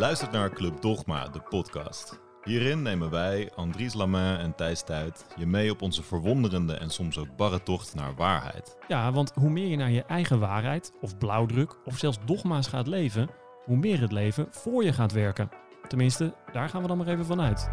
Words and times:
luistert 0.00 0.32
naar 0.32 0.50
Club 0.50 0.82
Dogma, 0.82 1.28
de 1.28 1.40
podcast. 1.40 2.20
Hierin 2.42 2.82
nemen 2.82 3.10
wij, 3.10 3.50
Andries 3.54 3.94
Lamain 3.94 4.38
en 4.38 4.54
Thijs 4.54 4.82
Tuit, 4.82 5.26
je 5.36 5.46
mee 5.46 5.70
op 5.70 5.82
onze 5.82 6.02
verwonderende 6.02 6.74
en 6.74 6.90
soms 6.90 7.18
ook 7.18 7.36
barre 7.36 7.62
tocht 7.62 7.94
naar 7.94 8.14
waarheid. 8.14 8.76
Ja, 8.88 9.12
want 9.12 9.32
hoe 9.34 9.50
meer 9.50 9.66
je 9.66 9.76
naar 9.76 9.90
je 9.90 10.02
eigen 10.02 10.38
waarheid, 10.38 10.92
of 11.00 11.18
blauwdruk, 11.18 11.76
of 11.84 11.98
zelfs 11.98 12.18
dogma's 12.24 12.66
gaat 12.66 12.86
leven, 12.86 13.28
hoe 13.64 13.76
meer 13.76 14.00
het 14.00 14.12
leven 14.12 14.46
voor 14.50 14.84
je 14.84 14.92
gaat 14.92 15.12
werken. 15.12 15.48
Tenminste, 15.88 16.34
daar 16.52 16.68
gaan 16.68 16.82
we 16.82 16.88
dan 16.88 16.96
maar 16.96 17.08
even 17.08 17.26
vanuit. 17.26 17.70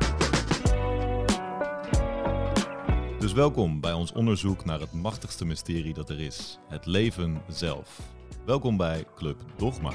Dus 3.20 3.34
welkom 3.34 3.82
bij 3.82 3.94
ons 3.94 4.12
onderzoek 4.12 4.66
naar 4.66 4.80
het 4.80 4.94
machtigste 4.94 5.46
mysterie 5.46 5.94
dat 5.94 6.10
er 6.10 6.20
is: 6.20 6.60
het 6.68 6.86
leven 6.86 7.42
zelf. 7.48 8.00
Welkom 8.46 8.78
bij 8.78 9.06
Club 9.16 9.38
Dogma. 9.58 9.94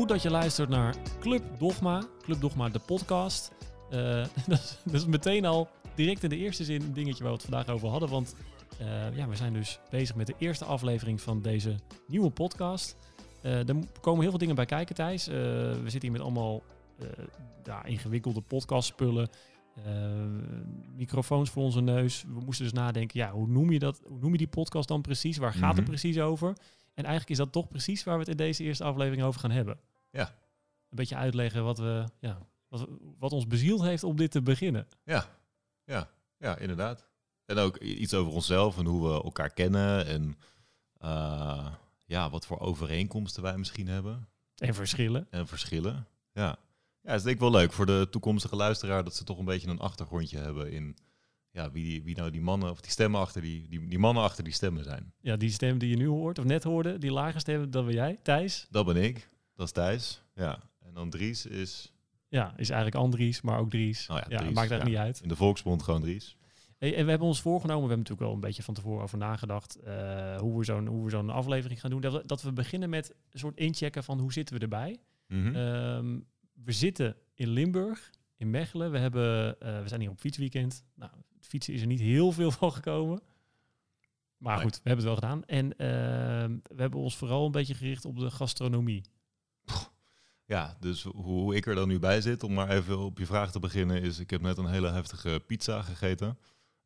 Goed 0.00 0.08
dat 0.08 0.22
je 0.22 0.30
luistert 0.30 0.68
naar 0.68 0.96
Club 1.18 1.42
Dogma. 1.58 2.02
Club 2.22 2.40
Dogma, 2.40 2.68
de 2.68 2.78
podcast. 2.78 3.52
Uh, 3.92 3.98
dat, 4.46 4.58
is, 4.58 4.78
dat, 4.84 4.94
is, 4.94 5.06
meteen 5.06 5.44
al 5.44 5.68
direct 5.94 6.22
in 6.22 6.28
de 6.28 6.36
eerste 6.36 6.64
zin 6.64 6.82
een 6.82 6.92
dingetje 6.92 7.22
waar 7.22 7.32
we 7.32 7.38
het 7.38 7.48
vandaag 7.48 7.68
over 7.68 7.88
hadden. 7.88 8.08
Want 8.08 8.34
uh, 8.80 9.16
ja, 9.16 9.28
we 9.28 9.36
zijn 9.36 9.52
dus 9.52 9.80
bezig 9.90 10.16
met 10.16 10.26
de 10.26 10.34
eerste 10.38 10.64
aflevering 10.64 11.20
van 11.20 11.42
deze 11.42 11.74
nieuwe 12.06 12.30
podcast. 12.30 12.96
Uh, 13.44 13.68
er 13.68 13.76
komen 14.00 14.20
heel 14.20 14.30
veel 14.30 14.38
dingen 14.38 14.54
bij 14.54 14.66
kijken, 14.66 14.94
Thijs. 14.94 15.26
we 15.26 15.80
zitten 15.82 16.00
hier 16.00 16.12
met 16.12 16.20
allemaal 16.20 16.62
ja, 17.64 17.84
ingewikkelde 17.84 18.40
podcastspullen. 18.40 19.28
microfoons 20.96 21.50
voor 21.50 21.62
onze 21.62 21.80
neus. 21.80 22.22
We 22.22 22.40
moesten 22.40 22.64
dus 22.64 22.74
nadenken, 22.74 23.20
ja, 23.20 23.30
hoe 23.30 23.48
noem 23.48 23.70
je 23.70 23.78
dat? 23.78 24.00
Hoe 24.06 24.18
noem 24.20 24.32
je 24.32 24.38
die 24.38 24.48
podcast 24.48 24.88
dan 24.88 25.00
precies? 25.00 25.36
Waar 25.36 25.52
gaat 25.52 25.60
mm 25.60 25.68
-hmm. 25.68 25.76
het 25.76 25.84
precies 25.84 26.18
over? 26.18 26.48
En 26.94 27.04
eigenlijk 27.04 27.30
is 27.30 27.36
dat 27.36 27.52
toch 27.52 27.68
precies 27.68 28.04
waar 28.04 28.14
we 28.14 28.20
het 28.20 28.30
in 28.30 28.36
deze 28.36 28.64
eerste 28.64 28.84
aflevering 28.84 29.22
over 29.22 29.40
gaan 29.40 29.50
hebben. 29.50 29.78
Ja. 30.10 30.26
Een 30.88 30.96
beetje 30.96 31.16
uitleggen 31.16 31.64
wat, 31.64 31.78
we, 31.78 32.04
ja, 32.20 32.38
wat, 32.68 32.88
wat 33.18 33.32
ons 33.32 33.46
bezield 33.46 33.82
heeft 33.82 34.04
om 34.04 34.16
dit 34.16 34.30
te 34.30 34.42
beginnen. 34.42 34.86
Ja, 35.04 35.26
ja, 35.84 36.10
ja, 36.36 36.56
inderdaad. 36.56 37.08
En 37.44 37.58
ook 37.58 37.76
iets 37.76 38.14
over 38.14 38.32
onszelf 38.32 38.78
en 38.78 38.84
hoe 38.84 39.08
we 39.08 39.22
elkaar 39.22 39.50
kennen 39.50 40.06
en 40.06 40.36
uh, 41.04 41.72
ja, 42.06 42.30
wat 42.30 42.46
voor 42.46 42.58
overeenkomsten 42.58 43.42
wij 43.42 43.58
misschien 43.58 43.88
hebben. 43.88 44.28
En 44.54 44.74
verschillen. 44.74 45.26
En 45.30 45.46
verschillen, 45.46 46.06
ja. 46.32 46.58
Ja, 47.02 47.14
is 47.14 47.22
denk 47.22 47.34
ik 47.34 47.40
wel 47.40 47.50
leuk 47.50 47.72
voor 47.72 47.86
de 47.86 48.06
toekomstige 48.10 48.56
luisteraar 48.56 49.04
dat 49.04 49.16
ze 49.16 49.24
toch 49.24 49.38
een 49.38 49.44
beetje 49.44 49.68
een 49.68 49.78
achtergrondje 49.78 50.38
hebben 50.38 50.72
in 50.72 50.96
ja, 51.50 51.70
wie, 51.70 52.02
wie 52.02 52.16
nou 52.16 52.30
die 52.30 52.40
mannen 52.40 52.70
of 52.70 52.80
die 52.80 52.90
stemmen 52.90 53.20
achter 53.20 53.42
die, 53.42 53.68
die, 53.68 53.88
die 53.88 53.98
mannen 53.98 54.22
achter 54.22 54.44
die 54.44 54.52
stemmen 54.52 54.84
zijn. 54.84 55.12
Ja, 55.20 55.36
die 55.36 55.50
stem 55.50 55.78
die 55.78 55.90
je 55.90 55.96
nu 55.96 56.06
hoort 56.06 56.38
of 56.38 56.44
net 56.44 56.64
hoorde, 56.64 56.98
die 56.98 57.12
lage 57.12 57.38
stem, 57.38 57.70
dat 57.70 57.84
ben 57.84 57.94
jij, 57.94 58.18
Thijs. 58.22 58.66
Dat 58.70 58.86
ben 58.86 58.96
ik, 58.96 59.28
dat 59.60 59.68
is 59.68 59.72
Thijs, 59.72 60.22
ja. 60.34 60.58
En 60.78 60.94
dan 60.94 61.10
Dries 61.10 61.46
is... 61.46 61.92
Ja, 62.28 62.54
is 62.56 62.70
eigenlijk 62.70 63.02
Andries, 63.02 63.40
maar 63.40 63.58
ook 63.58 63.70
Dries. 63.70 64.08
Oh 64.08 64.16
ja, 64.16 64.22
maakt 64.22 64.56
eigenlijk 64.56 64.70
ja. 64.70 64.84
niet 64.84 64.96
uit. 64.96 65.20
In 65.22 65.28
de 65.28 65.36
volksmond 65.36 65.82
gewoon 65.82 66.00
Dries. 66.00 66.36
Hey, 66.78 66.96
en 66.96 67.04
we 67.04 67.10
hebben 67.10 67.28
ons 67.28 67.40
voorgenomen, 67.40 67.82
we 67.82 67.88
hebben 67.88 67.98
natuurlijk 67.98 68.26
wel 68.26 68.34
een 68.34 68.46
beetje 68.48 68.62
van 68.62 68.74
tevoren 68.74 69.02
over 69.02 69.18
nagedacht, 69.18 69.78
uh, 69.86 70.36
hoe 70.36 70.58
we 70.58 70.64
zo'n 70.64 70.86
hoe 70.86 71.04
we 71.04 71.10
zo'n 71.10 71.30
aflevering 71.30 71.80
gaan 71.80 71.90
doen. 71.90 72.00
Dat 72.00 72.12
we, 72.12 72.22
dat 72.26 72.42
we 72.42 72.52
beginnen 72.52 72.90
met 72.90 73.14
een 73.30 73.38
soort 73.38 73.56
inchecken 73.56 74.04
van 74.04 74.18
hoe 74.18 74.32
zitten 74.32 74.56
we 74.56 74.62
erbij. 74.62 74.98
Mhm. 75.26 75.56
Um, 75.56 76.26
we 76.64 76.72
zitten 76.72 77.16
in 77.34 77.48
Limburg, 77.48 78.10
in 78.36 78.50
Mechelen. 78.50 78.90
We, 78.90 78.98
hebben, 78.98 79.56
uh, 79.62 79.82
we 79.82 79.88
zijn 79.88 80.00
hier 80.00 80.10
op 80.10 80.20
fietsweekend. 80.20 80.84
Nou, 80.94 81.10
fietsen 81.40 81.74
is 81.74 81.80
er 81.80 81.86
niet 81.86 82.00
heel 82.00 82.32
veel 82.32 82.50
van 82.50 82.72
gekomen. 82.72 83.20
Maar 84.36 84.54
Nee. 84.54 84.64
goed, 84.64 84.74
we 84.74 84.88
hebben 84.88 85.06
het 85.06 85.20
wel 85.20 85.30
gedaan. 85.30 85.44
En 85.44 85.66
uh, 85.66 86.58
we 86.76 86.80
hebben 86.82 87.00
ons 87.00 87.16
vooral 87.16 87.46
een 87.46 87.52
beetje 87.52 87.74
gericht 87.74 88.04
op 88.04 88.18
de 88.18 88.30
gastronomie. 88.30 89.02
Ja, 90.50 90.76
dus 90.80 91.02
hoe 91.02 91.54
ik 91.56 91.66
er 91.66 91.74
dan 91.74 91.88
nu 91.88 91.98
bij 91.98 92.20
zit, 92.20 92.42
om 92.42 92.52
maar 92.52 92.68
even 92.70 92.98
op 92.98 93.18
je 93.18 93.26
vraag 93.26 93.50
te 93.52 93.58
beginnen, 93.58 94.02
is 94.02 94.18
ik 94.18 94.30
heb 94.30 94.40
net 94.40 94.58
een 94.58 94.66
hele 94.66 94.90
heftige 94.90 95.42
pizza 95.46 95.82
gegeten. 95.82 96.38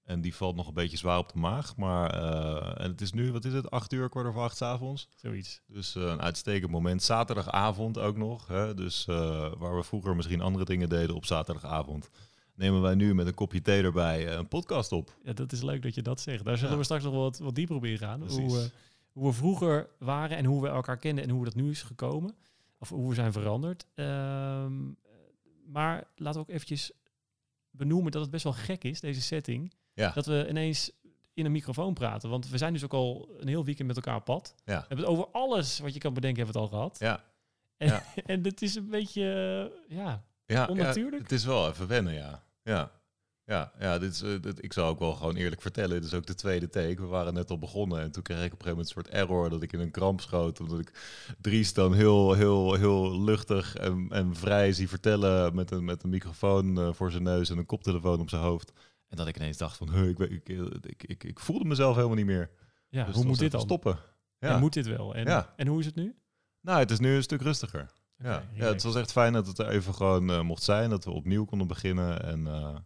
En 0.02 0.20
die 0.20 0.34
valt 0.34 0.56
nog 0.56 0.69
een 0.69 0.75
beetje 0.75 0.97
zwaar 0.97 1.19
op 1.19 1.32
de 1.32 1.38
maag. 1.38 1.76
Maar 1.76 2.14
uh, 2.14 2.84
en 2.84 2.91
het 2.91 3.00
is 3.00 3.12
nu, 3.12 3.32
wat 3.32 3.44
is 3.44 3.53
het, 3.53 3.70
acht 3.70 3.92
uur, 3.92 4.08
kwart 4.08 4.26
over 4.26 4.41
acht 4.41 4.62
avonds. 4.62 5.08
Zoiets. 5.16 5.60
Dus 5.66 5.94
uh, 5.97 6.03
een 6.04 6.20
uitstekend 6.20 6.70
moment. 6.70 7.03
Zaterdagavond 7.03 7.98
ook 7.98 8.16
nog. 8.16 8.47
Hè? 8.47 8.74
Dus 8.74 9.06
uh, 9.10 9.16
waar 9.58 9.76
we 9.76 9.82
vroeger 9.82 10.16
misschien 10.16 10.41
andere 10.41 10.64
dingen 10.64 10.88
deden 10.88 11.16
op 11.16 11.24
zaterdagavond, 11.24 12.10
nemen 12.54 12.80
wij 12.82 12.94
nu 12.94 13.14
met 13.14 13.26
een 13.26 13.34
kopje 13.34 13.62
thee 13.62 13.82
erbij 13.82 14.36
een 14.36 14.48
podcast 14.48 14.92
op. 14.92 15.16
Ja, 15.22 15.32
dat 15.32 15.53
is 15.53 15.62
leuk 15.62 15.82
dat 15.82 15.94
je 15.94 16.03
dat 16.03 16.20
zegt. 16.20 16.44
Daar 16.44 16.56
zullen 16.56 16.72
Ja. 16.72 16.78
we 16.78 16.84
straks 16.84 17.04
nog 17.04 17.14
wat, 17.14 17.38
wat 17.38 17.54
dieper 17.54 17.76
op 17.76 17.84
ingaan. 17.84 18.28
Hoe, 18.28 18.70
hoe 19.12 19.26
we 19.26 19.32
vroeger 19.32 19.88
waren 19.98 20.36
en 20.36 20.44
hoe 20.44 20.62
we 20.62 20.69
elkaar 20.69 20.98
kenden 20.98 21.24
en 21.24 21.30
hoe 21.30 21.44
dat 21.44 21.54
nu 21.54 21.70
is 21.70 21.82
gekomen. 21.82 22.34
Of 22.84 22.91
hoe 22.91 23.09
we 23.09 23.15
zijn 23.15 23.33
veranderd. 23.33 23.87
Um, 23.95 24.97
maar 25.67 26.05
laten 26.17 26.41
we 26.41 26.47
ook 26.47 26.55
eventjes 26.55 26.93
benoemen 27.71 28.12
dat 28.12 28.22
het 28.22 28.31
best 28.31 28.45
wel 28.45 28.53
gek 28.53 28.84
is, 28.84 29.00
deze 29.00 29.21
setting. 29.21 29.72
Ja. 29.93 30.11
Dat 30.11 30.27
we 30.27 30.47
ineens 30.49 30.91
in 31.34 31.45
een 31.45 31.53
microfoon 31.53 31.95
praten. 31.95 32.31
Want 32.31 32.49
we 32.49 32.59
zijn 32.59 32.72
dus 32.72 32.84
ook 32.84 32.93
al 32.93 33.28
een 33.39 33.49
heel 33.49 33.65
weekend 33.65 33.87
met 33.87 33.97
elkaar 33.97 34.17
op 34.17 34.25
pad. 34.25 34.55
Ja. 34.65 34.81
We 34.81 34.84
hebben 34.89 34.99
het 34.99 35.06
over 35.06 35.27
alles 35.33 35.78
wat 35.78 35.93
je 35.95 36.00
kan 36.00 36.15
bedenken, 36.15 36.45
hebben 36.45 36.61
we 36.61 36.67
het 36.67 36.72
al 36.72 36.78
gehad. 36.78 36.99
Ja. 36.99 37.25
En, 37.77 37.89
Ja. 37.89 38.03
en 38.33 38.45
het 38.45 38.62
is 38.62 38.75
een 38.75 38.89
beetje, 38.89 39.22
ja, 39.89 40.25
Ja, 40.47 40.66
Onnatuurlijk? 40.66 41.22
het 41.22 41.33
is 41.33 41.45
wel 41.45 41.69
even 41.69 41.87
wennen, 41.87 42.15
ja. 42.15 42.45
Ja, 42.62 42.91
ja, 43.47 43.72
ja 43.78 43.99
dit 43.99 44.12
is, 44.12 44.22
uh, 44.22 44.41
dit, 44.41 44.65
ik 44.65 44.72
zal 44.72 44.88
ook 44.88 44.99
wel 44.99 45.15
gewoon 45.15 45.37
eerlijk 45.37 45.62
vertellen. 45.62 45.91
Dit 46.00 46.05
is 46.05 46.15
ook 46.15 46.27
de 46.27 46.34
tweede 46.34 46.69
take. 46.69 46.94
We 47.00 47.06
waren 47.06 47.34
net 47.34 47.50
al 47.50 47.59
begonnen 47.59 48.00
en 48.00 48.10
toen 48.10 48.22
kreeg 48.22 48.44
ik 48.44 48.53
op 48.53 48.59
een 48.59 48.65
gegeven 48.65 48.77
moment 48.77 48.97
een 48.97 49.03
soort 49.03 49.09
error 49.28 49.50
dat 49.50 49.62
ik 49.62 49.72
in 49.72 49.81
een 49.81 49.91
kramp 49.91 50.21
schoot. 50.21 50.60
Omdat 50.60 50.78
ik 50.78 50.93
Dries 51.41 51.72
dan 51.72 51.94
heel, 51.94 52.33
heel, 52.33 52.75
heel 52.75 53.21
luchtig 53.22 53.77
en, 53.77 54.06
en 54.10 54.34
vrij 54.37 54.72
zie 54.72 54.88
vertellen 54.88 55.54
met 55.54 55.71
een, 55.71 55.84
met 55.84 56.03
een 56.03 56.09
microfoon 56.10 56.78
uh, 56.78 56.93
voor 56.93 57.10
zijn 57.10 57.22
neus 57.22 57.50
en 57.50 57.59
een 57.59 57.66
koptelefoon 57.66 58.21
op 58.21 58.28
zijn 58.28 58.43
hoofd. 58.43 58.72
En 59.09 59.16
dat 59.16 59.27
ik 59.27 59.37
ineens 59.37 59.56
dacht 59.56 59.77
van, 59.77 59.91
huh, 59.91 60.09
ik, 60.09 60.19
weet- 60.19 60.31
ik, 60.31 60.49
ik, 60.83 61.03
ik, 61.03 61.25
ik 61.25 61.38
voelde 61.41 61.65
mezelf 61.65 61.94
helemaal 61.97 62.16
niet 62.16 62.27
meer. 62.27 62.50
ja 62.88 63.04
Dus 63.04 63.15
hoe 63.15 63.25
moet 63.25 63.38
dit 63.38 63.50
dan? 63.50 63.60
Stoppen. 63.60 63.99
Ja. 64.38 64.59
Moet 64.59 64.72
dit 64.72 64.87
wel? 64.87 65.15
En, 65.15 65.25
Ja. 65.27 65.53
en 65.56 65.66
hoe 65.66 65.81
is 65.81 65.87
het 65.87 65.94
nu? 65.94 66.15
Nou, 66.60 66.78
het 66.78 66.91
is 66.91 66.99
nu 66.99 67.15
een 67.16 67.22
stuk 67.22 67.43
rustiger. 67.43 67.91
Ja. 68.19 68.43
Het 68.54 68.83
was 68.83 68.94
echt 68.94 69.12
fijn 69.12 69.33
dat 69.33 69.47
het 69.47 69.59
er 69.59 69.69
even 69.69 69.94
gewoon 69.94 70.31
eh, 70.31 70.41
mocht 70.41 70.62
zijn. 70.62 70.91
Dat 70.91 71.04
we 71.04 71.10
opnieuw 71.10 71.44
konden 71.44 71.66
beginnen. 71.66 72.22
En 72.25 72.47
eh, 72.47 72.77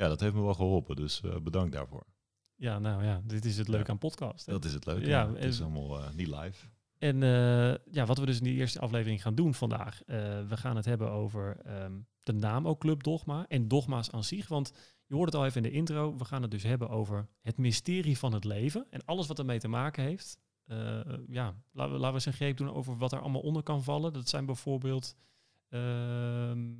ja, 0.00 0.08
dat 0.08 0.20
heeft 0.20 0.34
me 0.34 0.42
wel 0.42 0.54
geholpen. 0.54 0.96
Dus 0.96 1.20
eh, 1.22 1.36
bedankt 1.40 1.72
daarvoor. 1.72 2.06
Ja, 2.54 2.78
nou 2.78 3.04
ja, 3.04 3.20
dit 3.24 3.44
is 3.44 3.58
het 3.58 3.68
leuke 3.68 3.86
Ja. 3.86 3.92
aan 3.92 3.98
podcast. 3.98 4.46
hè. 4.46 4.52
Dat 4.52 4.64
is 4.64 4.72
het 4.72 4.86
leuke. 4.86 5.06
Ja, 5.06 5.32
het 5.32 5.44
is 5.44 5.62
allemaal 5.62 5.98
eh, 5.98 6.12
niet 6.14 6.26
live. 6.26 6.66
En 6.98 7.22
eh, 7.22 7.74
ja, 7.94 8.06
wat 8.06 8.18
we 8.18 8.26
dus 8.26 8.38
in 8.38 8.44
die 8.44 8.54
eerste 8.54 8.80
aflevering 8.80 9.22
gaan 9.22 9.34
doen 9.34 9.54
vandaag. 9.54 10.02
we 10.06 10.56
gaan 10.56 10.76
het 10.76 10.84
hebben 10.84 11.10
over 11.10 11.56
ehm, 11.64 12.00
de 12.22 12.32
naam 12.32 12.68
ook 12.68 12.80
Club 12.80 13.02
Dogma 13.02 13.46
en 13.48 13.68
dogma's 13.68 14.10
aan 14.10 14.24
zich. 14.24 14.48
Want 14.48 14.72
je 15.06 15.14
hoort 15.14 15.26
het 15.32 15.34
al 15.40 15.46
even 15.46 15.64
in 15.64 15.70
de 15.70 15.76
intro. 15.76 16.16
We 16.16 16.24
gaan 16.24 16.42
het 16.42 16.50
dus 16.50 16.62
hebben 16.62 16.88
over 16.88 17.28
het 17.40 17.58
mysterie 17.58 18.18
van 18.18 18.32
het 18.32 18.44
leven. 18.44 18.86
En 18.90 19.04
alles 19.04 19.26
wat 19.26 19.38
ermee 19.38 19.58
te 19.58 19.68
maken 19.68 20.04
heeft. 20.04 20.38
Ja, 21.26 21.54
laten 21.72 21.92
we, 21.92 21.98
laten 21.98 22.08
we 22.08 22.12
eens 22.12 22.26
een 22.26 22.32
greep 22.32 22.56
doen 22.56 22.72
over 22.72 22.96
wat 22.96 23.12
er 23.12 23.20
allemaal 23.20 23.40
onder 23.40 23.62
kan 23.62 23.82
vallen. 23.82 24.12
Dat 24.12 24.28
zijn 24.28 24.46
bijvoorbeeld 24.46 25.16
ehm, 25.68 26.74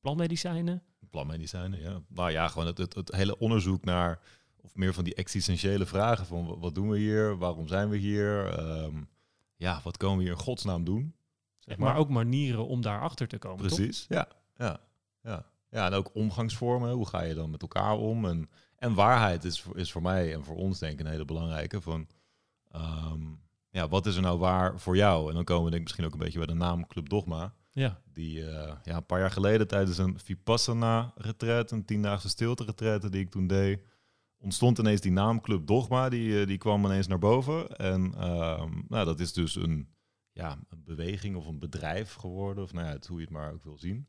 plantmedicijnen. 0.00 0.82
Planmedicijnen, 1.14 1.80
ja. 1.80 2.00
Nou 2.08 2.30
ja, 2.30 2.48
gewoon 2.48 2.66
het, 2.66 2.78
het, 2.78 2.94
het 2.94 3.14
hele 3.14 3.38
onderzoek 3.38 3.84
naar... 3.84 4.18
of 4.60 4.74
meer 4.74 4.94
van 4.94 5.04
die 5.04 5.14
existentiële 5.14 5.86
vragen 5.86 6.26
van... 6.26 6.46
wa- 6.46 6.56
wat 6.58 6.74
doen 6.74 6.88
we 6.90 6.98
hier? 6.98 7.36
Waarom 7.38 7.68
zijn 7.68 7.88
we 7.88 7.96
hier? 7.96 8.46
Ehm, 8.58 9.02
ja, 9.56 9.80
wat 9.84 9.96
komen 9.96 10.16
we 10.16 10.22
hier 10.22 10.32
in 10.32 10.38
godsnaam 10.38 10.84
doen? 10.84 11.14
Zeg 11.58 11.76
Maar 11.76 11.96
ook 11.96 12.08
manieren 12.08 12.66
om 12.66 12.80
daarachter 12.80 13.28
te 13.28 13.38
komen. 13.38 13.66
toch? 13.68 13.76
Precies, 13.76 14.06
ja. 14.08 14.28
ja. 14.56 14.80
Ja. 15.22 15.44
Ja, 15.70 15.86
en 15.86 15.92
ook 15.92 16.10
omgangsvormen. 16.14 16.92
Hoe 16.92 17.06
ga 17.08 17.22
je 17.22 17.34
dan 17.34 17.50
met 17.50 17.62
elkaar 17.62 17.96
om? 17.96 18.24
En, 18.28 18.50
en 18.76 18.94
waarheid 18.94 19.44
is, 19.44 19.60
voor- 19.60 19.76
is 19.78 19.92
voor 19.92 20.02
mij 20.02 20.34
en 20.34 20.44
voor 20.44 20.56
ons 20.56 20.78
denk 20.78 20.92
ik 20.92 21.00
een 21.00 21.10
hele 21.12 21.24
belangrijke. 21.24 21.80
Van, 21.80 22.06
ehm, 22.70 23.20
ja, 23.70 23.88
wat 23.88 24.06
is 24.06 24.16
er 24.16 24.22
nou 24.22 24.38
waar 24.38 24.80
voor 24.80 24.96
jou? 24.96 25.28
En 25.28 25.34
dan 25.34 25.44
komen 25.44 25.64
we 25.64 25.70
denk 25.70 25.80
ik 25.82 25.86
misschien 25.88 26.04
ook 26.06 26.12
een 26.12 26.24
beetje 26.24 26.38
bij 26.38 26.46
de 26.46 26.54
naam 26.54 26.86
Club 26.86 27.08
Dogma. 27.08 27.54
Ja, 27.74 28.00
Die 28.12 28.50
eh, 28.50 28.76
ja, 28.84 28.96
een 28.96 29.06
paar 29.06 29.20
jaar 29.20 29.30
geleden 29.30 29.66
tijdens 29.66 29.98
een 29.98 30.18
Vipassana-retreat, 30.18 31.70
een 31.70 31.84
tiendaagse 31.84 32.28
stilte-retreat 32.28 33.12
die 33.12 33.20
ik 33.20 33.30
toen 33.30 33.46
deed, 33.46 33.80
ontstond 34.38 34.78
ineens 34.78 35.00
die 35.00 35.12
naam 35.12 35.40
Club 35.40 35.66
Dogma. 35.66 36.08
Die, 36.08 36.40
eh, 36.40 36.46
die 36.46 36.58
kwam 36.58 36.84
ineens 36.84 37.06
naar 37.06 37.18
boven. 37.18 37.76
En 37.76 38.14
ehm, 38.14 38.70
nou, 38.88 39.04
dat 39.04 39.20
is 39.20 39.32
dus 39.32 39.54
een, 39.54 39.88
ja, 40.32 40.58
een 40.68 40.84
beweging 40.84 41.36
of 41.36 41.46
een 41.46 41.58
bedrijf 41.58 42.14
geworden. 42.14 42.64
Of 42.64 42.72
nou 42.72 42.86
ja, 42.86 42.92
het, 42.92 43.06
hoe 43.06 43.18
je 43.18 43.24
het 43.24 43.32
maar 43.32 43.52
ook 43.52 43.64
wil 43.64 43.78
zien. 43.78 44.08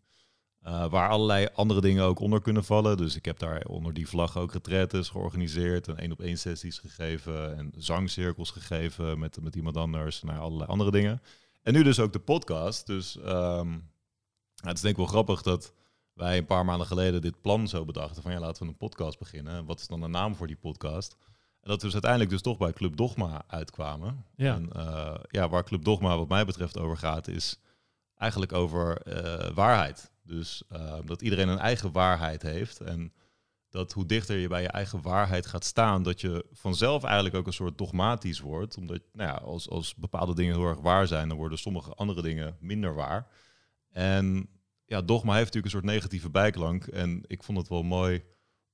Eh, 0.59 0.89
waar 0.89 1.09
allerlei 1.09 1.47
andere 1.53 1.81
dingen 1.81 2.03
ook 2.03 2.19
onder 2.19 2.41
kunnen 2.41 2.63
vallen. 2.63 2.97
Dus 2.97 3.15
ik 3.15 3.25
heb 3.25 3.39
daar 3.39 3.65
onder 3.65 3.93
die 3.93 4.07
vlag 4.07 4.37
ook 4.37 4.53
retretes 4.53 5.09
georganiseerd. 5.09 5.87
En 5.87 5.97
één 5.97 6.11
op 6.11 6.21
één 6.21 6.37
sessies 6.37 6.79
gegeven. 6.79 7.57
En 7.57 7.71
zangcirkels 7.77 8.51
gegeven 8.51 9.19
met, 9.19 9.41
met 9.41 9.55
iemand 9.55 9.77
anders. 9.77 10.21
Nou, 10.21 10.39
allerlei 10.39 10.69
andere 10.69 10.91
dingen. 10.91 11.21
En 11.65 11.73
nu 11.73 11.83
dus 11.83 11.99
ook 11.99 12.13
de 12.13 12.19
podcast. 12.19 12.85
Dus 12.85 13.17
ehm, 13.17 13.79
het 14.55 14.75
is 14.75 14.81
denk 14.81 14.93
ik 14.93 14.97
wel 14.97 15.05
grappig 15.05 15.41
dat 15.41 15.73
wij 16.13 16.37
een 16.37 16.45
paar 16.45 16.65
maanden 16.65 16.87
geleden 16.87 17.21
dit 17.21 17.41
plan 17.41 17.67
zo 17.67 17.85
bedachten 17.85 18.21
van 18.21 18.31
ja, 18.31 18.39
laten 18.39 18.63
we 18.63 18.69
een 18.69 18.77
podcast 18.77 19.19
beginnen. 19.19 19.65
Wat 19.65 19.79
is 19.79 19.87
dan 19.87 20.01
de 20.01 20.07
naam 20.07 20.35
voor 20.35 20.47
die 20.47 20.55
podcast? 20.55 21.17
En 21.61 21.69
dat 21.69 21.77
we 21.77 21.83
dus 21.83 21.93
uiteindelijk 21.93 22.31
dus 22.31 22.41
toch 22.41 22.57
bij 22.57 22.73
Club 22.73 22.97
Dogma 22.97 23.43
uitkwamen. 23.47 24.25
Ja. 24.35 24.55
En 24.55 24.71
eh, 24.71 25.15
ja, 25.29 25.49
waar 25.49 25.63
Club 25.63 25.83
Dogma 25.83 26.17
wat 26.17 26.29
mij 26.29 26.45
betreft 26.45 26.77
over 26.77 26.97
gaat, 26.97 27.27
is 27.27 27.59
eigenlijk 28.17 28.53
over 28.53 28.97
eh, 28.97 29.51
waarheid. 29.53 30.11
Dus 30.23 30.63
eh, 30.69 30.97
dat 31.05 31.21
iedereen 31.21 31.47
een 31.47 31.59
eigen 31.59 31.91
waarheid 31.91 32.41
heeft. 32.41 32.79
En 32.81 33.13
dat 33.75 33.91
hoe 33.93 34.05
dichter 34.05 34.37
je 34.37 34.47
bij 34.47 34.61
je 34.61 34.67
eigen 34.67 35.01
waarheid 35.01 35.45
gaat 35.45 35.63
staan, 35.63 36.03
dat 36.03 36.21
je 36.21 36.45
vanzelf 36.51 37.03
eigenlijk 37.03 37.35
ook 37.35 37.47
een 37.47 37.53
soort 37.53 37.77
dogmatisch 37.77 38.39
wordt. 38.39 38.77
Omdat 38.77 39.01
nou 39.13 39.29
ja, 39.29 39.35
als, 39.35 39.69
als 39.69 39.95
bepaalde 39.95 40.35
dingen 40.35 40.55
heel 40.55 40.67
erg 40.67 40.79
waar 40.79 41.07
zijn, 41.07 41.27
dan 41.27 41.37
worden 41.37 41.57
sommige 41.57 41.93
andere 41.93 42.21
dingen 42.21 42.57
minder 42.59 42.95
waar. 42.95 43.27
En 43.89 44.49
ja, 44.85 45.01
dogma 45.01 45.33
heeft 45.33 45.45
natuurlijk 45.45 45.73
een 45.73 45.81
soort 45.81 45.93
negatieve 45.93 46.29
bijklank. 46.29 46.87
En 46.87 47.23
ik 47.27 47.43
vond 47.43 47.57
het 47.57 47.67
wel 47.67 47.83
mooi 47.83 48.23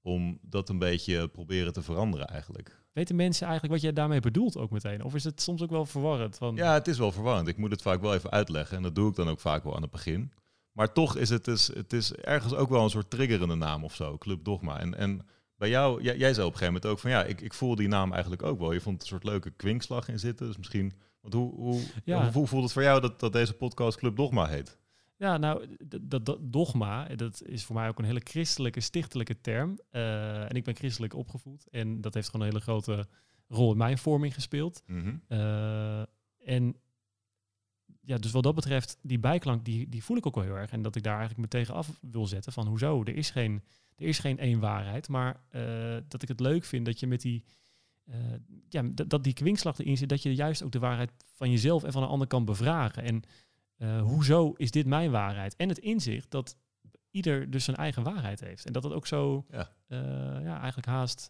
om 0.01 0.39
dat 0.42 0.69
een 0.69 0.80
beetje 0.80 1.27
proberen 1.27 1.74
te 1.74 1.81
veranderen 1.81 2.27
eigenlijk. 2.27 2.80
Weten 2.94 3.15
mensen 3.15 3.44
eigenlijk 3.48 3.74
wat 3.74 3.83
jij 3.83 3.94
daarmee 3.94 4.19
bedoelt 4.19 4.57
ook 4.57 4.71
meteen? 4.71 5.03
Of 5.03 5.15
is 5.15 5.24
het 5.24 5.42
soms 5.42 5.62
ook 5.62 5.69
wel 5.69 5.86
verwarrend? 5.86 6.38
Ja, 6.56 6.74
het 6.74 6.88
is 6.88 6.98
wel 6.98 7.12
verwarrend. 7.12 7.48
Ik 7.48 7.57
moet 7.57 7.71
het 7.71 7.81
vaak 7.81 8.01
wel 8.01 8.13
even 8.13 8.31
uitleggen. 8.31 8.77
En 8.77 8.83
dat 8.83 8.95
doe 8.95 9.09
ik 9.09 9.15
dan 9.15 9.30
ook 9.30 9.39
vaak 9.39 9.63
wel 9.63 9.75
aan 9.75 9.81
het 9.81 9.92
begin. 9.92 10.31
Maar 10.72 10.94
toch 10.94 11.16
is 11.18 11.30
het, 11.30 11.46
dus, 11.46 11.68
het 11.68 11.94
is 11.94 12.14
ergens 12.14 12.54
ook 12.54 12.70
wel 12.70 12.84
een 12.84 12.90
soort 12.90 13.10
triggerende 13.10 13.56
naam 13.56 13.84
of 13.84 13.96
zo. 13.96 14.18
Club 14.18 14.44
Dogma. 14.44 14.80
En, 14.80 14.98
en 14.98 15.22
bij 15.56 15.70
jou, 15.70 16.02
jij, 16.04 16.18
jij 16.18 16.34
zei 16.34 16.48
op 16.48 16.52
een 16.54 16.58
gegeven 16.60 16.74
moment 16.74 16.86
ook 16.86 17.00
van 17.00 17.12
ja, 17.12 17.24
ik, 17.24 17.42
ik 17.42 17.54
voel 17.54 17.76
die 17.76 17.88
naam 17.88 18.12
eigenlijk 18.12 18.44
ook 18.44 18.60
wel. 18.60 18.72
Je 18.72 18.82
vond 18.82 19.02
een 19.02 19.08
soort 19.08 19.24
leuke 19.24 19.52
kwinkslag 19.52 20.08
in 20.08 20.20
zitten. 20.20 20.48
Dus 20.48 20.58
misschien, 20.58 20.94
want 21.22 21.34
hoe, 21.34 21.56
hoe, 21.56 21.82
Ja. 22.04 22.32
hoe 22.32 22.48
voelt 22.48 22.64
het 22.64 22.74
voor 22.74 22.84
jou 22.84 23.02
dat, 23.02 23.20
dat 23.20 23.34
deze 23.34 23.54
podcast 23.54 23.98
Club 23.98 24.16
Dogma 24.16 24.46
heet? 24.48 24.80
Ja, 25.18 25.38
nou, 25.38 25.78
dat 26.02 26.38
dogma, 26.42 27.06
dat 27.16 27.42
is 27.46 27.64
voor 27.66 27.76
mij 27.76 27.88
ook 27.88 28.00
een 28.00 28.06
hele 28.06 28.22
christelijke, 28.24 28.80
stichtelijke 28.80 29.42
term. 29.42 29.80
Eh, 29.90 30.42
en 30.42 30.50
ik 30.56 30.64
ben 30.64 30.76
christelijk 30.76 31.14
opgevoed. 31.14 31.68
En 31.72 32.02
dat 32.02 32.14
heeft 32.14 32.30
gewoon 32.30 32.46
een 32.46 32.52
hele 32.52 32.64
grote 32.64 33.08
rol 33.48 33.72
in 33.72 33.78
mijn 33.78 33.98
vorming 33.98 34.34
gespeeld. 34.34 34.84
Mhm. 34.86 35.16
Eh, 35.28 36.02
en 36.44 36.76
ja, 38.01 38.18
dus 38.18 38.31
wat 38.31 38.44
dat 38.44 38.56
betreft, 38.56 38.98
die 39.01 39.19
bijklank, 39.19 39.65
die, 39.65 39.89
die 39.89 40.03
voel 40.03 40.18
ik 40.18 40.25
ook 40.25 40.36
wel 40.36 40.44
heel 40.44 40.57
erg. 40.57 40.71
En 40.71 40.81
dat 40.81 40.95
ik 40.95 41.03
daar 41.03 41.18
eigenlijk 41.18 41.42
me 41.42 41.59
tegen 41.59 41.74
af 41.74 41.89
wil 42.01 42.27
zetten 42.27 42.53
van 42.53 42.68
hoezo, 42.68 43.03
er 43.03 43.15
is 43.15 43.30
geen, 43.30 43.63
er 43.95 44.06
is 44.06 44.19
geen 44.19 44.39
één 44.39 44.59
waarheid. 44.59 45.07
Maar 45.07 45.42
eh, 45.50 45.98
dat 46.07 46.21
ik 46.21 46.27
het 46.27 46.39
leuk 46.39 46.63
vind 46.63 46.86
dat 46.86 47.00
je 47.00 47.07
met 47.07 47.21
die, 47.21 47.44
eh, 48.03 48.15
ja, 48.69 48.81
dat, 48.83 49.09
dat 49.09 49.24
die 49.24 49.33
kwinkslag 49.33 49.80
erin 49.80 49.98
zit, 49.98 50.09
dat 50.09 50.21
je 50.24 50.36
juist 50.36 50.63
ook 50.63 50.71
de 50.71 50.80
waarheid 50.80 51.12
van 51.33 51.51
jezelf 51.51 51.83
en 51.83 51.92
van 51.92 52.03
een 52.03 52.09
ander 52.09 52.27
kan 52.27 52.45
bevragen. 52.45 53.03
En 53.03 53.24
eh, 53.77 54.01
hoezo 54.01 54.53
is 54.57 54.71
dit 54.71 54.86
mijn 54.86 55.12
waarheid? 55.12 55.56
En 55.56 55.69
het 55.69 55.80
inzicht 55.80 56.31
dat 56.31 56.56
ieder 57.12 57.50
dus 57.50 57.63
zijn 57.63 57.77
eigen 57.77 58.03
waarheid 58.03 58.39
heeft. 58.39 58.65
En 58.65 58.74
dat 58.74 58.83
het 58.83 58.94
ook 58.94 59.07
zo, 59.07 59.45
Ja. 59.50 59.69
ja, 60.44 60.59
eigenlijk 60.59 60.88
haast 60.88 61.30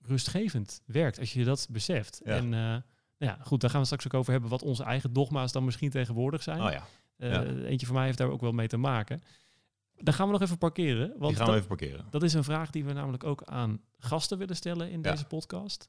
rustgevend 0.00 0.82
werkt 0.86 1.18
als 1.18 1.32
je 1.32 1.44
dat 1.44 1.66
beseft. 1.70 2.20
Ja. 2.24 2.36
En 2.36 2.84
ja, 3.24 3.38
goed, 3.42 3.60
daar 3.60 3.70
gaan 3.70 3.80
we 3.80 3.86
straks 3.86 4.06
ook 4.06 4.14
over 4.14 4.32
hebben 4.32 4.50
wat 4.50 4.62
onze 4.62 4.82
eigen 4.84 5.12
dogma's 5.12 5.52
dan 5.52 5.64
misschien 5.64 5.90
tegenwoordig 5.90 6.42
zijn. 6.42 6.62
Oh 6.62 6.70
ja, 6.70 6.84
Eh, 7.16 7.30
ja. 7.30 7.42
Eentje 7.44 7.86
van 7.86 7.94
mij 7.94 8.04
heeft 8.04 8.18
daar 8.18 8.30
ook 8.30 8.40
wel 8.40 8.52
mee 8.52 8.68
te 8.68 8.76
maken. 8.76 9.22
Dan 9.96 10.14
gaan 10.14 10.26
we 10.26 10.32
nog 10.32 10.42
even 10.42 10.58
parkeren. 10.58 11.08
Want 11.08 11.20
die 11.20 11.36
gaan 11.36 11.36
dat, 11.46 11.54
we 11.54 11.54
even 11.62 11.76
parkeren. 11.76 12.06
dat 12.10 12.22
is 12.22 12.32
een 12.34 12.44
vraag 12.44 12.70
die 12.70 12.84
we 12.84 12.92
namelijk 12.92 13.24
ook 13.24 13.42
aan 13.44 13.80
gasten 13.98 14.38
willen 14.38 14.56
stellen 14.56 14.90
in 14.90 15.00
Ja. 15.02 15.10
deze 15.10 15.24
podcast. 15.24 15.86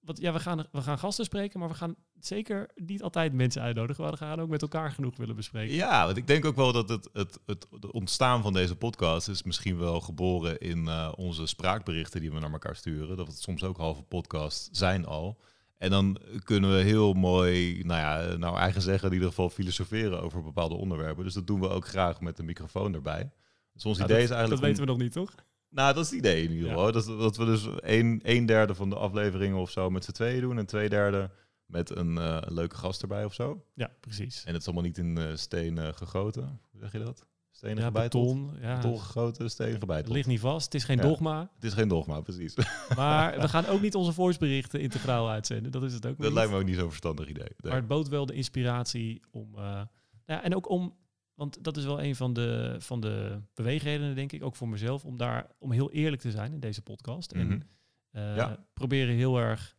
Want 0.00 0.20
ja, 0.20 0.32
we 0.32 0.40
gaan, 0.40 0.66
we 0.72 0.80
gaan 0.82 0.98
gasten 0.98 1.24
spreken, 1.24 1.60
maar 1.60 1.68
we 1.68 1.74
gaan 1.74 1.94
zeker 2.20 2.70
niet 2.74 3.02
altijd 3.02 3.32
mensen 3.32 3.62
uitnodigen. 3.62 4.10
We 4.10 4.16
gaan 4.16 4.40
ook 4.40 4.48
met 4.48 4.62
elkaar 4.62 4.90
genoeg 4.92 5.16
willen 5.16 5.36
bespreken. 5.36 5.74
Ja, 5.74 6.04
want 6.04 6.16
ik 6.16 6.26
denk 6.26 6.44
ook 6.44 6.56
wel 6.56 6.72
dat 6.72 6.88
het, 6.88 7.08
het, 7.12 7.38
het, 7.46 7.66
het 7.70 7.90
ontstaan 7.90 8.42
van 8.42 8.52
deze 8.52 8.76
podcast 8.76 9.28
is 9.28 9.42
misschien 9.42 9.78
wel 9.78 10.00
geboren 10.00 10.58
in 10.58 10.88
eh, 10.88 11.12
onze 11.16 11.46
spraakberichten 11.46 12.20
die 12.20 12.32
we 12.32 12.38
naar 12.38 12.52
elkaar 12.52 12.76
sturen. 12.76 13.16
Dat 13.16 13.26
het 13.26 13.38
soms 13.40 13.64
ook 13.64 13.76
halve 13.76 14.02
podcast 14.02 14.68
zijn 14.72 15.06
al. 15.06 15.38
En 15.78 15.90
dan 15.90 16.18
kunnen 16.44 16.70
we 16.76 16.82
heel 16.82 17.12
mooi, 17.12 17.82
nou 17.84 18.00
ja, 18.00 18.36
nou 18.36 18.56
eigen 18.56 18.82
zeggen 18.82 19.08
in 19.08 19.14
ieder 19.14 19.28
geval 19.28 19.50
filosoferen 19.50 20.22
over 20.22 20.42
bepaalde 20.42 20.74
onderwerpen. 20.74 21.24
Dus 21.24 21.34
dat 21.34 21.46
doen 21.46 21.60
we 21.60 21.68
ook 21.68 21.86
graag 21.86 22.20
met 22.20 22.36
de 22.36 22.42
microfoon 22.42 22.94
erbij. 22.94 23.30
Dus 23.72 23.84
ons 23.84 23.98
Nou, 23.98 24.10
idee 24.10 24.22
dat, 24.22 24.30
is 24.30 24.36
eigenlijk... 24.36 24.60
dat 24.60 24.70
weten 24.70 24.84
we 24.84 24.90
nog 24.90 24.98
niet, 24.98 25.12
toch? 25.12 25.34
Nou, 25.68 25.94
dat 25.94 26.04
is 26.04 26.10
het 26.10 26.18
idee 26.18 26.42
in 26.42 26.50
ieder 26.50 26.68
Ja. 26.68 26.72
geval. 26.74 26.92
Dat, 26.92 27.06
dat 27.06 27.36
we 27.36 27.44
dus 27.44 27.68
een, 27.76 28.20
een 28.24 28.46
derde 28.46 28.74
van 28.74 28.90
de 28.90 28.96
afleveringen 28.96 29.58
of 29.58 29.70
zo 29.70 29.90
met 29.90 30.04
z'n 30.04 30.12
tweeën 30.12 30.40
doen. 30.40 30.58
En 30.58 30.66
twee 30.66 30.88
derde 30.88 31.30
met 31.66 31.96
een, 31.96 32.18
eh, 32.18 32.36
een 32.40 32.54
leuke 32.54 32.76
gast 32.76 33.02
erbij 33.02 33.24
of 33.24 33.34
zo. 33.34 33.64
Ja, 33.74 33.90
precies. 34.00 34.44
En 34.44 34.52
het 34.52 34.60
is 34.60 34.66
allemaal 34.66 34.84
niet 34.84 34.98
in 34.98 35.18
eh, 35.18 35.24
steen 35.34 35.94
gegoten. 35.94 36.60
Hoe 36.70 36.80
zeg 36.80 36.92
je 36.92 36.98
dat? 36.98 37.26
Stenen 37.56 37.76
Ja, 37.78 37.84
gebeiteld? 37.84 38.26
beton. 38.26 38.56
Ja, 38.60 38.74
Beton 38.74 38.98
gegoten, 39.00 39.50
steen 39.50 39.68
het 39.70 39.78
gebeiteld. 39.78 40.14
ligt 40.14 40.26
niet 40.28 40.40
vast. 40.40 40.64
Het 40.64 40.74
is 40.74 40.84
geen 40.84 40.96
Ja. 40.96 41.02
dogma. 41.02 41.50
Het 41.54 41.64
is 41.64 41.72
geen 41.72 41.88
dogma, 41.88 42.20
precies. 42.20 42.54
Maar 42.96 43.40
we 43.40 43.48
gaan 43.48 43.66
ook 43.66 43.80
niet 43.80 43.94
onze 43.94 44.12
voiceberichten 44.12 44.80
integraal 44.80 45.30
uitzenden. 45.30 45.72
Dat 45.72 45.82
is 45.82 45.92
het 45.92 46.06
ook 46.06 46.16
dat 46.16 46.26
niet. 46.26 46.34
lijkt 46.34 46.50
me 46.50 46.56
ook 46.58 46.64
niet 46.64 46.76
zo'n 46.76 46.88
verstandig 46.88 47.28
idee. 47.28 47.42
Nee. 47.44 47.54
Maar 47.72 47.76
het 47.80 47.86
bood 47.86 48.08
wel 48.08 48.26
de 48.26 48.32
inspiratie 48.34 49.22
om. 49.30 49.54
eh, 49.54 49.80
ja, 50.26 50.42
en 50.42 50.54
ook 50.54 50.68
om. 50.68 50.94
Want 51.34 51.64
dat 51.64 51.76
is 51.76 51.84
wel 51.84 52.02
een 52.02 52.16
van 52.16 52.32
de, 52.32 52.76
van 52.78 53.00
de 53.00 53.40
beweegredenen, 53.54 54.14
denk 54.14 54.32
ik, 54.32 54.42
ook 54.44 54.56
voor 54.56 54.68
mezelf, 54.68 55.04
om 55.04 55.16
daar 55.16 55.46
om 55.58 55.70
heel 55.72 55.90
eerlijk 55.90 56.22
te 56.22 56.30
zijn 56.30 56.52
in 56.52 56.60
deze 56.60 56.82
podcast. 56.82 57.34
Mhm. 57.34 57.50
En 57.50 57.68
eh, 58.10 58.36
Ja. 58.36 58.66
proberen 58.74 59.14
heel 59.14 59.38
erg 59.38 59.76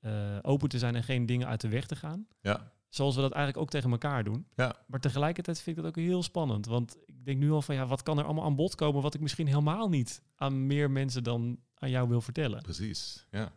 eh, 0.00 0.12
open 0.42 0.68
te 0.68 0.78
zijn 0.78 0.94
en 0.94 1.02
geen 1.02 1.26
dingen 1.26 1.46
uit 1.46 1.60
de 1.60 1.68
weg 1.68 1.86
te 1.86 1.96
gaan. 1.96 2.26
Ja, 2.40 2.72
Zoals 2.94 3.14
we 3.14 3.20
dat 3.20 3.32
eigenlijk 3.32 3.62
ook 3.64 3.70
tegen 3.70 3.90
elkaar 3.90 4.24
doen. 4.24 4.46
Ja. 4.56 4.76
Maar 4.86 5.00
tegelijkertijd 5.00 5.60
vind 5.60 5.76
ik 5.76 5.82
dat 5.82 5.92
ook 5.92 6.04
heel 6.04 6.22
spannend. 6.22 6.66
Want 6.66 6.96
ik 7.06 7.24
denk 7.24 7.38
nu 7.38 7.50
al 7.50 7.62
van 7.62 7.74
ja, 7.74 7.86
wat 7.86 8.02
kan 8.02 8.18
er 8.18 8.24
allemaal 8.24 8.44
aan 8.44 8.56
bod 8.56 8.74
komen 8.74 9.02
wat 9.02 9.14
ik 9.14 9.20
misschien 9.20 9.46
helemaal 9.46 9.88
niet 9.88 10.22
aan 10.36 10.66
meer 10.66 10.90
mensen 10.90 11.22
dan 11.24 11.58
aan 11.74 11.90
jou 11.90 12.08
wil 12.08 12.20
vertellen. 12.20 12.62
precies. 12.62 13.26
Ja. 13.30 13.52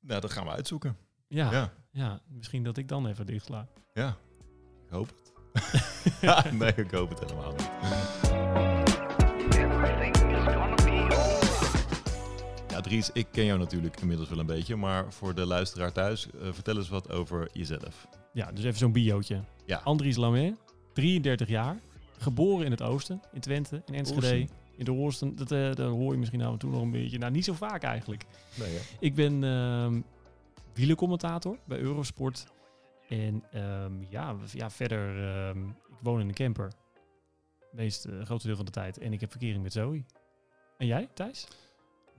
Nou, 0.00 0.20
dat 0.20 0.30
gaan 0.30 0.44
we 0.44 0.50
uitzoeken. 0.50 0.96
Ja, 1.28 1.52
ja. 1.52 1.72
Ja, 1.90 2.20
misschien 2.28 2.62
dat 2.62 2.76
ik 2.76 2.88
dan 2.88 3.06
even 3.06 3.26
dichtsla. 3.26 3.68
ja. 3.94 4.16
Ik 4.84 4.90
hoop 4.90 5.08
het. 5.08 5.32
ja, 6.20 6.44
nee, 6.52 6.74
ik 6.74 6.90
hoop 6.90 7.08
het 7.08 7.20
helemaal 7.20 7.50
niet. 7.52 7.70
Dries, 12.90 13.10
ik 13.12 13.26
ken 13.30 13.44
jou 13.44 13.58
natuurlijk 13.58 14.00
inmiddels 14.00 14.28
wel 14.28 14.38
een 14.38 14.46
beetje. 14.46 14.76
Maar 14.76 15.12
voor 15.12 15.34
de 15.34 15.46
luisteraar 15.46 15.92
thuis, 15.92 16.30
eh, 16.30 16.52
vertel 16.52 16.76
eens 16.76 16.88
wat 16.88 17.10
over 17.10 17.48
jezelf. 17.52 18.08
Ja, 18.32 18.52
dus 18.52 18.64
even 18.64 18.78
zo'n 18.78 18.92
biootje. 18.92 19.40
Ja. 19.66 19.80
Andries 19.84 20.16
Lamé, 20.16 20.56
33 20.92 21.48
jaar, 21.48 21.76
geboren 22.18 22.64
in 22.64 22.70
het 22.70 22.82
oosten, 22.82 23.20
in 23.32 23.40
Twente, 23.40 23.82
in 23.86 23.94
Enschede, 23.94 24.20
Oosten. 24.20 24.48
in 24.76 24.84
de 24.84 24.90
Horsten. 24.90 25.36
Dat, 25.36 25.52
eh 25.52 25.74
dat 25.74 25.90
hoor 25.90 26.12
je 26.12 26.18
misschien 26.18 26.40
nou 26.40 26.52
en 26.52 26.58
toe 26.58 26.70
nog 26.70 26.82
een 26.82 26.90
beetje. 26.90 27.18
Nou, 27.18 27.32
niet 27.32 27.44
zo 27.44 27.52
vaak 27.52 27.82
eigenlijk. 27.82 28.24
Nee? 28.58 28.78
Ik 29.00 29.14
ben 29.14 29.44
ehm 29.44 30.00
wielercommentator 30.74 31.58
bij 31.64 31.78
Eurosport. 31.78 32.46
En 33.08 33.44
ehm, 33.52 33.92
ja, 34.08 34.36
ja, 34.52 34.70
verder, 34.70 35.28
ehm, 35.28 35.68
ik 35.68 35.98
woon 36.02 36.20
in 36.20 36.28
een 36.28 36.34
camper. 36.34 36.72
Meest 37.72 38.04
eh, 38.04 38.22
grote 38.24 38.46
deel 38.46 38.56
van 38.56 38.64
de 38.64 38.70
tijd. 38.70 38.98
En 38.98 39.12
ik 39.12 39.20
heb 39.20 39.30
verkering 39.30 39.62
met 39.62 39.72
Zoe. 39.72 40.04
En 40.78 40.86
jij, 40.86 41.08
Thijs? 41.14 41.46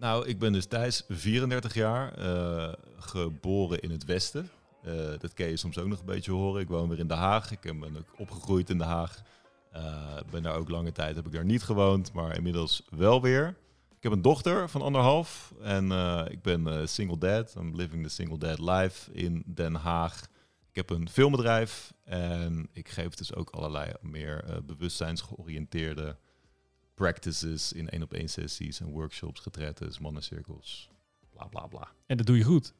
Nou, 0.01 0.27
ik 0.27 0.39
ben 0.39 0.53
dus 0.53 0.65
Thijs, 0.65 1.03
34 1.09 1.73
jaar, 1.73 2.13
eh, 2.13 2.73
geboren 2.97 3.79
in 3.79 3.91
het 3.91 4.05
Westen. 4.05 4.49
Eh, 4.83 4.93
dat 5.19 5.33
kun 5.33 5.47
je 5.47 5.57
soms 5.57 5.77
ook 5.77 5.87
nog 5.87 5.99
een 5.99 6.05
beetje 6.05 6.31
horen. 6.31 6.61
Ik 6.61 6.67
woon 6.67 6.89
weer 6.89 6.99
in 6.99 7.07
Den 7.07 7.17
Haag. 7.17 7.51
Ik 7.51 7.59
ben 7.61 7.97
ook 7.97 8.19
opgegroeid 8.19 8.69
in 8.69 8.77
Den 8.77 8.87
Haag. 8.87 9.21
Eh, 9.71 10.17
ben 10.31 10.43
daar 10.43 10.55
ook 10.55 10.69
lange 10.69 10.91
tijd, 10.91 11.15
heb 11.15 11.25
ik 11.25 11.31
daar 11.31 11.45
niet 11.45 11.63
gewoond, 11.63 12.13
maar 12.13 12.35
inmiddels 12.35 12.83
wel 12.89 13.21
weer. 13.21 13.47
Ik 13.97 14.03
heb 14.03 14.11
een 14.11 14.21
dochter 14.21 14.69
van 14.69 14.81
anderhalf 14.81 15.53
en 15.61 15.91
ik 16.31 16.41
ben 16.41 16.89
single 16.89 17.17
dad. 17.17 17.55
I'm 17.55 17.75
living 17.75 18.03
the 18.03 18.09
single 18.09 18.37
dad 18.37 18.59
life 18.59 19.11
in 19.13 19.43
Den 19.45 19.75
Haag. 19.75 20.21
Ik 20.69 20.75
heb 20.75 20.89
een 20.89 21.09
filmbedrijf 21.09 21.93
en 22.03 22.69
ik 22.73 22.89
geef 22.89 23.13
dus 23.13 23.35
ook 23.35 23.49
allerlei 23.49 23.91
meer 24.01 24.61
bewustzijnsgeoriënteerde 24.65 26.17
practices 27.05 27.73
in 27.73 27.89
één 27.89 28.01
op 28.03 28.13
één 28.13 28.29
sessies 28.29 28.79
en 28.79 28.91
workshops, 28.91 29.43
retretes, 29.43 29.99
mannencirkels, 29.99 30.89
bla 31.29 31.45
bla 31.45 31.67
bla. 31.67 31.87
En 32.05 32.17
dat 32.17 32.25
doe 32.25 32.37
je 32.37 32.43
goed. 32.43 32.73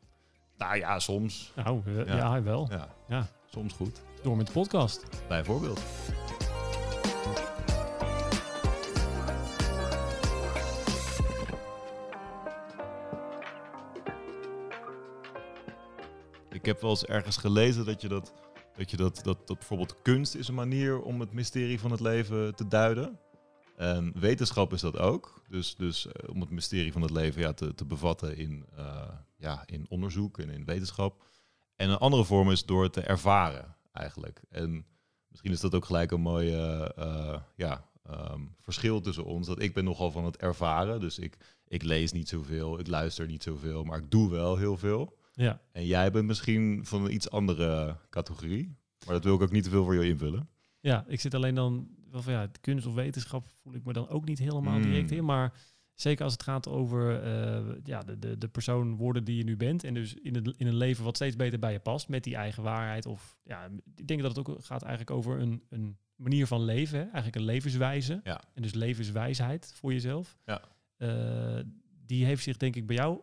Nou 0.57 0.77
ja, 0.77 0.99
soms. 0.99 1.51
Nou, 1.55 1.81
eh, 1.85 2.05
ja, 2.05 2.15
Ja. 2.15 2.41
wel. 2.43 2.67
Ja, 2.69 2.95
Ja. 3.07 3.27
soms 3.49 3.73
goed. 3.73 4.01
Door 4.23 4.37
met 4.37 4.45
de 4.47 4.51
podcast. 4.53 5.05
Bijvoorbeeld. 5.27 5.81
Ik 16.51 16.65
heb 16.65 16.81
wel 16.81 16.89
eens 16.89 17.05
ergens 17.05 17.37
gelezen 17.37 17.85
dat 17.85 18.01
je 18.01 18.07
dat, 18.07 18.33
dat, 18.77 18.91
je 18.91 18.97
dat, 18.97 19.15
dat, 19.23 19.47
dat 19.47 19.57
bijvoorbeeld 19.57 20.01
kunst 20.01 20.35
is 20.35 20.47
een 20.47 20.53
manier 20.53 21.01
om 21.01 21.19
het 21.19 21.33
mysterie 21.33 21.79
van 21.79 21.91
het 21.91 21.99
leven 21.99 22.55
te 22.55 22.67
duiden. 22.67 23.19
En 23.81 24.11
wetenschap 24.19 24.73
is 24.73 24.81
dat 24.81 24.97
ook. 24.97 25.41
Dus, 25.49 25.75
dus 25.75 26.07
eh, 26.07 26.29
om 26.29 26.41
het 26.41 26.49
mysterie 26.49 26.91
van 26.91 27.01
het 27.01 27.11
leven 27.11 27.41
ja, 27.41 27.53
te, 27.53 27.73
te 27.73 27.85
bevatten 27.85 28.37
in, 28.37 28.65
eh, 28.75 29.09
ja, 29.37 29.63
in 29.65 29.85
onderzoek 29.89 30.37
en 30.37 30.49
in 30.49 30.65
wetenschap. 30.65 31.23
En 31.75 31.89
een 31.89 31.97
andere 31.97 32.25
vorm 32.25 32.51
is 32.51 32.65
door 32.65 32.83
het 32.83 32.93
te 32.93 33.01
ervaren, 33.01 33.75
eigenlijk. 33.91 34.41
En 34.49 34.85
misschien 35.27 35.51
is 35.51 35.59
dat 35.59 35.75
ook 35.75 35.85
gelijk 35.85 36.11
een 36.11 36.21
mooie 36.21 36.93
eh, 36.95 37.39
ja, 37.55 37.89
ehm, 38.03 38.41
verschil 38.59 39.01
tussen 39.01 39.25
ons. 39.25 39.47
Dat 39.47 39.61
ik 39.61 39.73
ben 39.73 39.83
nogal 39.83 40.11
van 40.11 40.25
het 40.25 40.37
ervaren. 40.37 40.99
Dus 40.99 41.19
ik, 41.19 41.37
ik 41.67 41.83
lees 41.83 42.11
niet 42.11 42.29
zoveel, 42.29 42.79
ik 42.79 42.87
luister 42.87 43.27
niet 43.27 43.43
zoveel, 43.43 43.83
maar 43.83 43.97
ik 43.97 44.11
doe 44.11 44.29
wel 44.29 44.57
heel 44.57 44.77
veel. 44.77 45.17
Ja, 45.33 45.61
En 45.71 45.85
jij 45.85 46.11
bent 46.11 46.25
misschien 46.25 46.85
van 46.85 47.05
een 47.05 47.13
iets 47.13 47.29
andere 47.29 47.97
categorie. 48.09 48.77
Maar 49.05 49.13
dat 49.13 49.23
wil 49.23 49.35
ik 49.35 49.41
ook 49.41 49.51
niet 49.51 49.63
te 49.63 49.69
veel 49.69 49.83
voor 49.83 49.95
je 49.95 50.09
invullen. 50.09 50.49
ja, 50.79 51.05
ik 51.07 51.19
zit 51.19 51.33
alleen 51.33 51.55
dan 51.55 51.99
wel 52.11 52.21
van 52.21 52.33
ja, 52.33 52.47
kunst 52.61 52.85
of 52.85 52.93
wetenschap 52.93 53.47
voel 53.61 53.73
ik 53.73 53.85
me 53.85 53.93
dan 53.93 54.07
ook 54.09 54.25
niet 54.25 54.39
helemaal 54.39 54.81
direct 54.81 55.11
Mm. 55.11 55.17
in. 55.17 55.25
Maar 55.25 55.53
zeker 55.93 56.23
als 56.23 56.33
het 56.33 56.43
gaat 56.43 56.67
over 56.67 57.23
eh, 57.23 57.75
ja, 57.83 57.99
de, 58.03 58.19
de, 58.19 58.37
de 58.37 58.47
persoon 58.47 58.95
worden 58.95 59.23
die 59.23 59.37
je 59.37 59.43
nu 59.43 59.57
bent. 59.57 59.83
En 59.83 59.93
dus 59.93 60.13
in, 60.13 60.35
het, 60.35 60.53
in 60.57 60.67
een 60.67 60.75
leven 60.75 61.03
wat 61.03 61.15
steeds 61.15 61.35
beter 61.35 61.59
bij 61.59 61.71
je 61.71 61.79
past. 61.79 62.07
Met 62.09 62.23
die 62.23 62.35
eigen 62.35 62.63
waarheid. 62.63 63.05
Of 63.05 63.37
ja, 63.43 63.69
ik 63.95 64.07
denk 64.07 64.21
dat 64.21 64.35
het 64.35 64.47
ook 64.49 64.57
gaat 64.63 64.81
eigenlijk 64.81 65.11
over 65.17 65.39
een, 65.39 65.63
een 65.69 65.97
manier 66.15 66.47
van 66.47 66.63
leven. 66.63 66.97
Hè? 66.97 67.03
Eigenlijk 67.03 67.35
een 67.35 67.43
levenswijze. 67.45 68.21
Ja. 68.23 68.41
En 68.53 68.61
dus 68.61 68.73
levenswijsheid 68.73 69.73
voor 69.75 69.93
jezelf. 69.93 70.37
Ja. 70.45 70.61
Eh, 70.97 71.59
die 72.05 72.25
heeft 72.25 72.43
zich 72.43 72.57
denk 72.57 72.75
ik 72.75 72.87
bij 72.87 72.95
jou 72.95 73.21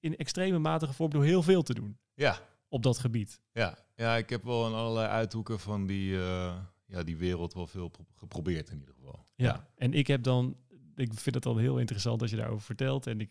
in 0.00 0.16
extreme 0.16 0.58
mate 0.58 0.86
gevormd 0.86 1.12
door 1.12 1.24
heel 1.24 1.42
veel 1.42 1.62
te 1.62 1.74
doen 1.74 1.98
Ja, 2.14 2.38
op 2.68 2.82
dat 2.82 2.98
gebied. 2.98 3.40
ja. 3.52 3.78
ja 3.96 4.16
ik 4.16 4.30
heb 4.30 4.44
wel 4.44 4.66
in 4.66 4.72
allerlei 4.74 5.08
uithoeken 5.08 5.60
van 5.60 5.86
die, 5.86 6.18
eh, 6.20 6.56
ja, 6.90 7.02
die 7.02 7.16
wereld 7.16 7.54
wel 7.54 7.66
veel 7.66 7.88
pro- 7.88 8.04
geprobeerd 8.14 8.70
in 8.70 8.78
ieder 8.78 8.94
geval. 8.94 9.26
Ja. 9.34 9.68
En 9.76 9.92
ik 9.94 10.06
heb 10.06 10.22
dan, 10.22 10.56
ik 10.96 11.14
vind 11.14 11.34
het 11.34 11.44
dan 11.44 11.58
heel 11.58 11.78
interessant 11.78 12.22
als 12.22 12.30
je 12.30 12.36
daarover 12.36 12.64
vertelt. 12.64 13.06
En 13.06 13.20
ik 13.20 13.30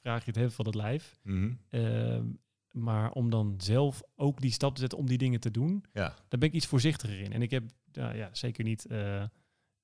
vraag 0.00 0.20
je 0.20 0.26
het 0.26 0.34
hebben 0.34 0.54
van 0.54 0.66
het 0.66 0.74
lijf. 0.74 1.18
Mhm. 1.22 1.52
Ehm, 1.68 2.26
maar 2.70 3.10
om 3.12 3.30
dan 3.30 3.54
zelf 3.58 4.02
ook 4.14 4.40
die 4.40 4.52
stap 4.52 4.74
te 4.74 4.80
zetten 4.80 4.98
om 4.98 5.06
die 5.06 5.18
dingen 5.18 5.40
te 5.40 5.50
doen, 5.50 5.84
Ja, 5.92 6.08
daar 6.28 6.38
ben 6.38 6.48
ik 6.48 6.54
iets 6.54 6.66
voorzichtiger 6.66 7.20
in. 7.20 7.32
En 7.32 7.42
ik 7.42 7.50
heb 7.50 7.64
nou 7.92 8.16
ja, 8.16 8.28
zeker 8.32 8.64
niet 8.64 8.86
eh, 8.86 9.24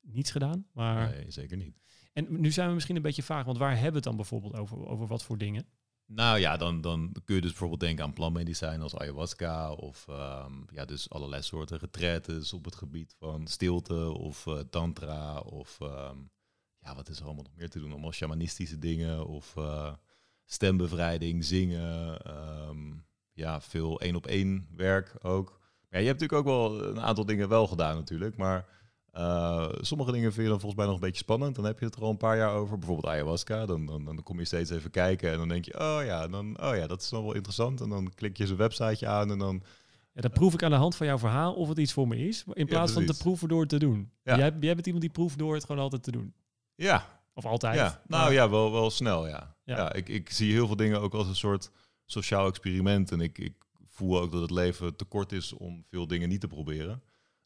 niets 0.01 0.31
gedaan. 0.31 0.67
Maar, 0.73 1.11
nee, 1.11 1.31
zeker 1.31 1.57
niet. 1.57 1.77
En 2.13 2.41
nu 2.41 2.51
zijn 2.51 2.69
we 2.69 2.75
misschien 2.75 2.97
een 2.97 3.03
beetje 3.03 3.23
vaag, 3.23 3.45
want 3.45 3.59
waar 3.59 3.73
hebben 3.73 3.89
we 3.91 3.95
het 3.97 4.05
dan 4.05 4.17
bijvoorbeeld 4.17 4.55
over? 4.57 4.87
Over 4.87 5.07
wat 5.07 5.23
voor 5.25 5.39
dingen? 5.39 5.67
Nou 6.07 6.39
ja, 6.39 6.57
dan, 6.57 6.81
dan 6.81 7.13
kun 7.25 7.35
je 7.35 7.41
dus 7.41 7.51
bijvoorbeeld 7.51 7.81
denken 7.81 8.05
aan 8.05 8.13
plantmedicijn 8.13 8.81
als 8.81 8.97
ayahuasca 8.97 9.73
of 9.73 10.09
ehm, 10.09 10.53
ja, 10.71 10.85
dus 10.85 11.11
allerlei 11.11 11.43
soorten 11.43 11.79
retraites 11.79 12.53
op 12.53 12.65
het 12.65 12.75
gebied 12.75 13.15
van 13.19 13.47
stilte 13.47 14.13
of 14.13 14.47
eh, 14.47 14.59
tantra 14.71 15.39
of 15.39 15.81
ehm, 15.81 16.19
ja, 16.79 16.95
wat 16.95 17.09
is 17.09 17.19
er 17.19 17.25
allemaal 17.25 17.45
nog 17.45 17.57
meer 17.57 17.71
te 17.71 17.79
doen? 17.79 17.91
Allemaal 17.91 18.13
shamanistische 18.13 18.79
dingen 18.79 19.27
of 19.27 19.57
eh, 19.57 19.95
stembevrijding, 20.45 21.45
zingen, 21.45 22.23
ehm, 22.23 22.93
ja, 23.33 23.61
veel 23.61 24.01
één 24.01 24.17
op 24.17 24.27
één 24.27 24.69
werk 24.77 25.17
ook. 25.23 25.61
Ja, 25.91 25.99
je 25.99 26.07
hebt 26.07 26.21
natuurlijk 26.21 26.49
ook 26.49 26.57
wel 26.57 26.85
een 26.85 27.01
aantal 27.01 27.27
dingen 27.27 27.49
wel 27.49 27.67
gedaan 27.67 27.97
natuurlijk, 27.97 28.37
maar 28.37 28.69
eh, 29.15 29.69
sommige 29.81 30.13
dingen 30.13 30.33
vind 30.33 30.43
je 30.43 30.51
dan 30.51 30.61
volgens 30.61 30.81
mij 30.81 30.85
nog 30.85 30.95
een 30.95 31.07
beetje 31.07 31.23
spannend. 31.23 31.55
Dan 31.55 31.65
heb 31.65 31.79
je 31.79 31.85
het 31.85 31.95
er 31.95 32.03
al 32.03 32.11
een 32.11 32.17
paar 32.17 32.37
jaar 32.37 32.55
over. 32.55 32.79
Bijvoorbeeld 32.79 33.13
ayahuasca. 33.13 33.67
Dan, 33.67 33.87
dan, 33.87 34.05
dan 34.05 34.23
kom 34.23 34.39
je 34.39 34.45
steeds 34.45 34.71
even 34.71 34.91
kijken 34.91 35.33
en 35.33 35.39
dan 35.39 35.49
denk 35.49 35.65
je, 35.65 35.81
oh 35.81 35.99
ja, 36.05 36.29
dan, 36.29 36.61
oh 36.61 36.77
ja, 36.77 36.87
dat 36.87 37.03
is 37.03 37.09
dan 37.09 37.23
wel 37.25 37.35
interessant. 37.35 37.81
En 37.81 37.89
dan 37.89 38.13
klik 38.15 38.37
je 38.37 38.47
zijn 38.47 38.59
websiteje 38.59 39.07
aan 39.07 39.31
en 39.31 39.39
dan, 39.39 39.63
Ja, 40.13 40.21
dan 40.21 40.31
proef 40.31 40.55
ik 40.55 40.63
aan 40.63 40.71
de 40.71 40.77
hand 40.77 40.97
van 40.97 41.07
jouw 41.07 41.19
verhaal 41.19 41.55
of 41.55 41.69
het 41.69 41.79
iets 41.79 41.93
voor 41.93 42.09
me 42.09 42.17
is. 42.17 42.45
In 42.53 42.67
plaats 42.67 42.93
van 42.93 43.05
te 43.05 43.17
proeven 43.17 43.49
door 43.49 43.61
het 43.61 43.69
te 43.69 43.79
doen. 43.79 44.11
Ja. 44.23 44.37
Jij, 44.37 44.57
jij 44.61 44.75
bent 44.75 44.87
iemand 44.87 45.05
die 45.05 45.13
proeft 45.13 45.39
door 45.39 45.55
het 45.55 45.65
gewoon 45.65 45.83
altijd 45.83 46.03
te 46.03 46.11
doen. 46.11 46.35
ja, 46.75 47.21
Of 47.35 47.45
altijd. 47.45 47.75
ja. 47.75 48.03
nou 48.07 48.33
ja, 48.33 48.51
wel, 48.51 48.73
wel 48.73 48.91
snel, 48.91 49.27
ja. 49.29 49.57
Ja. 49.65 49.77
ja. 49.77 49.93
ik, 49.93 50.09
ik 50.09 50.31
zie 50.31 50.53
heel 50.53 50.67
veel 50.67 50.77
dingen 50.77 51.01
ook 51.01 51.15
als 51.15 51.29
een 51.29 51.37
soort 51.37 51.71
sociaal 52.07 52.47
experiment. 52.47 53.13
En 53.13 53.21
ik, 53.21 53.39
ik 53.39 53.55
voel 53.87 54.21
ook 54.21 54.33
dat 54.33 54.41
het 54.41 54.51
leven 54.51 54.97
te 54.97 55.05
kort 55.05 55.33
is 55.33 55.53
om 55.53 55.85
veel 55.91 56.07
dingen 56.07 56.29
niet 56.29 56.41
te 56.41 56.49
proberen. 56.49 57.03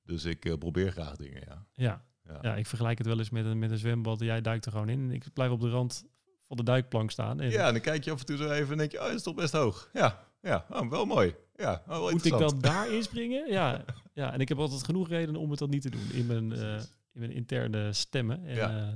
Dus 0.09 0.25
ik 0.25 0.45
eh, 0.45 0.55
probeer 0.59 0.93
graag 0.93 1.17
dingen, 1.17 1.43
ja. 1.47 1.67
Ja. 1.73 2.05
Ja. 2.25 2.39
ja, 2.43 2.57
ik 2.57 2.67
vergelijk 2.67 2.99
het 2.99 3.07
wel 3.07 3.19
eens 3.19 3.31
met 3.31 3.45
een, 3.45 3.59
met 3.59 3.71
een 3.71 3.79
zwembad. 3.79 4.21
Jij 4.21 4.41
duikt 4.41 4.67
er 4.67 4.73
gewoon 4.73 4.89
in 4.89 5.01
en 5.01 5.11
ik 5.11 5.25
blijf 5.33 5.51
op 5.51 5.61
de 5.61 5.71
rand 5.71 6.05
van 6.47 6.57
de 6.57 6.63
duikplank 6.63 7.11
staan. 7.11 7.41
En 7.41 7.51
Ja, 7.51 7.67
en 7.67 7.73
dan 7.73 7.83
kijk 7.83 8.05
je 8.05 8.11
af 8.11 8.21
en 8.21 8.27
toe 8.27 8.37
zo 8.37 8.51
even 8.51 8.73
en 8.73 8.79
denk 8.79 8.93
je, 8.93 9.01
oh, 9.07 9.13
is 9.13 9.23
toch 9.23 9.35
best 9.35 9.53
hoog. 9.53 9.91
Ja, 9.93 10.25
ja, 10.41 10.67
oh, 10.71 10.91
wel 10.91 11.05
mooi. 11.05 11.35
Ja, 11.55 11.83
oh, 11.87 11.89
wel 11.89 12.11
Moet 12.11 12.25
ik 12.25 12.39
dan 12.39 12.59
daar 12.59 12.93
inspringen? 12.95 13.51
Ja. 13.53 13.85
ja, 14.13 14.33
en 14.33 14.41
ik 14.41 14.49
heb 14.49 14.59
altijd 14.59 14.85
genoeg 14.85 15.09
redenen 15.09 15.41
om 15.41 15.51
het 15.51 15.59
dan 15.59 15.71
niet 15.71 15.83
te 15.83 15.91
doen 15.91 16.11
in 16.13 16.27
mijn, 16.27 16.53
eh, 16.53 16.75
in 17.13 17.21
mijn 17.21 17.31
interne 17.33 17.93
stemmen. 17.93 18.45
En, 18.47 18.55
Ja. 18.55 18.87
eh, 18.89 18.93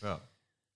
Ja. 0.00 0.20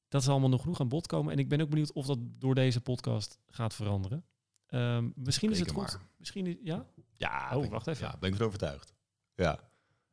dat 0.09 0.23
zal 0.23 0.33
allemaal 0.33 0.51
nog 0.51 0.61
genoeg 0.63 0.81
aan 0.81 0.89
bod 0.89 1.07
komen. 1.07 1.33
En 1.33 1.39
ik 1.39 1.49
ben 1.49 1.61
ook 1.61 1.69
benieuwd 1.69 1.93
of 1.93 2.07
dat 2.07 2.19
door 2.23 2.55
deze 2.55 2.81
podcast 2.81 3.39
gaat 3.47 3.75
veranderen. 3.75 4.25
Ehm, 4.67 5.09
misschien 5.15 5.51
is 5.51 5.59
het 5.59 5.71
goed. 5.71 5.77
maar. 5.93 6.01
Misschien 6.17 6.47
is, 6.47 6.57
ja? 6.63 6.87
Ja, 7.17 7.57
Oh, 7.57 7.65
ik- 7.65 7.71
wacht 7.71 7.87
even. 7.87 8.07
Ja, 8.07 8.17
ben 8.21 8.31
ik 8.31 8.37
van 8.37 8.47
overtuigd. 8.47 8.95
Ja. 9.35 9.70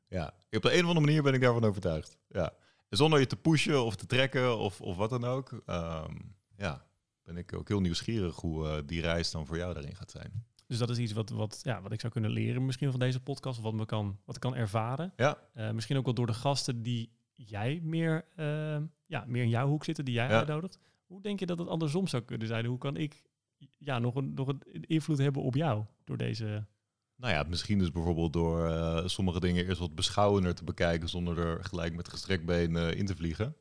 Ja. 0.08 0.34
Op 0.52 0.62
de 0.62 0.74
een 0.74 0.82
of 0.84 0.88
andere 0.88 1.06
manier 1.06 1.24
ben 1.24 1.34
ik 1.34 1.42
daarvan 1.42 1.64
overtuigd. 1.64 2.18
Ja. 2.30 2.54
Zonder 2.90 3.20
je 3.20 3.28
te 3.28 3.36
pushen 3.38 3.84
of 3.86 3.96
te 3.96 4.06
trekken 4.06 4.58
of, 4.58 4.82
of 4.82 4.96
wat 4.98 5.10
dan 5.10 5.24
ook. 5.24 5.62
ehm, 5.66 6.16
ja, 6.58 6.86
ben 7.24 7.38
ik 7.38 7.54
ook 7.54 7.68
heel 7.68 7.80
nieuwsgierig 7.80 8.36
hoe 8.36 8.68
eh, 8.68 8.78
die 8.86 9.02
reis 9.02 9.32
dan 9.32 9.46
voor 9.46 9.58
jou 9.58 9.74
daarin 9.74 9.96
gaat 9.96 10.12
zijn. 10.12 10.46
Dus 10.68 10.78
dat 10.78 10.90
is 10.90 10.98
iets 10.98 11.12
wat, 11.14 11.30
wat, 11.30 11.60
ja, 11.64 11.82
wat 11.82 11.92
ik 11.92 12.00
zou 12.00 12.12
kunnen 12.14 12.32
leren 12.32 12.66
misschien 12.66 12.92
van 12.92 13.00
deze 13.00 13.20
podcast. 13.20 13.58
Of 13.58 13.64
wat, 13.64 13.74
me 13.74 13.86
kan, 13.86 14.20
wat 14.26 14.36
ik 14.36 14.42
kan 14.42 14.56
ervaren. 14.56 15.14
Ja. 15.16 15.38
Eh, 15.54 15.72
misschien 15.72 15.98
ook 15.98 16.06
wel 16.06 16.14
door 16.14 16.26
de 16.28 16.34
gasten 16.34 16.84
die 16.84 17.12
jij 17.34 17.80
meer, 17.84 18.26
eh, 18.36 18.78
ja, 19.06 19.24
meer 19.28 19.44
in 19.44 19.50
jouw 19.50 19.68
hoek 19.68 19.84
zitten, 19.84 20.06
die 20.06 20.14
jij 20.14 20.28
Ja. 20.30 20.38
uitnodigt. 20.38 20.80
Hoe 21.06 21.22
denk 21.22 21.40
je 21.40 21.46
dat 21.46 21.60
het 21.60 21.68
andersom 21.68 22.08
zou 22.08 22.24
kunnen 22.24 22.48
zijn? 22.48 22.66
Hoe 22.66 22.78
kan 22.78 22.98
ik 22.98 23.22
ja, 23.78 24.00
nog, 24.00 24.16
een, 24.16 24.34
nog 24.34 24.48
een 24.48 24.62
invloed 24.82 25.18
hebben 25.18 25.42
op 25.42 25.56
jou 25.56 25.86
door 26.04 26.18
deze... 26.18 26.66
Nou 27.18 27.34
ja, 27.34 27.44
misschien 27.48 27.80
dus 27.80 27.92
bijvoorbeeld 27.92 28.34
door 28.34 28.66
eh, 28.66 29.08
sommige 29.08 29.40
dingen 29.40 29.66
eerst 29.66 29.80
wat 29.80 29.96
beschouwender 29.96 30.56
te 30.56 30.64
bekijken 30.64 31.10
zonder 31.10 31.38
er 31.40 31.64
gelijk 31.64 31.96
met 31.96 32.10
gestrekt 32.10 32.46
been 32.46 32.76
in 32.76 33.06
te 33.06 33.16
vliegen. 33.16 33.56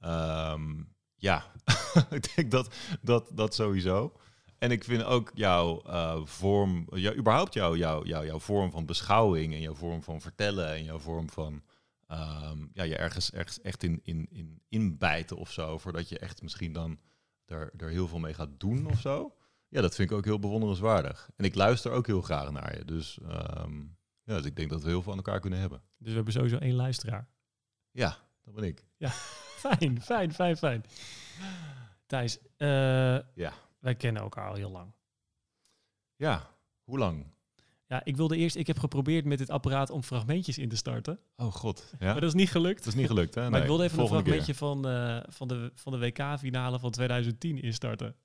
Ehm, 0.00 0.82
ja, 1.16 1.44
ik 2.10 2.34
denk 2.34 2.50
dat, 2.50 2.74
dat 3.02 3.30
dat 3.34 3.54
sowieso. 3.54 4.12
En 4.58 4.70
ik 4.70 4.84
vind 4.84 5.02
ook 5.02 5.30
jouw 5.34 5.82
eh, 5.82 6.20
vorm, 6.24 6.86
ja, 6.94 7.14
überhaupt 7.14 7.54
jouw, 7.54 7.76
jouw, 7.76 8.04
jouw, 8.04 8.24
jouw 8.24 8.38
vorm 8.38 8.70
van 8.70 8.86
beschouwing 8.86 9.52
en 9.52 9.60
jouw 9.60 9.74
vorm 9.74 10.02
van 10.02 10.20
vertellen 10.20 10.68
en 10.68 10.84
jouw 10.84 10.98
vorm 10.98 11.30
van 11.30 11.62
ehm, 12.06 12.66
ja, 12.72 12.82
je 12.82 12.96
ergens, 12.96 13.32
ergens 13.32 13.60
echt 13.60 13.82
in, 13.82 14.00
in, 14.02 14.26
in 14.30 14.62
inbijten 14.68 15.36
of 15.36 15.52
zo, 15.52 15.78
voordat 15.78 16.08
je 16.08 16.18
echt 16.18 16.42
misschien 16.42 16.72
dan 16.72 16.98
er, 17.44 17.70
er 17.76 17.88
heel 17.88 18.08
veel 18.08 18.18
mee 18.18 18.34
gaat 18.34 18.60
doen 18.60 18.86
of 18.86 19.00
zo. 19.00 19.34
Ja, 19.70 19.80
dat 19.80 19.94
vind 19.94 20.10
ik 20.10 20.16
ook 20.16 20.24
heel 20.24 20.38
bewonderenswaardig. 20.38 21.30
En 21.36 21.44
ik 21.44 21.54
luister 21.54 21.92
ook 21.92 22.06
heel 22.06 22.22
graag 22.22 22.50
naar 22.50 22.76
je. 22.78 22.84
Dus, 22.84 23.18
ehm, 23.28 23.78
ja, 24.22 24.36
dus 24.36 24.44
ik 24.44 24.56
denk 24.56 24.70
dat 24.70 24.82
we 24.82 24.88
heel 24.88 25.02
veel 25.02 25.12
aan 25.12 25.18
elkaar 25.18 25.40
kunnen 25.40 25.58
hebben. 25.58 25.82
Dus 25.98 26.08
we 26.08 26.14
hebben 26.14 26.32
sowieso 26.32 26.56
één 26.56 26.74
luisteraar. 26.74 27.28
Ja, 27.90 28.16
dat 28.42 28.54
ben 28.54 28.64
ik. 28.64 28.84
Fijn, 29.60 30.02
fijn, 30.02 30.32
fijn, 30.32 30.56
fijn. 30.56 30.84
Thijs, 32.06 32.38
eh, 32.56 32.68
Ja. 33.34 33.52
wij 33.78 33.94
kennen 33.94 34.22
elkaar 34.22 34.48
al 34.48 34.54
heel 34.54 34.70
lang. 34.70 34.92
Ja, 36.16 36.50
hoe 36.84 36.98
lang? 36.98 37.26
Ja, 37.86 38.04
ik 38.04 38.16
wilde 38.16 38.36
eerst, 38.36 38.56
ik 38.56 38.66
heb 38.66 38.78
geprobeerd 38.78 39.24
met 39.24 39.38
dit 39.38 39.50
apparaat 39.50 39.90
om 39.90 40.02
fragmentjes 40.02 40.58
in 40.58 40.68
te 40.68 40.76
starten. 40.76 41.18
Oh 41.36 41.52
god. 41.52 41.94
Ja? 41.98 42.12
Maar 42.12 42.20
dat 42.20 42.28
is 42.28 42.34
niet 42.34 42.50
gelukt. 42.50 42.78
Dat 42.78 42.86
is 42.86 42.94
niet 42.94 43.06
gelukt, 43.06 43.34
hè? 43.34 43.40
Maar 43.42 43.50
Nee, 43.50 43.60
ik 43.60 43.66
wilde 43.66 43.84
even 43.84 43.98
een 43.98 44.06
fragmentje 44.06 44.54
van, 44.54 44.88
eh, 44.88 45.20
van 45.28 45.48
de, 45.48 45.70
van 45.74 45.92
de 45.92 45.98
WK-finale 45.98 46.78
van 46.78 46.90
2010 46.90 47.62
instarten. 47.62 48.16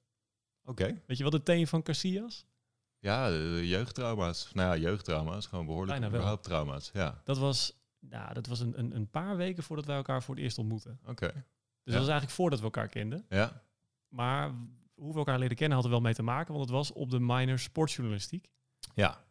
Oké. 0.65 1.01
Weet 1.05 1.17
je 1.17 1.23
wat 1.23 1.33
het 1.33 1.45
thema 1.45 1.65
van 1.65 1.81
Casillas? 1.83 2.45
Ja, 2.99 3.29
de 3.29 3.67
jeugdtrauma's. 3.67 4.49
Nou 4.53 4.75
ja, 4.75 4.81
jeugdtrauma's. 4.81 5.45
Gewoon 5.47 5.65
behoorlijk 5.65 5.99
Bijna 5.99 6.15
überhaupt 6.15 6.43
trauma's. 6.43 6.89
Ja, 6.93 7.21
Dat 7.23 7.37
was, 7.37 7.73
nou, 7.99 8.33
dat 8.33 8.47
was 8.47 8.59
een, 8.59 8.79
een, 8.79 8.95
een 8.95 9.09
paar 9.09 9.37
weken 9.37 9.63
voordat 9.63 9.85
wij 9.85 9.95
elkaar 9.95 10.23
voor 10.23 10.35
het 10.35 10.43
eerst 10.43 10.57
ontmoetten. 10.57 10.99
oké. 11.05 11.25
Dus 11.83 11.93
dat 11.93 12.03
was 12.03 12.09
eigenlijk 12.11 12.31
voordat 12.31 12.59
we 12.59 12.65
elkaar 12.65 12.87
kenden. 12.87 13.25
Ja, 13.29 13.63
Maar 14.07 14.53
hoe 14.95 15.11
we 15.11 15.17
elkaar 15.17 15.39
leren 15.39 15.55
kennen 15.55 15.75
had 15.75 15.85
er 15.85 15.91
wel 15.91 16.01
mee 16.01 16.13
te 16.13 16.23
maken, 16.23 16.53
want 16.53 16.65
het 16.65 16.73
was 16.75 16.91
op 16.93 17.09
de 17.09 17.19
minor 17.19 17.59
sportjournalistiek. 17.59 18.49
ja. 18.95 19.23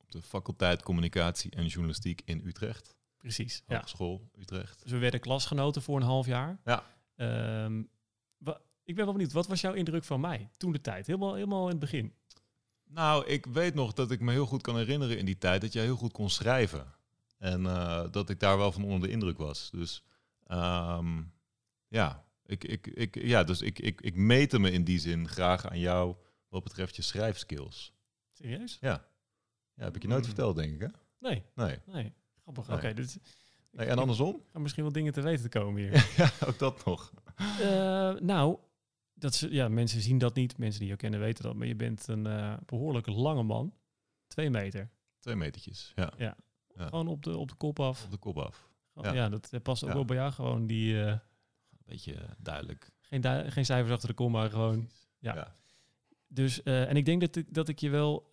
Op 0.00 0.10
de 0.14 0.22
faculteit 0.22 0.82
Communicatie 0.82 1.50
en 1.50 1.66
Journalistiek 1.66 2.22
in 2.24 2.40
Utrecht. 2.46 2.96
Precies. 3.16 3.62
Ja. 3.66 3.74
Hogeschool 3.76 4.30
Utrecht. 4.38 4.82
Dus 4.82 4.92
we 4.92 4.98
werden 4.98 5.20
klasgenoten 5.20 5.82
voor 5.82 5.96
een 5.96 6.06
half 6.06 6.26
jaar. 6.26 6.60
Ja. 6.64 6.84
Ehm, 7.16 7.82
wa- 8.38 8.60
ik 8.88 8.94
ben 8.94 9.04
wel 9.04 9.12
benieuwd, 9.12 9.32
wat 9.32 9.46
was 9.46 9.60
jouw 9.60 9.72
indruk 9.72 10.04
van 10.04 10.20
mij 10.20 10.50
toen 10.56 10.72
de 10.72 10.80
tijd? 10.80 11.06
Helemaal, 11.06 11.34
helemaal 11.34 11.62
in 11.64 11.70
het 11.70 11.78
begin. 11.78 12.14
Nou, 12.84 13.26
ik 13.26 13.46
weet 13.46 13.74
nog 13.74 13.92
dat 13.92 14.10
ik 14.10 14.20
me 14.20 14.32
heel 14.32 14.46
goed 14.46 14.62
kan 14.62 14.76
herinneren 14.76 15.18
in 15.18 15.24
die 15.24 15.38
tijd 15.38 15.60
dat 15.60 15.72
jij 15.72 15.82
heel 15.82 15.96
goed 15.96 16.12
kon 16.12 16.30
schrijven. 16.30 16.94
En 17.38 17.66
eh, 17.66 18.04
dat 18.10 18.30
ik 18.30 18.40
daar 18.40 18.56
wel 18.58 18.72
van 18.72 18.84
onder 18.84 19.00
de 19.00 19.14
indruk 19.14 19.38
was. 19.38 19.70
Dus 19.70 20.04
ehm, 20.46 21.22
ja, 21.88 22.24
ik, 22.46 22.64
ik, 22.64 22.86
ik, 22.86 23.22
ja, 23.22 23.44
dus 23.44 23.60
ik, 23.62 23.78
ik, 23.78 24.00
ik 24.00 24.14
mete 24.14 24.58
me 24.58 24.70
in 24.70 24.84
die 24.84 24.98
zin 24.98 25.28
graag 25.28 25.66
aan 25.70 25.78
jou 25.78 26.16
wat 26.48 26.62
betreft 26.62 26.96
je 26.96 27.02
schrijfskills. 27.02 27.92
Serieus? 28.32 28.78
Ja, 28.80 29.04
ja 29.74 29.84
heb 29.84 29.96
ik 29.96 30.02
je 30.02 30.08
nooit 30.08 30.20
Mm. 30.20 30.26
verteld, 30.26 30.56
denk 30.56 30.72
ik, 30.74 30.80
hè? 30.80 30.88
Nee, 31.18 31.42
Nee. 31.54 31.78
nee. 31.86 32.12
Grappig. 32.42 32.66
Nee. 32.68 32.76
Oké, 32.76 32.94
dus 32.94 33.16
nee 33.70 33.86
en 33.86 33.98
andersom? 33.98 34.42
misschien 34.52 34.82
wel 34.82 34.92
dingen 34.92 35.12
te 35.12 35.20
weten 35.20 35.50
te 35.50 35.58
komen 35.58 35.80
hier. 35.82 36.06
ja, 36.16 36.30
ook 36.46 36.58
dat 36.58 36.84
nog. 36.84 37.12
Eh, 37.60 38.14
nou, 38.14 38.58
dat 39.18 39.32
is, 39.34 39.40
ja, 39.40 39.68
mensen 39.68 40.00
zien 40.00 40.18
dat 40.18 40.34
niet. 40.34 40.58
Mensen 40.58 40.80
die 40.80 40.88
je 40.88 40.96
kennen 40.96 41.20
weten 41.20 41.44
dat. 41.44 41.54
Maar 41.54 41.66
je 41.66 41.76
bent 41.76 42.08
een 42.08 42.26
eh, 42.26 42.54
behoorlijk 42.66 43.06
lange 43.06 43.42
man. 43.42 43.72
Twee 44.26 44.50
meter. 44.50 44.90
Twee 45.20 45.34
metertjes, 45.36 45.92
ja. 45.96 46.12
Ja. 46.16 46.36
Ja. 46.76 46.86
Gewoon 46.86 47.08
op 47.08 47.22
de, 47.22 47.36
op 47.36 47.48
de 47.48 47.54
kop 47.54 47.80
af. 47.80 48.04
Op 48.04 48.10
de 48.10 48.16
kop 48.16 48.38
af. 48.38 48.68
Gewoon, 48.94 49.14
Ja. 49.14 49.22
ja. 49.22 49.28
dat 49.28 49.62
past 49.62 49.84
ook 49.84 49.92
wel 49.92 50.04
bij 50.04 50.16
jou. 50.16 50.32
Gewoon 50.32 50.66
die, 50.66 51.02
eh, 51.02 51.06
Een 51.10 51.20
beetje 51.84 52.14
eh, 52.14 52.28
duidelijk. 52.38 52.90
geen, 53.00 53.20
du- 53.20 53.50
geen 53.50 53.64
cijfers 53.64 53.92
achter 53.92 54.08
de 54.08 54.14
komma, 54.14 54.48
gewoon 54.48 54.88
Ja. 55.18 55.34
Ja. 55.34 55.56
Dus, 56.30 56.62
en 56.62 56.96
ik 56.96 57.04
denk 57.04 57.20
dat 57.20 57.36
ik, 57.36 57.54
dat 57.54 57.68
ik 57.68 57.78
je 57.78 57.90
wel 57.90 58.28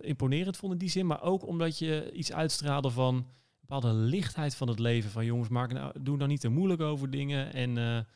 imponerend 0.00 0.56
vond 0.56 0.72
in 0.72 0.78
die 0.78 0.88
zin, 0.90 1.06
maar 1.06 1.22
ook 1.22 1.46
omdat 1.46 1.78
je 1.78 2.10
iets 2.12 2.32
uitstraalde 2.32 2.90
van 2.90 3.14
een 3.14 3.26
bepaalde 3.60 3.92
lichtheid 3.92 4.54
van 4.56 4.68
het 4.68 4.78
leven. 4.78 5.10
Van 5.10 5.24
jongens, 5.24 5.48
maak 5.48 5.72
nou, 5.72 6.02
doe 6.02 6.16
nou 6.16 6.28
niet 6.28 6.40
te 6.40 6.48
moeilijk 6.48 6.80
over 6.80 7.10
dingen. 7.10 7.52
En 7.52 8.06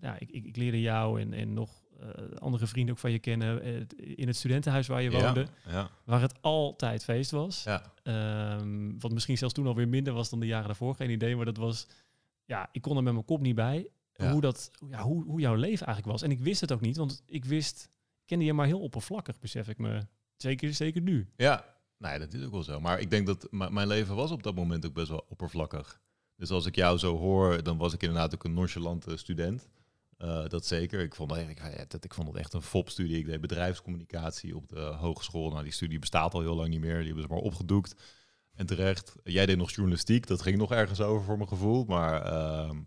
ja, 0.00 0.18
ik, 0.18 0.30
ik, 0.30 0.44
ik 0.44 0.56
leerde 0.56 0.80
jou 0.80 1.20
en, 1.20 1.32
en 1.32 1.52
nog 1.52 1.84
eh, 2.00 2.08
andere 2.38 2.66
vrienden 2.66 2.94
ook 2.94 3.00
van 3.00 3.10
je 3.12 3.18
kennen 3.18 3.62
eh, 3.62 3.74
in 4.16 4.26
het 4.26 4.36
studentenhuis 4.36 4.86
waar 4.86 5.02
je 5.02 5.10
woonde, 5.10 5.46
Ja, 5.66 5.72
ja, 5.72 5.90
waar 6.04 6.20
het 6.20 6.42
altijd 6.42 7.04
feest 7.04 7.30
was. 7.30 7.62
ja. 7.64 7.92
Ehm, 8.02 8.98
wat 8.98 9.12
misschien 9.12 9.38
zelfs 9.38 9.54
toen 9.54 9.66
alweer 9.66 9.88
minder 9.88 10.12
was 10.12 10.30
dan 10.30 10.40
de 10.40 10.46
jaren 10.46 10.66
daarvoor, 10.66 10.94
geen 10.94 11.10
idee. 11.10 11.36
Maar 11.36 11.44
dat 11.44 11.56
was, 11.56 11.86
ja, 12.44 12.68
ik 12.72 12.82
kon 12.82 12.96
er 12.96 13.02
met 13.02 13.12
mijn 13.12 13.24
kop 13.24 13.40
niet 13.40 13.54
bij. 13.54 13.88
Ja. 14.12 14.32
Hoe, 14.32 14.40
dat, 14.40 14.70
ja, 14.90 15.02
hoe, 15.02 15.24
hoe 15.24 15.40
jouw 15.40 15.54
leven 15.54 15.86
eigenlijk 15.86 16.18
was. 16.18 16.22
En 16.22 16.30
ik 16.30 16.40
wist 16.40 16.60
het 16.60 16.72
ook 16.72 16.80
niet, 16.80 16.96
want 16.96 17.22
ik 17.26 17.44
wist, 17.44 17.90
kende 18.24 18.44
je 18.44 18.52
maar 18.52 18.66
heel 18.66 18.80
oppervlakkig, 18.80 19.38
besef 19.38 19.68
ik 19.68 19.78
me. 19.78 20.06
Zeker, 20.36 20.74
zeker 20.74 21.00
nu. 21.02 21.28
Ja, 21.36 21.64
nee, 21.98 22.18
dat 22.18 22.32
is 22.34 22.44
ook 22.44 22.50
wel 22.52 22.62
zo. 22.62 22.80
Maar 22.80 23.00
ik 23.00 23.10
denk 23.10 23.26
dat 23.26 23.46
mijn 23.50 23.86
leven 23.86 24.14
was 24.14 24.30
op 24.30 24.42
dat 24.42 24.54
moment 24.54 24.86
ook 24.86 24.94
best 24.94 25.08
wel 25.08 25.24
oppervlakkig. 25.28 26.00
Dus 26.36 26.50
als 26.50 26.66
ik 26.66 26.74
jou 26.74 26.98
zo 26.98 27.16
hoor, 27.18 27.62
dan 27.62 27.76
was 27.76 27.92
ik 27.94 28.02
inderdaad 28.02 28.34
ook 28.34 28.44
een 28.44 28.54
nonchalante 28.54 29.16
student. 29.16 29.68
Eh, 30.18 30.46
dat 30.48 30.66
zeker. 30.66 31.00
Ik 31.00 31.14
vond, 31.14 31.36
ik, 31.36 31.60
ik, 32.00 32.14
vond 32.14 32.28
het 32.28 32.36
echt 32.36 32.52
een 32.52 32.62
fopstudie. 32.62 33.18
Ik 33.18 33.26
deed 33.26 33.40
bedrijfscommunicatie 33.40 34.56
op 34.56 34.68
de 34.68 34.80
hogeschool. 34.80 35.50
Nou, 35.50 35.62
die 35.62 35.72
studie 35.72 35.98
bestaat 35.98 36.34
al 36.34 36.40
heel 36.40 36.54
lang 36.54 36.68
niet 36.68 36.80
meer. 36.80 36.96
Die 36.96 37.06
hebben 37.06 37.22
ze 37.22 37.28
maar 37.28 37.38
opgedoekt. 37.38 37.94
En 38.54 38.66
terecht. 38.66 39.14
Jij 39.24 39.46
deed 39.46 39.56
nog 39.56 39.70
journalistiek. 39.70 40.26
Dat 40.26 40.42
ging 40.42 40.58
nog 40.58 40.72
ergens 40.72 41.00
over 41.00 41.24
voor 41.24 41.36
mijn 41.36 41.48
gevoel. 41.48 41.84
Maar 41.84 42.22
ehm, 42.22 42.78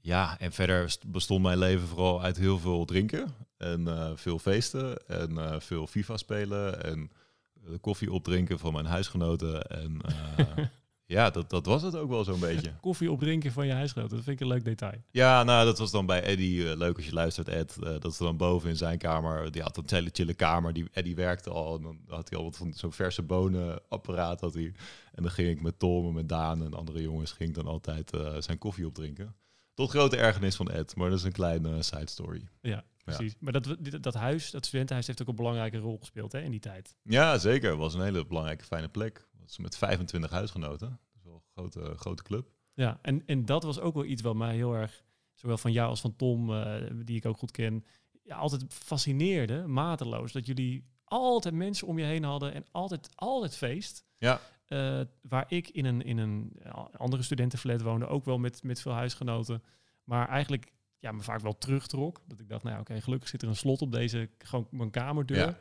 ja, 0.00 0.38
en 0.38 0.52
verder 0.52 0.90
st- 0.90 1.10
bestond 1.10 1.42
mijn 1.42 1.58
leven 1.58 1.86
vooral 1.86 2.22
uit 2.22 2.36
heel 2.36 2.58
veel 2.58 2.84
drinken. 2.84 3.34
En 3.56 3.88
eh, 3.88 4.10
veel 4.14 4.38
feesten. 4.38 5.08
En 5.08 5.38
eh, 5.38 5.60
veel 5.60 5.86
FIFA 5.86 6.16
spelen. 6.16 6.84
En 6.84 7.10
de 7.52 7.78
koffie 7.78 8.12
opdrinken 8.12 8.58
van 8.58 8.72
mijn 8.72 8.86
huisgenoten. 8.86 9.62
En 9.66 10.00
ja, 11.06 11.30
dat, 11.30 11.50
dat 11.50 11.66
was 11.66 11.82
het 11.82 11.96
ook 11.96 12.08
wel 12.10 12.24
zo'n 12.24 12.40
beetje. 12.40 12.72
Koffie 12.80 13.10
opdrinken 13.10 13.52
van 13.52 13.66
je 13.66 13.72
huisgenoot, 13.72 14.10
dat 14.10 14.22
vind 14.22 14.40
ik 14.40 14.40
een 14.40 14.52
leuk 14.52 14.64
detail. 14.64 15.02
Ja, 15.10 15.42
nou, 15.42 15.64
dat 15.64 15.78
was 15.78 15.90
dan 15.90 16.06
bij 16.06 16.22
Eddie. 16.22 16.70
eh, 16.70 16.76
leuk 16.76 16.96
als 16.96 17.06
je 17.06 17.12
luistert, 17.12 17.48
Ed. 17.48 17.76
eh, 17.76 17.82
dat 17.82 18.04
is 18.12 18.16
dan 18.16 18.36
boven 18.36 18.68
in 18.68 18.76
zijn 18.76 18.98
kamer. 18.98 19.50
Die 19.52 19.62
had 19.62 19.76
een 19.76 19.84
hele 19.86 20.10
chille 20.12 20.34
kamer. 20.34 20.72
Die, 20.72 20.88
Eddie 20.92 21.14
werkte 21.14 21.50
al. 21.50 21.76
En 21.76 21.82
dan 21.82 21.98
had 22.08 22.28
hij 22.28 22.38
al 22.38 22.44
wat 22.44 22.56
van 22.56 22.72
zo'n 22.74 22.92
verse 22.92 23.22
bonenapparaat. 23.22 24.40
Had 24.40 24.54
hij. 24.54 24.72
En 25.12 25.22
dan 25.22 25.30
ging 25.32 25.48
ik 25.48 25.62
met 25.62 25.78
Tom 25.78 26.06
en 26.06 26.14
met 26.14 26.28
Daan 26.28 26.64
en 26.64 26.74
andere 26.74 27.02
jongens... 27.02 27.32
ging 27.32 27.54
dan 27.54 27.66
altijd 27.66 28.12
eh, 28.12 28.34
zijn 28.38 28.58
koffie 28.58 28.86
opdrinken. 28.86 29.34
Tot 29.74 29.90
grote 29.90 30.16
ergernis 30.16 30.56
van 30.56 30.70
Ed. 30.70 30.96
Maar 30.96 31.10
dat 31.10 31.18
is 31.18 31.24
een 31.24 31.32
kleine 31.32 31.82
side 31.82 32.08
story. 32.10 32.48
Ja, 32.60 32.84
precies. 33.14 33.34
Maar 33.40 33.52
dat, 33.52 33.76
dit- 33.78 34.02
dat 34.02 34.14
huis, 34.14 34.50
dat 34.50 34.66
studentenhuis, 34.66 35.06
heeft 35.06 35.22
ook 35.22 35.28
een 35.28 35.34
belangrijke 35.34 35.78
rol 35.78 35.98
gespeeld 35.98 36.32
hè, 36.32 36.40
in 36.40 36.50
die 36.50 36.60
tijd. 36.60 36.96
Ja, 37.02 37.38
zeker. 37.38 37.70
Het 37.70 37.78
was 37.78 37.94
een 37.94 38.02
hele 38.02 38.26
belangrijke, 38.26 38.64
fijne 38.64 38.88
plek. 38.88 39.28
Was 39.40 39.58
met 39.58 39.76
25 39.76 40.30
huisgenoten. 40.30 40.88
Dat 40.88 41.16
is 41.16 41.22
wel 41.24 41.34
een 41.34 41.52
grote, 41.52 41.94
grote 41.96 42.22
club. 42.22 42.50
Ja, 42.74 42.98
en, 43.02 43.22
en 43.26 43.44
dat 43.44 43.62
was 43.62 43.80
ook 43.80 43.94
wel 43.94 44.04
iets 44.04 44.22
wat 44.22 44.34
mij 44.36 44.54
heel 44.54 44.74
erg, 44.74 45.04
zowel 45.34 45.58
van 45.58 45.72
jou 45.72 45.88
als 45.88 46.00
van 46.00 46.16
Tom, 46.16 46.54
eh, 46.54 46.74
die 47.04 47.16
ik 47.16 47.26
ook 47.26 47.38
goed 47.38 47.50
ken, 47.50 47.84
ja, 48.22 48.36
altijd 48.36 48.64
fascineerde, 48.68 49.66
mateloos. 49.66 50.32
Dat 50.32 50.46
jullie 50.46 50.84
altijd 51.04 51.54
mensen 51.54 51.86
om 51.86 51.98
je 51.98 52.04
heen 52.04 52.24
hadden 52.24 52.54
en 52.54 52.64
altijd, 52.70 53.08
altijd 53.14 53.56
feest. 53.56 54.04
Ja. 54.18 54.40
Eh, 54.66 55.00
waar 55.22 55.44
ik 55.48 55.68
in 55.68 55.84
een, 55.84 56.02
in 56.02 56.18
een 56.18 56.56
andere 56.92 57.22
studentenflat 57.22 57.82
woonde, 57.82 58.06
ook 58.06 58.24
wel 58.24 58.38
met, 58.38 58.62
met 58.62 58.80
veel 58.80 58.92
huisgenoten. 58.92 59.62
Maar 60.04 60.28
eigenlijk 60.28 60.72
ja, 61.06 61.12
me 61.12 61.22
vaak 61.22 61.40
wel 61.40 61.58
terugtrok. 61.58 62.20
Dat 62.26 62.40
ik 62.40 62.48
dacht, 62.48 62.62
nou 62.62 62.74
ja, 62.74 62.80
oké, 62.80 63.00
gelukkig 63.00 63.28
zit 63.28 63.42
er 63.42 63.48
een 63.48 63.56
slot 63.56 63.82
op 63.82 63.92
deze, 63.92 64.30
gewoon 64.38 64.66
mijn 64.70 64.90
kamerdeur. 64.90 65.38
Ja. 65.38 65.58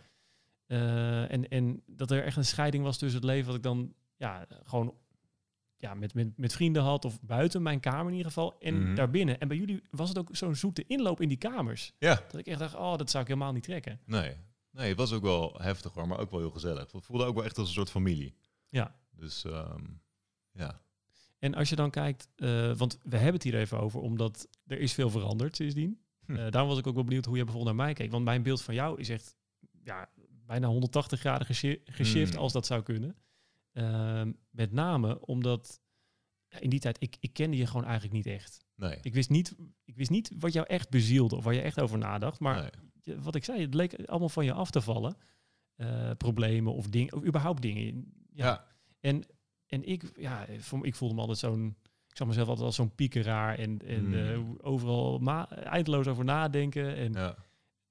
Eh, 0.65 1.31
en, 1.31 1.47
en 1.49 1.83
dat 1.85 2.11
er 2.11 2.23
echt 2.23 2.37
een 2.37 2.45
scheiding 2.45 2.83
was 2.83 2.97
tussen 2.97 3.19
het 3.19 3.29
leven 3.29 3.45
wat 3.47 3.55
ik 3.55 3.63
dan 3.63 3.93
ja, 4.17 4.45
gewoon 4.63 4.93
ja, 5.77 5.93
met, 5.93 6.13
met, 6.13 6.37
met 6.37 6.53
vrienden 6.53 6.83
had 6.83 7.05
of 7.05 7.21
buiten 7.21 7.61
mijn 7.61 7.79
kamer 7.79 8.05
in 8.11 8.17
ieder 8.17 8.31
geval 8.31 8.59
en 8.59 8.81
Mhm. 8.83 8.95
daarbinnen. 8.95 9.39
En 9.39 9.47
bij 9.47 9.57
jullie 9.57 9.81
was 9.89 10.09
het 10.09 10.17
ook 10.17 10.29
zo'n 10.31 10.55
zoete 10.55 10.83
inloop 10.87 11.21
in 11.21 11.27
die 11.27 11.37
kamers. 11.37 11.93
Ja. 11.99 12.15
Dat 12.15 12.39
ik 12.39 12.47
echt 12.47 12.59
dacht, 12.59 12.75
oh, 12.75 12.97
dat 12.97 13.09
zou 13.09 13.23
ik 13.23 13.29
helemaal 13.29 13.53
niet 13.53 13.63
trekken. 13.63 13.99
Nee. 14.05 14.35
Nee, 14.71 14.87
het 14.89 14.97
was 14.97 15.13
ook 15.13 15.21
wel 15.23 15.55
heftig 15.61 15.93
hoor, 15.93 16.07
maar 16.07 16.19
ook 16.19 16.31
wel 16.31 16.39
heel 16.39 16.51
gezellig. 16.51 16.91
Het 16.91 17.05
voelde 17.05 17.25
ook 17.25 17.35
wel 17.35 17.43
echt 17.43 17.57
als 17.57 17.67
een 17.67 17.73
soort 17.73 17.89
familie. 17.89 18.35
Ja. 18.69 18.95
Dus 19.11 19.45
ehm, 19.45 19.83
ja. 20.51 20.81
En 21.39 21.53
als 21.53 21.69
je 21.69 21.75
dan 21.75 21.89
kijkt, 21.89 22.27
eh, 22.35 22.75
want 22.75 22.97
we 23.03 23.15
hebben 23.15 23.33
het 23.33 23.43
hier 23.43 23.55
even 23.55 23.79
over, 23.79 23.99
omdat 23.99 24.47
er 24.65 24.79
is 24.79 24.93
veel 24.93 25.09
veranderd 25.09 25.55
sindsdien. 25.55 25.99
Hm. 26.25 26.35
Eh, 26.35 26.51
daarom 26.51 26.69
was 26.69 26.79
ik 26.79 26.87
ook 26.87 26.95
wel 26.95 27.03
benieuwd 27.03 27.25
hoe 27.25 27.37
je 27.37 27.43
bijvoorbeeld 27.43 27.75
naar 27.75 27.85
mij 27.85 27.93
keek. 27.95 28.11
Want 28.11 28.23
mijn 28.25 28.43
beeld 28.43 28.61
van 28.61 28.73
jou 28.73 28.99
is 28.99 29.09
echt 29.09 29.35
ja, 29.83 30.09
bijna 30.45 30.67
180 30.67 31.19
graden 31.19 31.45
geshi- 31.45 31.81
geshift, 31.85 32.33
Hmm. 32.33 32.41
als 32.41 32.53
dat 32.53 32.65
zou 32.65 32.81
kunnen. 32.83 33.15
Ehm, 33.71 34.31
met 34.49 34.71
name 34.71 35.25
omdat 35.25 35.81
ja, 36.47 36.59
in 36.59 36.69
die 36.69 36.79
tijd, 36.79 37.01
ik, 37.01 37.15
ik 37.19 37.33
kende 37.33 37.57
je 37.57 37.65
gewoon 37.67 37.83
eigenlijk 37.83 38.13
niet 38.13 38.25
echt. 38.25 38.65
Nee. 38.75 38.97
Ik 39.01 39.13
wist 39.13 39.29
niet, 39.29 39.55
ik 39.83 39.95
wist 39.95 40.09
niet 40.09 40.31
wat 40.39 40.53
jou 40.53 40.67
echt 40.67 40.89
bezielde 40.89 41.35
of 41.35 41.43
waar 41.43 41.53
je 41.53 41.61
echt 41.61 41.81
over 41.81 41.97
nadacht. 41.97 42.39
Maar 42.39 42.61
nee. 42.61 42.69
je- 43.01 43.21
wat 43.21 43.35
ik 43.35 43.43
zei, 43.43 43.61
het 43.61 43.73
leek 43.73 44.05
allemaal 44.05 44.29
van 44.29 44.45
je 44.45 44.53
af 44.53 44.71
te 44.71 44.81
vallen. 44.81 45.17
Eh, 45.75 46.11
problemen 46.17 46.73
of 46.73 46.87
dingen, 46.89 47.13
of 47.13 47.23
überhaupt 47.25 47.61
dingen. 47.61 47.83
Ja. 48.31 48.45
Ja. 48.45 48.65
En, 48.99 49.23
en 49.67 49.83
ik, 49.87 50.03
ja, 50.15 50.45
ik 50.81 50.95
voelde 50.95 51.13
me 51.13 51.19
altijd 51.19 51.37
zo'n, 51.39 51.75
ik 52.09 52.17
zag 52.17 52.27
mezelf 52.27 52.47
altijd 52.47 52.65
als 52.65 52.75
zo'n 52.75 52.95
piekeraar 52.95 53.57
en, 53.57 53.79
en 53.87 54.05
Hmm. 54.05 54.13
eh, 54.13 54.39
overal 54.61 55.21
eindeloos 55.63 56.07
over 56.07 56.23
nadenken 56.25 56.95
en 56.95 57.13
Ja. 57.13 57.35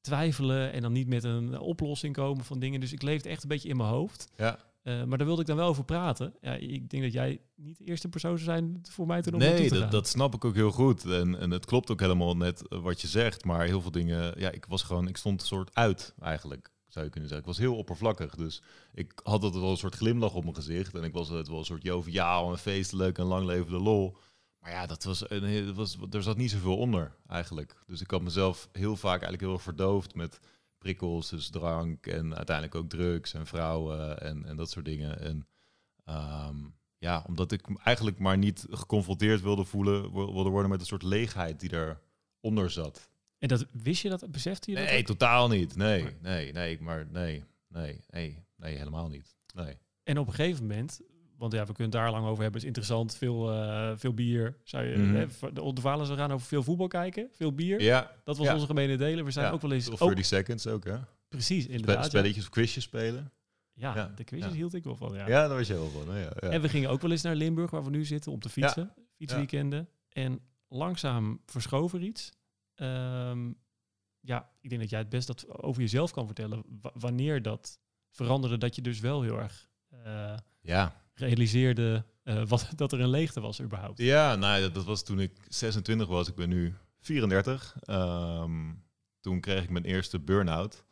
twijfelen 0.01 0.73
en 0.73 0.83
dan 0.83 0.93
niet 0.93 1.09
met 1.09 1.25
een 1.25 1.59
oplossing 1.59 2.15
komen 2.15 2.45
van 2.45 2.59
dingen. 2.59 2.81
Dus 2.81 2.93
ik 2.93 3.03
leefde 3.03 3.29
echt 3.29 3.43
een 3.43 3.49
beetje 3.49 3.69
in 3.69 3.77
mijn 3.77 3.89
hoofd. 3.89 4.29
Ja. 4.37 4.59
Eh, 4.83 5.05
maar 5.05 5.19
daar 5.19 5.27
wilde 5.27 5.41
ik 5.41 5.47
dan 5.47 5.57
wel 5.57 5.69
over 5.69 5.85
praten. 5.85 6.35
Ja, 6.41 6.55
ik 6.55 6.91
denk 6.91 7.03
dat 7.03 7.13
jij 7.13 7.41
niet 7.57 7.79
de 7.79 7.85
eerste 7.85 8.09
persoon 8.09 8.39
zou 8.39 8.51
zijn 8.57 8.79
voor 8.91 9.07
mij 9.07 9.23
toen 9.23 9.33
om 9.33 9.39
Nee, 9.39 9.69
te 9.69 9.79
dat, 9.79 9.91
dat 9.91 10.09
snap 10.09 10.35
ik 10.35 10.45
ook 10.45 10.55
heel 10.55 10.71
goed. 10.71 11.05
En, 11.05 11.39
en 11.41 11.51
het 11.51 11.65
klopt 11.65 11.91
ook 11.91 12.01
helemaal 12.01 12.37
net 12.37 12.69
eh, 12.69 12.79
wat 12.81 13.01
je 13.01 13.07
zegt. 13.07 13.45
Maar 13.45 13.65
heel 13.67 13.81
veel 13.81 13.91
dingen, 13.91 14.41
ja, 14.41 14.51
ik 14.51 14.65
was 14.69 14.83
gewoon, 14.83 15.09
ik 15.09 15.17
stond 15.17 15.41
een 15.41 15.47
soort 15.47 15.75
uit 15.75 16.15
eigenlijk, 16.21 16.73
zou 16.95 17.05
je 17.05 17.11
kunnen 17.11 17.31
zeggen. 17.31 17.49
Ik 17.49 17.55
was 17.55 17.65
heel 17.65 17.77
oppervlakkig. 17.77 18.35
Dus 18.35 18.63
ik 18.95 19.13
had 19.23 19.43
altijd 19.43 19.63
wel 19.63 19.71
een 19.71 19.77
soort 19.77 19.95
glimlach 19.95 20.35
op 20.35 20.43
mijn 20.43 20.55
gezicht. 20.55 20.95
En 20.95 21.05
ik 21.05 21.13
was 21.13 21.29
het 21.29 21.49
wel 21.49 21.59
een 21.59 21.65
soort 21.65 21.83
joviaal 21.83 22.51
en 22.51 22.59
feestelijk 22.59 23.19
en 23.19 23.25
lang 23.25 23.47
leven 23.47 23.71
de 23.71 23.81
lol. 23.81 24.17
Maar 24.61 24.71
ja, 24.71 24.87
dat 24.87 25.05
was, 25.05 25.31
een, 25.31 25.75
was, 25.75 25.97
er 26.11 26.23
zat 26.23 26.37
niet 26.37 26.51
zoveel 26.51 26.77
onder 26.77 27.17
eigenlijk. 27.29 27.83
Dus 27.87 28.01
ik 28.01 28.11
had 28.11 28.23
mezelf 28.23 28.69
heel 28.73 28.97
vaak 28.97 29.23
eigenlijk 29.23 29.43
heel 29.43 29.59
verdoofd 29.59 30.15
met 30.15 30.41
prikkels, 30.79 31.31
dus 31.31 31.51
drank 31.51 32.07
en 32.07 32.37
uiteindelijk 32.37 32.77
ook 32.77 32.89
drugs 32.89 33.35
en 33.35 33.47
vrouwen 33.47 34.21
en, 34.21 34.45
en 34.45 34.57
dat 34.57 34.71
soort 34.71 34.85
dingen. 34.85 35.21
En 35.21 35.47
ehm, 36.05 36.57
ja, 36.99 37.25
omdat 37.27 37.53
ik 37.53 37.79
eigenlijk 37.85 38.19
maar 38.19 38.39
niet 38.39 38.67
geconfronteerd 38.71 39.41
wilde 39.41 39.65
voelen, 39.65 40.13
wil- 40.13 40.33
wilde 40.33 40.51
worden 40.51 40.71
met 40.71 40.81
een 40.81 40.87
soort 40.87 41.03
leegheid 41.03 41.61
die 41.61 41.97
eronder 42.41 42.71
zat. 42.71 43.11
En 43.45 43.51
dat 43.51 43.67
wist 43.73 44.03
je 44.03 44.09
dat, 44.09 44.31
besefte 44.31 44.71
je 44.71 44.77
dat? 44.77 44.87
Nee, 44.87 44.99
ook? 44.99 45.07
totaal 45.07 45.49
niet. 45.49 45.77
Nee, 45.77 46.05
Nee. 46.23 46.53
nee, 46.53 46.81
maar 46.81 47.07
nee, 47.11 47.45
nee, 47.69 48.01
nee, 48.11 48.39
nee, 48.57 48.77
helemaal 48.77 49.09
niet. 49.09 49.35
Nee. 49.55 49.77
En 50.03 50.19
op 50.19 50.27
een 50.27 50.33
gegeven 50.35 50.67
moment, 50.67 51.01
want 51.37 51.53
ja, 51.53 51.59
we 51.61 51.73
kunnen 51.73 51.93
het 51.93 51.93
daar 52.03 52.11
lang 52.11 52.27
over 52.27 52.43
hebben, 52.43 52.61
is 52.61 52.67
interessant. 52.67 53.17
Veel, 53.17 53.53
eh, 53.53 53.93
veel 53.97 54.15
bier. 54.15 54.57
Zou 54.63 54.85
je, 54.85 54.97
hè, 54.97 55.27
de, 55.53 55.81
verhalen 55.81 56.07
zou 56.07 56.19
gaan 56.19 56.33
over 56.33 56.47
veel 56.47 56.63
voetbal 56.63 56.87
kijken, 56.87 57.29
veel 57.33 57.53
bier. 57.53 57.81
Ja, 57.83 58.13
Dat 58.25 58.37
was 58.37 58.47
Ja. 58.47 58.55
onze 58.55 58.67
gemene 58.67 58.97
delen. 58.97 59.25
We 59.25 59.31
zijn 59.31 59.47
Ja, 59.47 59.53
ook 59.53 59.61
wel 59.61 59.73
eens... 59.73 59.89
of 59.91 60.01
Ook, 60.03 60.09
30 60.09 60.27
seconds 60.27 60.67
ook, 60.67 60.85
hè? 60.85 60.97
precies, 61.29 61.67
inderdaad. 61.67 61.97
ja. 61.97 62.03
spelletjes 62.09 62.45
of 62.45 62.51
quizjes 62.51 62.85
spelen. 62.85 63.33
Ja, 63.73 63.95
Ja, 63.97 64.13
de 64.17 64.25
quizjes 64.25 64.51
ja. 64.51 64.57
hield 64.57 64.75
ik 64.75 64.85
wel 64.85 64.97
van. 64.97 65.15
Ja. 65.15 65.27
Ja, 65.29 65.49
daar 65.49 65.57
was 65.57 65.67
je 65.67 65.75
wel 65.75 65.91
van. 65.91 66.15
hè, 66.15 66.21
Ja, 66.23 66.33
ja. 66.41 66.49
En 66.49 66.61
we 66.61 66.69
gingen 66.69 66.91
ook 66.91 67.01
wel 67.03 67.11
eens 67.11 67.23
naar 67.23 67.35
Limburg, 67.35 67.71
waar 67.71 67.85
we 67.85 67.91
nu 67.91 68.05
zitten, 68.05 68.33
om 68.33 68.41
te 68.41 68.49
fietsen. 68.49 68.93
Fietsweekenden. 69.17 69.89
En 70.09 70.41
langzaam 70.69 71.41
verschoven 71.47 71.99
er 72.01 72.05
iets. 72.07 72.33
Ehm, 72.75 73.53
ja, 74.21 74.51
ik 74.61 74.69
denk 74.69 74.81
dat 74.81 74.91
jij 74.91 74.99
het 74.99 75.09
best 75.09 75.27
dat 75.27 75.49
over 75.63 75.81
jezelf 75.83 76.11
kan 76.13 76.27
vertellen. 76.27 76.63
wa- 76.81 76.93
wanneer 76.95 77.43
dat 77.43 77.79
veranderde, 78.11 78.59
dat 78.59 78.75
je 78.75 78.83
dus 78.83 79.01
wel 79.01 79.23
heel 79.23 79.39
erg 79.39 79.69
eh, 79.89 80.37
ja. 80.61 81.03
realiseerde 81.15 82.05
eh, 82.23 82.47
wat, 82.47 82.69
dat 82.77 82.93
er 82.93 83.01
een 83.01 83.09
leegte 83.09 83.41
was 83.41 83.61
überhaupt. 83.63 83.99
Ja, 83.99 84.35
nou, 84.35 84.61
dat, 84.61 84.75
dat 84.75 84.85
was 84.85 85.05
toen 85.05 85.21
ik 85.21 85.33
26 85.49 86.07
was. 86.07 86.29
Ik 86.29 86.35
ben 86.35 86.49
nu 86.49 86.75
34. 87.01 87.77
Ehm, 87.81 88.73
toen 89.21 89.41
kreeg 89.41 89.63
ik 89.63 89.71
mijn 89.71 89.85
eerste 89.85 90.21
burn-out. 90.21 90.85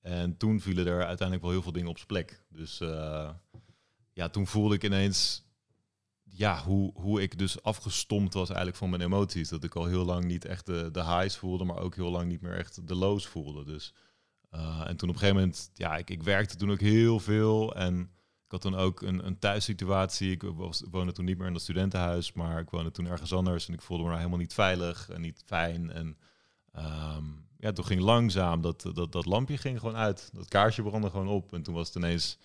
En 0.00 0.36
toen 0.36 0.60
vielen 0.60 0.86
er 0.86 0.98
uiteindelijk 1.04 1.42
wel 1.42 1.50
heel 1.50 1.62
veel 1.62 1.72
dingen 1.72 1.88
op 1.88 1.96
zijn 1.96 2.06
plek. 2.08 2.44
Dus 2.48 2.80
eh, 2.80 3.30
ja, 4.12 4.28
toen 4.28 4.46
voelde 4.46 4.74
ik 4.74 4.84
ineens 4.84 5.44
ja, 6.36 6.62
hoe, 6.62 6.90
hoe 6.94 7.22
ik 7.22 7.38
dus 7.38 7.62
afgestompt 7.62 8.34
was 8.34 8.48
eigenlijk 8.48 8.78
van 8.78 8.90
mijn 8.90 9.02
emoties. 9.02 9.48
Dat 9.48 9.64
ik 9.64 9.74
al 9.74 9.86
heel 9.86 10.04
lang 10.04 10.24
niet 10.24 10.44
echt 10.44 10.66
de, 10.66 10.88
de 10.92 11.04
highs 11.04 11.36
voelde, 11.36 11.64
maar 11.64 11.78
ook 11.78 11.94
heel 11.94 12.10
lang 12.10 12.28
niet 12.28 12.40
meer 12.40 12.56
echt 12.56 12.88
de 12.88 12.94
lows 12.94 13.26
voelde. 13.26 13.64
Dus, 13.64 13.94
eh, 14.50 14.84
en 14.86 14.96
toen 14.96 15.08
op 15.08 15.14
een 15.14 15.20
gegeven 15.20 15.40
moment, 15.40 15.70
ja, 15.74 15.96
ik, 15.96 16.10
ik 16.10 16.22
werkte 16.22 16.56
toen 16.56 16.70
ook 16.70 16.80
heel 16.80 17.20
veel. 17.20 17.74
En 17.74 18.00
ik 18.44 18.50
had 18.50 18.60
toen 18.60 18.74
ook 18.74 19.02
een, 19.02 19.26
een 19.26 19.38
thuissituatie. 19.38 20.30
Ik 20.30 20.42
woonde 20.90 21.12
toen 21.12 21.24
niet 21.24 21.38
meer 21.38 21.46
in 21.46 21.52
dat 21.52 21.62
studentenhuis, 21.62 22.32
maar 22.32 22.60
ik 22.60 22.70
woonde 22.70 22.90
toen 22.90 23.06
ergens 23.06 23.32
anders. 23.32 23.68
En 23.68 23.74
ik 23.74 23.82
voelde 23.82 24.02
me 24.02 24.08
daar 24.08 24.18
helemaal 24.18 24.38
niet 24.38 24.54
veilig 24.54 25.08
en 25.08 25.20
niet 25.20 25.42
fijn. 25.46 25.90
En 25.90 26.16
ehm, 26.72 27.24
ja, 27.58 27.72
toen 27.72 27.84
ging 27.84 28.00
langzaam 28.00 28.60
dat, 28.60 28.90
dat, 28.94 29.12
dat 29.12 29.26
lampje 29.26 29.56
ging 29.56 29.78
gewoon 29.78 29.96
uit. 29.96 30.30
Dat 30.32 30.48
kaarsje 30.48 30.82
brandde 30.82 31.10
gewoon 31.10 31.28
op. 31.28 31.52
En 31.52 31.62
toen 31.62 31.74
was 31.74 31.86
het 31.86 31.96
ineens 31.96 32.38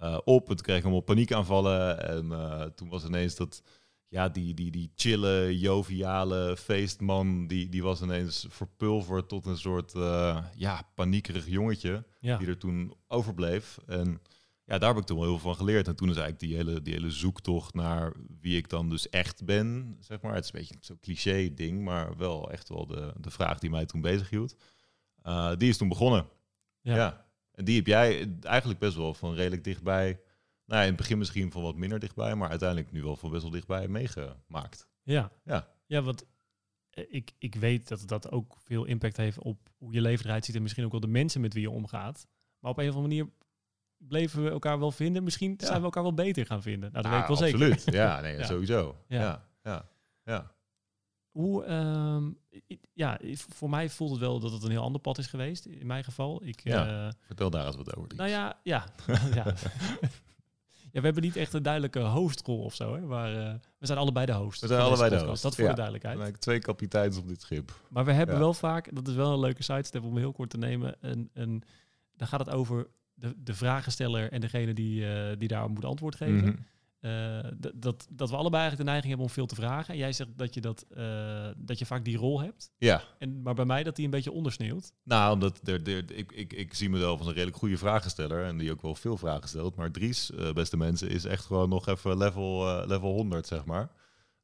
eh, 0.00 0.18
op. 0.24 0.48
En 0.48 0.56
toen 0.56 0.64
kreeg 0.64 0.76
ik 0.78 0.82
allemaal 0.82 1.00
paniekaanvallen. 1.00 2.08
En 2.08 2.32
eh, 2.32 2.62
toen 2.62 2.88
was 2.88 3.04
ineens 3.04 3.34
dat 3.36 3.62
ja, 4.08 4.28
die, 4.28 4.54
die, 4.54 4.70
die 4.70 4.92
chille, 4.94 5.58
joviale 5.58 6.56
feestman, 6.56 7.46
die, 7.46 7.68
die 7.68 7.82
was 7.82 8.02
ineens 8.02 8.46
verpulverd 8.48 9.28
tot 9.28 9.46
een 9.46 9.58
soort 9.58 9.94
eh, 9.94 10.44
ja, 10.54 10.82
paniekerig 10.94 11.46
jongetje, 11.46 12.04
Ja. 12.20 12.36
die 12.38 12.46
er 12.48 12.58
toen 12.58 12.94
overbleef. 13.08 13.78
En 13.86 14.20
ja, 14.64 14.78
daar 14.78 14.88
heb 14.88 14.98
ik 14.98 15.04
toen 15.06 15.16
wel 15.18 15.26
heel 15.28 15.38
veel 15.38 15.48
van 15.54 15.58
geleerd. 15.66 15.88
En 15.88 15.96
toen 15.96 16.10
is 16.10 16.16
eigenlijk 16.16 16.46
die 16.52 16.56
hele, 16.56 16.82
die 16.82 16.92
hele 16.94 17.10
zoektocht 17.10 17.74
naar 17.74 18.12
wie 18.40 18.56
ik 18.56 18.68
dan 18.68 18.88
dus 18.88 19.08
echt 19.08 19.44
ben, 19.44 19.96
zeg 20.00 20.20
maar. 20.20 20.34
Het 20.34 20.44
is 20.44 20.52
een 20.52 20.58
beetje 20.60 20.76
zo'n 20.80 21.00
cliché 21.00 21.54
ding, 21.54 21.82
maar 21.84 22.16
wel 22.16 22.50
echt 22.50 22.68
wel 22.68 22.86
de, 22.86 23.12
de 23.20 23.30
vraag 23.30 23.58
die 23.58 23.70
mij 23.70 23.86
toen 23.86 24.00
bezig 24.00 24.30
hield. 24.30 24.56
Eh, 25.22 25.52
die 25.56 25.68
is 25.68 25.76
toen 25.76 25.88
begonnen. 25.88 26.26
Ja. 26.80 26.94
Ja. 26.96 27.26
En 27.60 27.66
die 27.66 27.76
heb 27.76 27.86
jij 27.86 28.36
eigenlijk 28.42 28.80
best 28.80 28.96
wel 28.96 29.14
van 29.14 29.34
redelijk 29.34 29.64
dichtbij 29.64 30.20
nou, 30.64 30.80
in 30.82 30.88
het 30.88 30.96
begin 30.96 31.18
misschien 31.18 31.50
van 31.52 31.62
wat 31.62 31.76
minder 31.76 31.98
dichtbij, 31.98 32.34
maar 32.34 32.48
uiteindelijk 32.48 32.92
nu 32.92 33.02
wel 33.02 33.16
van 33.16 33.30
best 33.30 33.42
wel 33.42 33.50
dichtbij 33.50 33.88
meegemaakt. 33.88 34.88
Ja. 35.02 35.30
Ja. 35.44 35.68
Ja, 35.86 36.02
want 36.02 36.24
eh, 36.90 37.04
ik, 37.08 37.32
ik 37.38 37.54
weet 37.54 37.88
dat 37.88 38.02
dat 38.08 38.30
ook 38.30 38.56
veel 38.64 38.84
impact 38.84 39.16
heeft 39.16 39.38
op 39.38 39.70
hoe 39.76 39.92
je 39.92 40.00
leven 40.00 40.26
eruit 40.26 40.44
ziet 40.44 40.54
en 40.56 40.62
misschien 40.62 40.84
ook 40.84 40.90
wel 40.90 41.00
de 41.00 41.06
mensen 41.06 41.40
met 41.40 41.52
wie 41.52 41.62
je 41.62 41.70
omgaat. 41.70 42.26
Maar 42.58 42.70
op 42.70 42.78
een 42.78 42.88
of 42.88 42.94
andere 42.94 43.14
manier 43.14 43.32
bleven 43.96 44.42
we 44.44 44.50
elkaar 44.50 44.78
wel 44.78 44.90
vinden. 44.90 45.24
Misschien 45.24 45.54
Ja. 45.56 45.66
zijn 45.66 45.78
we 45.78 45.84
elkaar 45.84 46.02
wel 46.02 46.14
beter 46.14 46.46
gaan 46.46 46.62
vinden. 46.62 46.92
Nou, 46.92 47.02
dat 47.02 47.12
weet 47.12 47.20
ik 47.20 47.26
wel 47.28 47.36
zeker. 47.36 47.72
absoluut. 47.72 47.94
Ja, 47.94 48.20
nee, 48.20 48.36
Ja. 48.36 48.44
sowieso. 48.44 48.96
Ja. 49.08 49.20
Ja, 49.20 49.48
ja, 49.62 49.88
ja. 50.24 50.54
Hoe, 51.30 51.64
i- 52.70 52.80
ja, 52.92 53.18
voor 53.34 53.70
mij 53.70 53.88
voelt 53.88 54.10
het 54.10 54.20
wel 54.20 54.40
dat 54.40 54.52
het 54.52 54.62
een 54.62 54.70
heel 54.70 54.82
ander 54.82 55.00
pad 55.00 55.18
is 55.18 55.26
geweest, 55.26 55.66
in 55.66 55.86
mijn 55.86 56.04
geval. 56.04 56.40
Ik, 56.44 56.60
Ja. 56.64 57.06
eh, 57.06 57.12
Vertel 57.26 57.50
daar 57.50 57.66
eens 57.66 57.76
wat 57.76 57.96
over. 57.96 58.14
Nou 58.16 58.28
ja, 58.30 58.58
ja. 58.62 58.84
ja. 59.34 59.44
ja, 60.92 61.00
we 61.00 61.00
hebben 61.00 61.22
niet 61.22 61.36
echt 61.36 61.52
een 61.52 61.62
duidelijke 61.62 61.98
hoofdrol 61.98 62.58
of 62.62 62.74
zo. 62.74 62.94
Hè? 62.94 63.00
Maar 63.00 63.46
eh, 63.46 63.54
we 63.78 63.86
zijn 63.86 63.98
allebei 63.98 64.26
de 64.26 64.32
host. 64.32 64.60
We 64.60 64.66
zijn 64.66 64.80
allebei 64.80 65.10
de 65.10 65.24
host, 65.26 65.42
Dat 65.42 65.54
voor 65.54 65.64
ja. 65.64 65.70
de 65.70 65.76
duidelijkheid. 65.76 66.40
Twee 66.40 66.58
kapiteins 66.58 67.16
op 67.16 67.28
dit 67.28 67.40
schip. 67.42 67.80
Maar 67.88 68.04
we 68.04 68.12
hebben 68.12 68.34
Ja. 68.34 68.40
wel 68.40 68.54
vaak, 68.54 68.94
dat 68.94 69.08
is 69.08 69.14
wel 69.14 69.32
een 69.32 69.40
leuke 69.40 69.62
sidestep 69.62 70.02
om 70.04 70.16
heel 70.16 70.32
kort 70.32 70.50
te 70.50 70.58
nemen. 70.58 70.96
Een, 71.00 71.30
een, 71.32 71.62
dan 72.16 72.28
gaat 72.28 72.40
het 72.40 72.50
over 72.50 72.86
de, 73.14 73.34
de 73.42 73.54
vragensteller 73.54 74.32
en 74.32 74.40
degene 74.40 74.72
die, 74.74 75.12
eh, 75.14 75.36
die 75.38 75.48
daar 75.48 75.70
moet 75.70 75.84
antwoord 75.84 76.14
geven. 76.16 76.36
Mhm. 76.44 76.56
D- 77.60 77.72
dat, 77.74 78.06
dat 78.10 78.30
we 78.30 78.36
allebei 78.36 78.62
eigenlijk 78.62 78.76
de 78.76 78.84
neiging 78.84 79.08
hebben 79.08 79.26
om 79.26 79.32
veel 79.32 79.46
te 79.46 79.54
vragen. 79.54 79.92
En 79.94 80.00
jij 80.00 80.12
zegt 80.12 80.30
dat 80.36 80.54
je, 80.54 80.60
dat, 80.60 80.84
eh, 80.94 81.48
dat 81.56 81.78
je 81.78 81.86
vaak 81.86 82.04
die 82.04 82.16
rol 82.16 82.40
hebt. 82.40 82.72
Ja, 82.78 83.02
En, 83.18 83.42
maar 83.42 83.54
bij 83.54 83.64
mij 83.64 83.82
dat 83.82 83.96
die 83.96 84.04
een 84.04 84.10
beetje 84.10 84.32
ondersneeuwt. 84.32 84.92
nou, 85.02 85.32
omdat 85.32 85.60
er, 85.64 85.88
er, 85.88 86.12
ik, 86.12 86.32
ik, 86.32 86.52
ik 86.52 86.74
zie 86.74 86.90
mezelf 86.90 87.18
als 87.18 87.26
een 87.26 87.32
redelijk 87.34 87.56
goede 87.58 87.78
vragensteller 87.78 88.44
en 88.44 88.58
die 88.58 88.70
ook 88.72 88.82
wel 88.82 88.94
veel 88.94 89.16
vragen 89.16 89.48
stelt. 89.48 89.76
Maar 89.76 89.90
Dries, 89.90 90.30
eh, 90.32 90.52
beste 90.52 90.76
mensen, 90.76 91.08
is 91.10 91.24
echt 91.24 91.44
gewoon 91.44 91.68
nog 91.68 91.86
even 91.88 92.16
level, 92.18 92.68
eh, 92.68 92.86
level 92.86 93.12
100, 93.12 93.46
zeg 93.46 93.64
maar. 93.64 93.90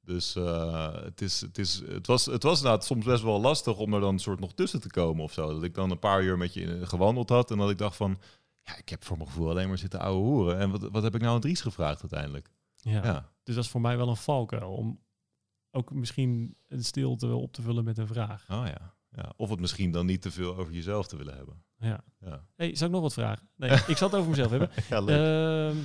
Dus 0.00 0.36
eh, 0.36 0.94
het, 1.04 1.20
is, 1.20 1.40
het, 1.40 1.58
is, 1.58 1.82
het, 1.86 2.06
was, 2.06 2.26
het 2.26 2.42
was 2.42 2.56
inderdaad 2.58 2.84
soms 2.84 3.04
best 3.04 3.22
wel 3.22 3.40
lastig 3.40 3.76
om 3.78 3.94
er 3.94 4.00
dan 4.00 4.12
een 4.12 4.18
soort 4.18 4.40
nog 4.40 4.54
tussen 4.54 4.80
te 4.80 4.90
komen 4.90 5.24
of 5.24 5.32
zo. 5.32 5.52
Dat 5.52 5.62
ik 5.62 5.74
dan 5.74 5.90
een 5.90 5.98
paar 5.98 6.22
uur 6.22 6.38
met 6.38 6.54
je 6.54 6.86
gewandeld 6.86 7.28
had 7.28 7.50
en 7.50 7.58
dat 7.58 7.70
ik 7.70 7.78
dacht 7.78 7.96
van... 7.96 8.18
Ja, 8.66 8.76
ik 8.76 8.88
heb 8.88 9.04
voor 9.04 9.16
mijn 9.16 9.28
gevoel 9.28 9.50
alleen 9.50 9.68
maar 9.68 9.78
zitten 9.78 10.00
ouwe 10.00 10.20
hoeren. 10.22 10.58
En 10.58 10.70
wat, 10.70 10.82
wat 10.90 11.02
heb 11.02 11.14
ik 11.14 11.20
nou 11.20 11.34
aan 11.34 11.40
Dries 11.40 11.60
gevraagd 11.60 12.00
uiteindelijk? 12.00 12.50
Ja. 12.74 13.04
Ja, 13.04 13.32
Dus 13.42 13.54
dat 13.54 13.64
is 13.64 13.70
voor 13.70 13.80
mij 13.80 13.96
wel 13.96 14.08
een 14.08 14.16
valkuil. 14.16 14.72
Om 14.72 15.00
ook 15.70 15.92
misschien 15.92 16.56
een 16.68 16.84
stilte 16.84 17.34
op 17.34 17.52
te 17.52 17.62
vullen 17.62 17.84
met 17.84 17.98
een 17.98 18.06
vraag. 18.06 18.44
oh 18.50 18.66
ja. 18.66 18.94
ja. 19.10 19.32
Of 19.36 19.50
het 19.50 19.60
misschien 19.60 19.90
dan 19.90 20.06
niet 20.06 20.22
te 20.22 20.30
veel 20.30 20.56
over 20.56 20.72
jezelf 20.72 21.06
te 21.06 21.16
willen 21.16 21.34
hebben. 21.36 21.64
Ja. 21.78 22.04
Ja, 22.20 22.46
Hey, 22.54 22.74
zal 22.76 22.86
ik 22.86 22.92
nog 22.92 23.02
wat 23.02 23.12
vragen? 23.12 23.48
Nee, 23.56 23.70
ik 23.92 23.96
zal 23.96 24.08
het 24.08 24.16
over 24.18 24.30
mezelf 24.30 24.50
hebben. 24.50 24.70
ja 24.90 25.00
leuk. 25.00 25.16
Ehm, 25.16 25.76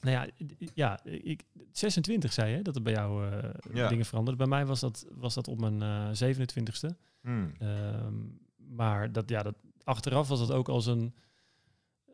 nou 0.00 0.16
ja, 0.16 0.26
ja 0.74 1.04
ik, 1.04 1.44
26 1.72 2.32
zei 2.32 2.56
je 2.56 2.62
dat 2.62 2.76
er 2.76 2.82
bij 2.82 2.92
jou 2.92 3.30
eh, 3.30 3.50
Ja. 3.72 3.88
dingen 3.88 4.04
veranderden. 4.04 4.48
Bij 4.48 4.56
mij 4.58 4.66
was 4.66 4.80
dat, 4.80 5.06
was 5.12 5.34
dat 5.34 5.48
op 5.48 5.60
mijn 5.60 5.82
eh 5.82 6.34
27ste. 6.36 6.88
Hmm. 7.20 7.52
Ehm, 7.58 8.14
maar 8.56 9.12
dat, 9.12 9.28
ja, 9.28 9.42
dat, 9.42 9.54
achteraf 9.84 10.28
was 10.28 10.38
dat 10.38 10.50
ook 10.52 10.68
als 10.68 10.86
een, 10.86 11.14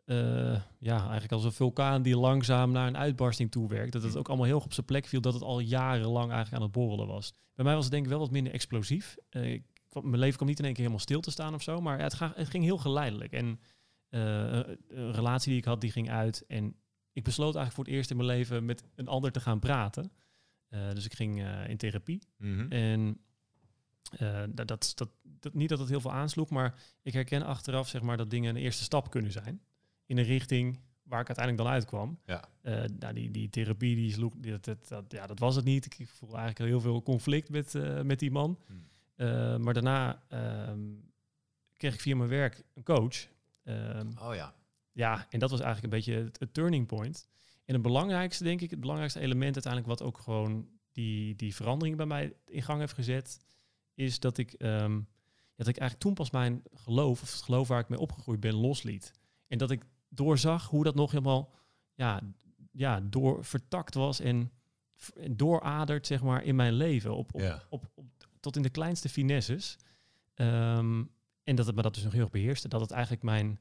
eh, 0.09 0.61
ja, 0.79 0.99
eigenlijk 0.99 1.31
als 1.31 1.43
een 1.43 1.51
vulkaan 1.51 2.01
die 2.01 2.17
langzaam 2.17 2.71
naar 2.71 2.87
een 2.87 2.97
uitbarsting 2.97 3.51
toe 3.51 3.67
werkt. 3.67 3.91
Dat 3.91 4.03
het 4.03 4.17
ook 4.17 4.27
allemaal 4.27 4.45
heel 4.45 4.59
op 4.59 4.73
zijn 4.73 4.85
plek 4.85 5.05
viel, 5.05 5.21
dat 5.21 5.33
het 5.33 5.43
al 5.43 5.59
jarenlang 5.59 6.31
eigenlijk 6.31 6.53
aan 6.53 6.61
het 6.61 6.71
borrelen 6.71 7.07
was. 7.07 7.33
Bij 7.55 7.65
mij 7.65 7.73
was 7.73 7.83
het 7.83 7.93
denk 7.93 8.03
ik 8.03 8.09
wel 8.09 8.19
wat 8.19 8.31
minder 8.31 8.53
explosief. 8.53 9.17
Eh, 9.29 9.53
ik 9.53 9.63
mijn 10.01 10.19
leven 10.19 10.35
kwam 10.35 10.47
niet 10.47 10.59
in 10.59 10.65
één 10.65 10.73
keer 10.73 10.83
helemaal 10.83 11.03
stil 11.03 11.21
te 11.21 11.31
staan 11.31 11.53
of 11.53 11.61
zo, 11.61 11.81
maar 11.81 11.97
ja, 11.97 12.03
het, 12.03 12.13
ga, 12.13 12.31
het 12.35 12.49
ging 12.49 12.63
heel 12.63 12.77
geleidelijk. 12.77 13.33
En 13.33 13.59
eh, 14.09 14.19
een 14.87 15.11
relatie 15.11 15.49
die 15.49 15.59
ik 15.59 15.65
had, 15.65 15.81
die 15.81 15.91
ging 15.91 16.09
uit. 16.09 16.45
En 16.47 16.75
ik 17.13 17.23
besloot 17.23 17.55
eigenlijk 17.55 17.75
voor 17.75 17.83
het 17.83 17.93
eerst 17.93 18.09
in 18.09 18.17
mijn 18.17 18.29
leven 18.29 18.65
met 18.65 18.83
een 18.95 19.07
ander 19.07 19.31
te 19.31 19.39
gaan 19.39 19.59
praten. 19.59 20.11
Dus 20.69 21.05
ik 21.05 21.13
ging 21.13 21.47
in 21.67 21.77
therapie. 21.77 22.21
Mhm. 22.37 22.71
En 22.71 23.21
dat, 24.49 24.93
dat, 24.95 25.09
niet 25.53 25.69
dat 25.69 25.79
het 25.79 25.89
heel 25.89 26.01
veel 26.01 26.11
aansloeg, 26.11 26.49
maar 26.49 26.79
ik 27.01 27.13
herken 27.13 27.43
achteraf 27.43 27.87
zeg 27.87 28.01
maar, 28.01 28.17
dat 28.17 28.29
dingen 28.29 28.55
een 28.55 28.61
eerste 28.61 28.83
stap 28.83 29.09
kunnen 29.09 29.31
zijn. 29.31 29.61
In 30.09 30.17
een 30.17 30.23
richting 30.23 30.79
waar 31.03 31.21
ik 31.21 31.27
uiteindelijk 31.27 31.65
dan 31.65 31.75
uitkwam. 31.75 32.19
Ja. 32.25 32.49
Eh, 32.61 32.83
nou, 32.99 33.13
die, 33.13 33.31
die 33.31 33.49
therapie, 33.49 33.95
die 33.95 34.11
sloeg, 34.13 34.33
dat, 34.37 34.63
dat, 34.65 34.87
dat- 34.87 35.11
ja, 35.11 35.27
dat 35.27 35.39
was 35.39 35.55
het 35.55 35.65
niet. 35.65 35.85
Ik 35.99 36.07
voelde 36.07 36.35
eigenlijk 36.37 36.69
heel 36.71 36.81
veel 36.81 37.01
conflict 37.03 37.49
met, 37.49 37.75
eh, 37.75 38.01
met 38.01 38.19
die 38.19 38.31
man. 38.31 38.59
Hmm. 38.67 38.87
Eh, 39.15 39.57
maar 39.57 39.73
daarna 39.73 40.23
ehm, 40.27 40.79
kreeg 41.77 41.93
ik 41.93 41.99
via 42.01 42.15
mijn 42.15 42.29
werk 42.29 42.63
een 42.73 42.83
coach. 42.83 43.27
Ehm, 43.63 44.07
Oh 44.21 44.35
ja. 44.35 44.53
ja, 44.91 45.27
en 45.29 45.39
dat 45.39 45.49
was 45.49 45.59
eigenlijk 45.59 45.93
een 45.93 45.99
beetje 45.99 46.23
het, 46.23 46.39
het 46.39 46.53
turning 46.53 46.87
point. 46.87 47.27
En 47.65 47.73
het 47.73 47.83
belangrijkste, 47.83 48.43
denk 48.43 48.61
ik, 48.61 48.69
het 48.69 48.79
belangrijkste 48.79 49.19
element 49.19 49.53
uiteindelijk 49.53 49.99
wat 49.99 50.07
ook 50.07 50.17
gewoon 50.17 50.69
die, 50.91 51.35
die 51.35 51.55
verandering 51.55 51.97
bij 51.97 52.05
mij 52.05 52.33
in 52.45 52.61
gang 52.61 52.79
heeft 52.79 52.93
gezet, 52.93 53.39
is 53.93 54.19
dat 54.19 54.37
ik, 54.37 54.53
ehm, 54.53 55.01
dat 55.55 55.67
ik 55.67 55.77
eigenlijk 55.77 55.99
toen 55.99 56.13
pas 56.13 56.31
mijn 56.31 56.63
geloof, 56.73 57.21
of 57.21 57.31
het 57.31 57.41
geloof 57.41 57.67
waar 57.67 57.79
ik 57.79 57.89
mee 57.89 57.99
opgegroeid 57.99 58.39
ben, 58.39 58.53
losliet. 58.55 59.11
En 59.47 59.57
dat 59.57 59.71
ik 59.71 59.83
doorzag 60.09 60.67
hoe 60.67 60.83
dat 60.83 60.95
nog 60.95 61.11
helemaal 61.11 61.53
ja, 61.93 62.21
ja, 62.71 62.99
door 63.03 63.45
vertakt 63.45 63.93
was 63.93 64.19
en, 64.19 64.51
dooradert, 65.31 66.07
zeg 66.07 66.21
maar, 66.21 66.43
in 66.43 66.55
mijn 66.55 66.73
leven. 66.73 67.15
Op, 67.15 67.33
op, 67.33 67.41
Ja. 67.41 67.63
op, 67.69 67.91
op, 67.95 68.05
tot 68.39 68.55
in 68.55 68.61
de 68.61 68.69
kleinste 68.69 69.09
finesses. 69.09 69.77
Ehm, 70.33 71.03
en 71.43 71.55
dat 71.55 71.65
het 71.65 71.75
me 71.75 71.81
dat 71.81 71.93
dus 71.93 72.03
nog 72.03 72.11
heel 72.13 72.21
erg 72.21 72.31
beheerste. 72.31 72.67
Dat 72.67 72.81
het 72.81 72.91
eigenlijk 72.91 73.23
mijn, 73.23 73.59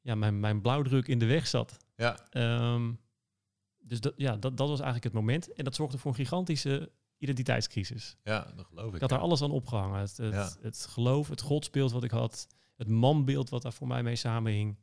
ja, 0.00 0.14
mijn, 0.14 0.40
mijn 0.40 0.60
blauwdruk 0.60 1.08
in 1.08 1.18
de 1.18 1.26
weg 1.26 1.46
zat. 1.46 1.76
Ja. 1.96 2.28
Ehm, 2.30 2.92
dus 3.78 4.00
dat, 4.00 4.12
ja, 4.16 4.36
dat, 4.36 4.56
dat 4.56 4.68
was 4.68 4.80
eigenlijk 4.80 5.04
het 5.04 5.12
moment. 5.12 5.52
En 5.52 5.64
dat 5.64 5.74
zorgde 5.74 5.98
voor 5.98 6.10
een 6.10 6.16
gigantische 6.16 6.90
identiteitscrisis. 7.18 8.16
Ja, 8.22 8.52
dat 8.56 8.66
geloof 8.66 8.88
ik. 8.88 8.94
Ik 8.94 9.00
had 9.00 9.10
ja. 9.10 9.16
daar 9.16 9.24
alles 9.24 9.42
aan 9.42 9.50
opgehangen. 9.50 10.00
Het, 10.00 10.16
het, 10.16 10.32
Ja. 10.32 10.50
het 10.60 10.86
geloof, 10.90 11.28
het 11.28 11.40
godsbeeld 11.40 11.92
wat 11.92 12.04
ik 12.04 12.10
had. 12.10 12.46
Het 12.76 12.88
manbeeld 12.88 13.48
wat 13.48 13.62
daar 13.62 13.72
voor 13.72 13.86
mij 13.86 14.02
mee 14.02 14.16
samenhing. 14.16 14.76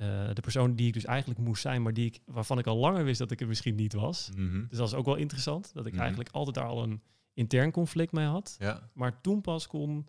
Eh, 0.00 0.34
de 0.34 0.40
persoon 0.40 0.74
die 0.74 0.86
ik 0.86 0.92
dus 0.92 1.04
eigenlijk 1.04 1.40
moest 1.40 1.62
zijn, 1.62 1.82
maar 1.82 1.94
die 1.94 2.06
ik, 2.06 2.20
waarvan 2.24 2.58
ik 2.58 2.66
al 2.66 2.76
langer 2.76 3.04
wist 3.04 3.18
dat 3.18 3.30
ik 3.30 3.38
het 3.38 3.48
misschien 3.48 3.74
niet 3.74 3.92
was. 3.92 4.30
Mhm. 4.36 4.66
Dus 4.68 4.78
dat 4.78 4.88
is 4.88 4.94
ook 4.94 5.04
wel 5.04 5.14
interessant. 5.16 5.74
Dat 5.74 5.86
ik 5.86 5.92
Mhm. 5.92 6.00
eigenlijk 6.00 6.30
altijd 6.30 6.56
daar 6.56 6.66
al 6.66 6.82
een 6.82 7.02
intern 7.32 7.70
conflict 7.70 8.12
mee 8.12 8.26
had. 8.26 8.56
Ja. 8.58 8.90
Maar 8.94 9.20
toen 9.20 9.40
pas 9.40 9.66
kon 9.66 10.08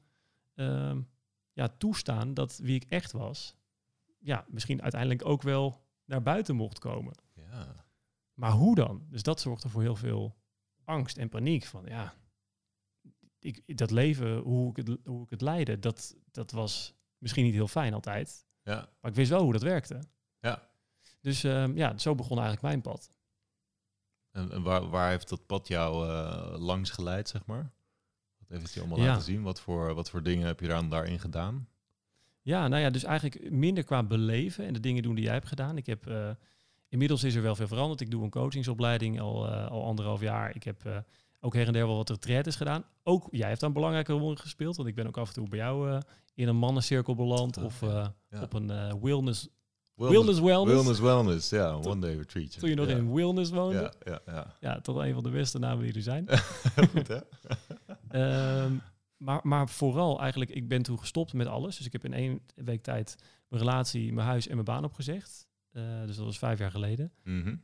ehm, 0.54 1.02
ja, 1.54 1.68
toestaan 1.68 2.34
dat 2.34 2.58
wie 2.64 2.76
ik 2.76 2.84
echt 2.84 3.12
was, 3.12 3.56
ja, 4.20 4.46
misschien 4.50 4.82
uiteindelijk 4.82 5.26
ook 5.26 5.42
wel 5.42 5.86
naar 6.06 6.22
buiten 6.22 6.56
mocht 6.56 6.80
komen. 6.80 7.14
Ja. 7.34 7.86
Maar 8.34 8.52
hoe 8.52 8.76
dan? 8.76 9.06
Dus 9.10 9.24
dat 9.24 9.40
zorgde 9.42 9.70
voor 9.70 9.82
heel 9.82 9.96
veel 9.96 10.36
angst 10.84 11.18
en 11.18 11.30
paniek. 11.30 11.66
Van 11.66 11.86
ja, 11.86 12.14
ik, 13.40 13.78
dat 13.78 13.92
leven, 13.92 14.38
hoe 14.38 14.70
ik 14.70 14.76
het, 14.76 14.98
hoe 15.04 15.24
ik 15.24 15.30
het 15.30 15.42
leidde, 15.42 15.80
dat, 15.80 16.16
dat 16.32 16.52
was 16.52 16.94
misschien 17.18 17.44
niet 17.46 17.54
heel 17.54 17.68
fijn 17.68 17.94
altijd. 17.94 18.46
Ja. 18.64 18.90
Maar 19.02 19.12
ik 19.12 19.18
wist 19.18 19.30
wel 19.30 19.44
hoe 19.44 19.52
dat 19.54 19.62
werkte. 19.62 20.00
Ja. 20.40 20.70
Dus 21.22 21.44
ehm, 21.44 21.78
ja, 21.78 21.98
zo 21.98 22.16
begon 22.16 22.38
eigenlijk 22.40 22.62
mijn 22.62 22.82
pad. 22.82 23.10
En, 24.32 24.52
en 24.52 24.62
waar, 24.62 24.90
waar 24.90 25.10
heeft 25.10 25.30
dat 25.30 25.46
pad 25.46 25.68
jou 25.68 26.10
eh, 26.10 26.56
langs 26.60 26.90
geleid, 26.90 27.30
zeg 27.30 27.46
maar? 27.46 27.72
Wat 28.38 28.50
heeft 28.50 28.62
het 28.64 28.74
je 28.74 28.80
allemaal 28.80 28.98
Ja. 29.00 29.06
laten 29.06 29.24
zien? 29.24 29.42
Wat 29.42 29.62
voor, 29.62 29.94
wat 29.94 30.10
voor 30.10 30.24
dingen 30.24 30.48
heb 30.48 30.60
je 30.60 30.68
daar, 30.68 30.90
daarin 30.90 31.20
gedaan? 31.20 31.68
Ja, 32.42 32.68
nou 32.68 32.82
ja, 32.82 32.90
dus 32.90 33.04
eigenlijk 33.04 33.52
minder 33.52 33.84
qua 33.84 34.04
beleven 34.04 34.66
en 34.66 34.74
de 34.74 34.80
dingen 34.80 35.04
doen 35.04 35.16
die 35.16 35.24
jij 35.24 35.34
hebt 35.34 35.48
gedaan. 35.48 35.78
Ik 35.78 35.86
heb, 35.86 36.08
eh, 36.08 36.30
inmiddels 36.88 37.24
is 37.24 37.36
er 37.36 37.42
wel 37.42 37.56
veel 37.56 37.68
veranderd. 37.68 38.02
Ik 38.02 38.12
doe 38.12 38.24
een 38.24 38.30
coachingsopleiding 38.30 39.20
al, 39.20 39.48
eh, 39.48 39.68
al 39.68 39.86
anderhalf 39.86 40.22
jaar. 40.22 40.56
Ik 40.56 40.64
heb 40.64 41.04
ook 41.44 41.54
her 41.54 41.68
en 41.68 41.74
der 41.74 41.88
wel 41.88 41.96
wat 41.96 42.10
retraites 42.10 42.56
gedaan. 42.56 42.84
Ook 43.04 43.28
jij 43.32 43.48
hebt 43.48 43.60
daar 43.60 43.70
een 43.70 43.76
belangrijke 43.76 44.14
rol 44.14 44.30
in 44.30 44.38
gespeeld. 44.38 44.76
Want 44.76 44.88
ik 44.90 44.96
ben 44.96 45.08
ook 45.08 45.18
af 45.18 45.28
en 45.28 45.34
toe 45.34 45.50
bij 45.50 45.60
jou 45.60 45.92
eh, 45.92 46.00
in 46.34 46.48
een 46.48 46.56
mannencirkel 46.56 47.16
beland. 47.16 47.58
Oh, 47.58 47.64
of 47.64 47.82
ja. 47.82 47.88
eh, 47.88 48.08
Ja. 48.30 48.42
op 48.42 48.54
een 48.54 48.70
eh, 48.70 48.94
wellness 49.02 49.48
Wilderness 49.96 50.40
Wellness. 50.40 50.74
Wellness, 50.74 51.00
wellness, 51.00 51.50
ja. 51.50 51.76
One 51.76 52.02
day 52.02 52.16
retreat. 52.16 52.60
Toen 52.60 52.70
je 52.70 52.76
nog 52.76 52.88
in 52.88 53.14
Wilderness 53.14 53.52
woonde. 53.52 53.94
Ja, 54.06 54.12
ja, 54.12 54.22
ja. 54.26 54.56
Ja, 54.60 54.82
toch 54.82 54.98
een 54.98 55.14
van 55.14 55.24
de 55.24 55.30
beste 55.30 55.60
namen 55.60 55.84
die 55.86 55.94
er 55.94 56.02
zijn. 56.02 56.28
Goed, 56.92 57.08
hè? 57.08 57.20
Ehm, 58.08 58.74
maar, 59.18 59.40
maar 59.44 59.70
vooral 59.70 60.20
eigenlijk, 60.20 60.52
ik 60.52 60.68
ben 60.68 60.82
toen 60.82 61.00
gestopt 61.00 61.34
met 61.34 61.48
alles. 61.48 61.78
Dus 61.78 61.86
ik 61.86 61.92
heb 61.92 62.06
in 62.06 62.14
één 62.14 62.42
week 62.56 62.82
tijd 62.84 63.16
mijn 63.48 63.62
relatie, 63.62 64.14
mijn 64.14 64.28
huis 64.28 64.48
en 64.48 64.54
mijn 64.54 64.66
baan 64.66 64.84
opgezegd. 64.84 65.48
Dus 66.06 66.16
dat 66.16 66.26
was 66.26 66.38
vijf 66.38 66.60
jaar 66.60 66.72
geleden. 66.72 67.12
Mhm. 67.24 67.56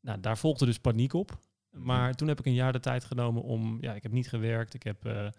Nou, 0.00 0.20
daar 0.20 0.38
volgde 0.38 0.64
dus 0.64 0.78
paniek 0.78 1.12
op. 1.12 1.38
Maar 1.78 2.14
toen 2.14 2.28
heb 2.28 2.38
ik 2.38 2.46
een 2.46 2.54
jaar 2.54 2.72
de 2.72 2.80
tijd 2.80 3.04
genomen 3.04 3.42
om... 3.42 3.78
Ja, 3.80 3.94
ik 3.94 4.02
heb 4.02 4.12
niet 4.12 4.28
gewerkt. 4.28 4.74
Ik 4.74 4.82
heb, 4.82 5.04
eh, 5.04 5.26
eh, 5.26 5.32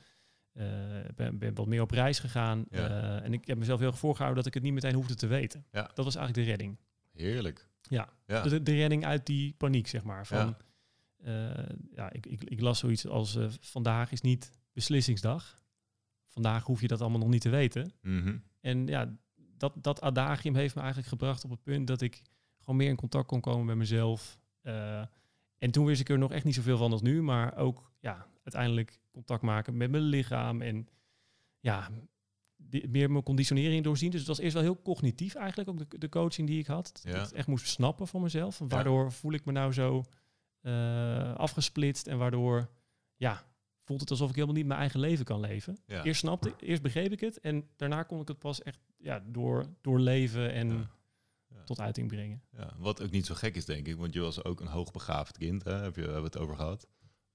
ben, 1.15 1.37
ben 1.37 1.55
wat 1.55 1.67
meer 1.67 1.81
op 1.81 1.91
reis 1.91 2.19
gegaan. 2.19 2.65
Ja. 2.69 2.87
Eh, 2.87 3.25
en 3.25 3.33
ik 3.33 3.47
heb 3.47 3.57
mezelf 3.57 3.79
heel 3.79 3.87
erg 3.87 3.97
voorgehouden 3.99 4.43
dat 4.43 4.47
ik 4.47 4.53
het 4.53 4.63
niet 4.63 4.73
meteen 4.73 4.93
hoefde 4.93 5.15
te 5.15 5.27
weten. 5.27 5.65
Ja. 5.71 5.91
Dat 5.93 6.05
was 6.05 6.15
eigenlijk 6.15 6.45
de 6.45 6.51
redding. 6.53 6.77
Heerlijk. 7.13 7.67
Ja. 7.81 8.09
Ja. 8.25 8.41
De, 8.41 8.63
de 8.63 8.75
redding 8.75 9.05
uit 9.05 9.25
die 9.25 9.53
paniek, 9.57 9.87
zeg 9.87 10.03
maar. 10.03 10.27
Van, 10.27 10.57
Ja. 11.95 12.11
ik, 12.11 12.25
ik, 12.25 12.43
ik 12.43 12.61
las 12.61 12.79
zoiets 12.79 13.07
als... 13.07 13.37
vandaag 13.59 14.11
is 14.11 14.21
niet 14.21 14.51
beslissingsdag. 14.73 15.55
Vandaag 16.27 16.63
hoef 16.63 16.81
je 16.81 16.87
dat 16.87 17.01
allemaal 17.01 17.19
nog 17.19 17.29
niet 17.29 17.41
te 17.41 17.49
weten. 17.49 17.91
Mhm. 18.01 18.37
En 18.61 18.87
ja, 18.87 19.17
dat, 19.57 19.73
dat 19.81 20.01
adagium 20.01 20.55
heeft 20.55 20.75
me 20.75 20.81
eigenlijk 20.81 21.09
gebracht 21.09 21.43
op 21.43 21.49
het 21.49 21.63
punt 21.63 21.87
dat 21.87 22.01
ik 22.01 22.21
gewoon 22.59 22.75
meer 22.75 22.89
in 22.89 22.95
contact 22.95 23.27
kon 23.27 23.41
komen 23.41 23.65
met 23.65 23.75
mezelf. 23.75 24.39
Eh, 24.61 25.03
en 25.57 25.71
toen 25.71 25.85
wist 25.85 26.01
ik 26.01 26.09
er 26.09 26.17
nog 26.17 26.31
echt 26.31 26.43
niet 26.45 26.55
zoveel 26.55 26.77
van 26.77 26.91
als 26.91 27.01
nu, 27.01 27.21
maar 27.21 27.57
ook 27.57 27.91
ja, 27.99 28.27
uiteindelijk 28.43 28.99
contact 29.11 29.41
maken 29.41 29.77
met 29.77 29.91
mijn 29.91 30.03
lichaam 30.03 30.61
en 30.61 30.87
ja, 31.59 31.89
die- 32.55 32.87
meer 32.87 33.11
mijn 33.11 33.23
conditionering 33.23 33.83
doorzien. 33.83 34.09
Dus 34.11 34.19
het 34.19 34.27
was 34.29 34.39
eerst 34.39 34.53
wel 34.53 34.63
heel 34.63 34.81
cognitief 34.81 35.35
eigenlijk, 35.35 35.69
ook 35.69 35.77
de, 35.91 35.97
de 35.97 36.09
coaching 36.09 36.47
die 36.47 36.59
ik 36.59 36.67
had. 36.67 36.85
Dat 36.93 37.03
Ja. 37.03 37.09
ik 37.19 37.21
het 37.25 37.33
echt 37.33 37.47
moest 37.47 37.67
snappen 37.67 38.07
van 38.07 38.21
mezelf. 38.21 38.57
Waardoor 38.67 39.11
voel 39.11 39.31
ik 39.33 39.45
me 39.45 39.51
nou 39.51 39.73
zo 39.73 40.03
eh, 40.61 41.33
afgesplitst 41.35 42.07
en 42.07 42.17
waardoor 42.17 42.69
ja, 43.15 43.43
voelt 43.83 43.99
het 43.99 44.09
alsof 44.11 44.29
ik 44.29 44.35
helemaal 44.35 44.55
niet 44.55 44.65
mijn 44.65 44.79
eigen 44.79 44.99
leven 44.99 45.25
kan 45.25 45.39
leven. 45.39 45.77
Ja. 45.85 46.03
Eerst 46.03 46.19
snapte 46.19 46.49
ik, 46.49 46.61
eerst 46.61 46.81
begreep 46.81 47.11
ik 47.11 47.19
het 47.19 47.39
en 47.39 47.67
daarna 47.75 48.03
kon 48.03 48.21
ik 48.21 48.27
het 48.27 48.39
pas 48.39 48.61
echt 48.63 48.79
ja, 48.97 49.23
door, 49.27 49.65
doorleven 49.81 50.51
en. 50.53 50.89
Tot 51.67 51.79
uiting 51.79 52.07
brengen. 52.07 52.41
Ja, 52.51 52.73
wat 52.77 53.01
ook 53.03 53.11
niet 53.11 53.25
zo 53.25 53.35
gek 53.35 53.55
is, 53.55 53.65
denk 53.65 53.87
ik, 53.87 53.97
want 53.97 54.13
je 54.13 54.19
was 54.19 54.43
ook 54.43 54.59
een 54.59 54.67
hoogbegaafd 54.67 55.37
kind, 55.37 55.63
hè? 55.63 55.73
Heb 55.73 55.95
je, 55.95 56.01
hebben 56.01 56.19
we 56.21 56.25
het 56.27 56.37
over 56.37 56.55
gehad. 56.55 56.87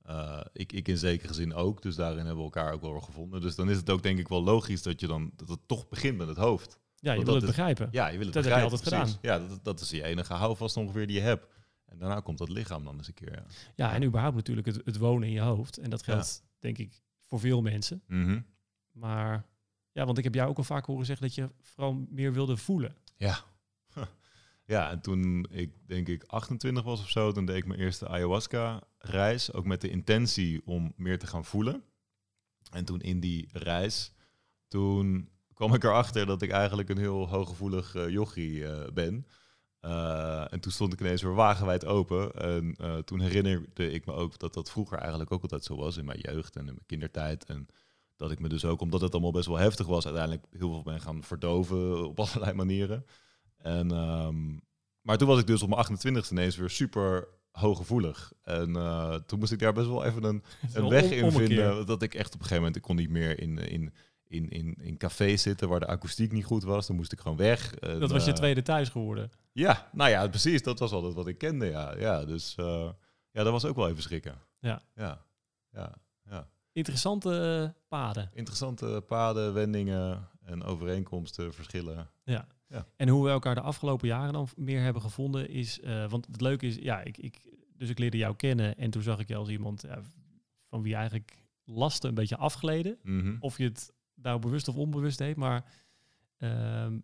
Eh, 0.03 0.41
ik, 0.53 0.73
ik 0.73 0.89
in 0.89 0.99
zekere 0.99 1.35
zin 1.35 1.55
ook, 1.55 1.83
dus 1.83 1.95
daarin 1.97 2.19
hebben 2.27 2.37
we 2.37 2.43
elkaar 2.43 2.73
ook 2.73 2.81
wel 2.81 3.01
gevonden. 3.01 3.41
Dus 3.41 3.55
dan 3.55 3.71
is 3.71 3.77
het 3.77 3.91
ook 3.91 4.03
denk 4.03 4.19
ik 4.19 4.29
wel 4.29 4.43
logisch 4.43 4.83
dat 4.83 5.01
je 5.01 5.07
dan 5.07 5.31
dat 5.37 5.49
het 5.49 5.61
toch 5.67 5.89
begint 5.89 6.19
met 6.19 6.29
het 6.29 6.37
hoofd. 6.37 6.81
Ja, 6.97 7.11
je 7.11 7.17
Want 7.17 7.25
wil 7.25 7.25
dat 7.25 7.35
het 7.35 7.43
is- 7.43 7.57
begrijpen. 7.57 7.89
Ja, 7.93 8.07
je 8.09 8.17
wil 8.19 8.27
het 8.27 8.35
Dat 8.35 8.45
heb 8.45 8.53
je 8.53 8.61
begrijpen, 8.61 8.89
altijd 8.95 9.05
precies. 9.05 9.19
Ja, 9.31 9.39
dat, 9.49 9.65
dat 9.65 9.81
is 9.81 9.91
je 9.91 10.03
enige 10.03 10.35
houvast 10.35 10.77
ongeveer 10.77 11.07
die 11.07 11.17
je 11.17 11.23
hebt. 11.23 11.47
En 11.85 11.99
daarna 11.99 12.21
komt 12.21 12.39
dat 12.39 12.49
lichaam 12.49 12.85
dan 12.85 12.97
eens 12.97 13.09
een 13.09 13.15
keer. 13.15 13.33
Ja. 13.33 13.45
Ja, 13.75 13.93
en 13.95 14.03
überhaupt 14.05 14.37
natuurlijk 14.37 14.67
het, 14.67 14.81
het 14.85 14.97
wonen 14.99 15.29
in 15.29 15.35
je 15.35 15.41
hoofd. 15.41 15.79
En 15.79 15.91
dat 15.91 16.03
geldt 16.03 16.45
denk 16.59 16.79
ik 16.79 17.03
voor 17.27 17.41
veel 17.41 17.63
mensen. 17.63 18.03
Mhm. 18.07 18.41
Maar 18.91 19.47
ja, 19.93 20.05
want 20.05 20.19
ik 20.19 20.25
heb 20.25 20.35
jou 20.35 20.49
ook 20.49 20.57
al 20.57 20.65
vaak 20.65 20.85
horen 20.87 21.07
zeggen 21.07 21.27
dat 21.27 21.35
je 21.35 21.51
vooral 21.61 22.07
meer 22.11 22.33
wilde 22.33 22.57
voelen. 22.57 22.97
Ja. 23.17 23.39
Ja, 24.73 24.91
en 24.91 25.01
toen 25.01 25.47
ik 25.51 25.73
denk 25.87 26.09
ik 26.09 26.25
28 26.27 26.85
was 26.85 27.01
of 27.01 27.11
zo, 27.11 27.33
toen 27.33 27.45
deed 27.45 27.57
ik 27.57 27.67
mijn 27.67 27.81
eerste 27.81 28.09
ayahuasca-reis. 28.09 29.53
Ook 29.53 29.65
met 29.65 29.81
de 29.81 29.91
intentie 29.91 30.63
om 30.65 30.93
meer 30.97 31.19
te 31.19 31.27
gaan 31.27 31.45
voelen. 31.45 31.83
En 32.71 32.85
toen 32.85 33.01
in 33.01 33.21
die 33.21 33.49
reis, 33.53 34.13
toen 34.69 35.29
kwam 35.55 35.75
ik 35.75 35.85
erachter 35.85 36.27
dat 36.27 36.43
ik 36.43 36.51
eigenlijk 36.51 36.89
een 36.89 36.99
heel 36.99 37.29
hooggevoelig 37.29 37.95
eh 37.95 38.09
yogi 38.09 38.63
eh, 38.63 38.87
ben. 38.95 39.27
Eh, 39.81 40.53
en 40.53 40.61
toen 40.61 40.73
stond 40.73 40.93
ik 40.93 41.01
ineens 41.01 41.23
weer 41.23 41.35
wagenwijd 41.35 41.85
open. 41.85 42.33
En 42.33 42.77
toen 43.05 43.21
herinnerde 43.21 43.91
ik 43.91 44.07
me 44.07 44.13
ook 44.13 44.39
dat 44.39 44.55
dat 44.55 44.71
vroeger 44.71 44.99
eigenlijk 44.99 45.33
ook 45.33 45.43
altijd 45.43 45.65
zo 45.65 45.77
was 45.77 45.97
in 45.97 46.05
mijn 46.05 46.21
jeugd 46.21 46.57
en 46.57 46.67
in 46.67 46.75
mijn 46.75 46.87
kindertijd. 46.87 47.45
En 47.45 47.67
dat 48.17 48.31
ik 48.31 48.39
me 48.39 48.49
dus 48.49 48.65
ook, 48.65 48.81
omdat 48.81 49.01
het 49.01 49.13
allemaal 49.13 49.33
best 49.33 49.47
wel 49.47 49.59
heftig 49.59 49.87
was, 49.87 50.05
uiteindelijk 50.05 50.47
heel 50.51 50.71
veel 50.71 50.83
ben 50.83 51.01
gaan 51.01 51.23
verdoven 51.23 52.07
op 52.07 52.21
allerlei 52.21 52.53
manieren. 52.53 53.05
En, 53.63 53.91
ehm, 53.91 54.59
maar 55.01 55.19
toen 55.19 55.29
was 55.29 55.39
ik 55.39 55.47
dus 55.47 55.63
op 55.63 55.69
mijn 55.69 55.81
28e 55.81 56.31
ineens 56.31 56.57
weer 56.57 56.71
super 56.71 57.29
hooggevoelig. 57.51 58.33
En 58.43 58.77
eh, 58.77 59.15
toen 59.15 59.39
moest 59.39 59.53
ik 59.53 59.59
daar 59.59 59.73
best 59.73 59.87
wel 59.87 60.05
even 60.05 60.25
een, 60.25 60.43
een 60.75 60.89
weg 60.89 61.11
in 61.11 61.33
vinden. 61.33 61.87
Dat 61.87 62.03
ik 62.03 62.15
echt 62.15 62.27
op 62.27 62.41
een 62.41 62.47
gegeven 62.47 62.57
moment, 62.57 62.77
ik 62.77 62.83
kon 62.83 62.97
niet 62.97 63.11
meer 63.11 63.41
in, 63.41 63.59
in, 63.59 63.93
in, 64.25 64.49
in, 64.49 64.75
in 64.81 64.97
cafés 64.97 65.43
zitten 65.43 65.69
waar 65.69 65.81
de 65.81 65.87
akoestiek 65.87 66.33
niet 66.33 66.45
goed 66.45 66.63
was. 66.63 66.87
Dan 66.87 66.97
moest 66.97 67.13
ik 67.13 67.21
gewoon 67.21 67.37
weg. 67.37 67.75
En, 67.75 68.01
Dat 68.01 68.11
was 68.11 68.25
je 68.25 68.31
eh, 68.31 68.37
tweede 68.37 68.63
thuis 68.63 68.89
geworden. 68.89 69.31
Ja, 69.53 69.89
nou 69.93 70.11
ja, 70.11 70.29
precies. 70.29 70.63
Dat 70.63 70.79
was 70.79 70.93
altijd 70.93 71.15
wat 71.15 71.27
ik 71.27 71.39
kende, 71.39 71.67
ja. 71.67 71.99
Ja, 71.99 72.25
dus 72.25 72.55
eh, 72.57 72.91
ja, 73.31 73.43
dat 73.43 73.53
was 73.53 73.65
ook 73.65 73.77
wel 73.77 73.89
even 73.89 74.03
schrikken. 74.03 74.39
Ja. 74.59 74.83
Ja, 74.95 75.25
ja, 75.71 75.95
ja. 76.25 76.49
Interessante 76.73 77.75
paden. 77.89 78.31
Interessante 78.35 79.05
paden, 79.07 79.55
wendingen 79.55 80.29
en 80.45 80.65
overeenkomsten, 80.65 81.55
verschillen. 81.55 82.11
En 82.97 83.09
hoe 83.09 83.25
we 83.25 83.31
elkaar 83.31 83.55
de 83.55 83.61
afgelopen 83.61 84.09
jaren 84.09 84.33
dan 84.33 84.49
meer 84.57 84.81
hebben 84.81 85.03
gevonden 85.03 85.49
is... 85.49 85.81
eh, 85.81 86.11
want 86.11 86.27
het 86.27 86.41
leuke 86.41 86.67
is, 86.67 86.75
ja, 86.75 87.01
ik, 87.03 87.19
ik, 87.19 87.41
dus 87.77 87.89
ik 87.89 87.99
leerde 87.99 88.17
jou 88.17 88.37
kennen 88.37 88.77
en 88.77 88.91
toen 88.91 89.03
zag 89.03 89.19
ik 89.19 89.29
je 89.29 89.35
als 89.37 89.49
iemand 89.49 89.83
ja, 89.83 90.03
van 90.69 90.83
wie 90.83 90.95
eigenlijk 90.95 91.43
lasten 91.65 92.09
een 92.09 92.15
beetje 92.15 92.37
afgleden. 92.37 92.99
Mhm. 93.03 93.37
Of 93.41 93.59
je 93.59 93.65
het 93.65 93.93
nou 94.15 94.41
bewust 94.41 94.69
of 94.69 94.77
onbewust 94.77 95.19
deed, 95.19 95.37
maar 95.37 95.73
ehm, 96.37 96.99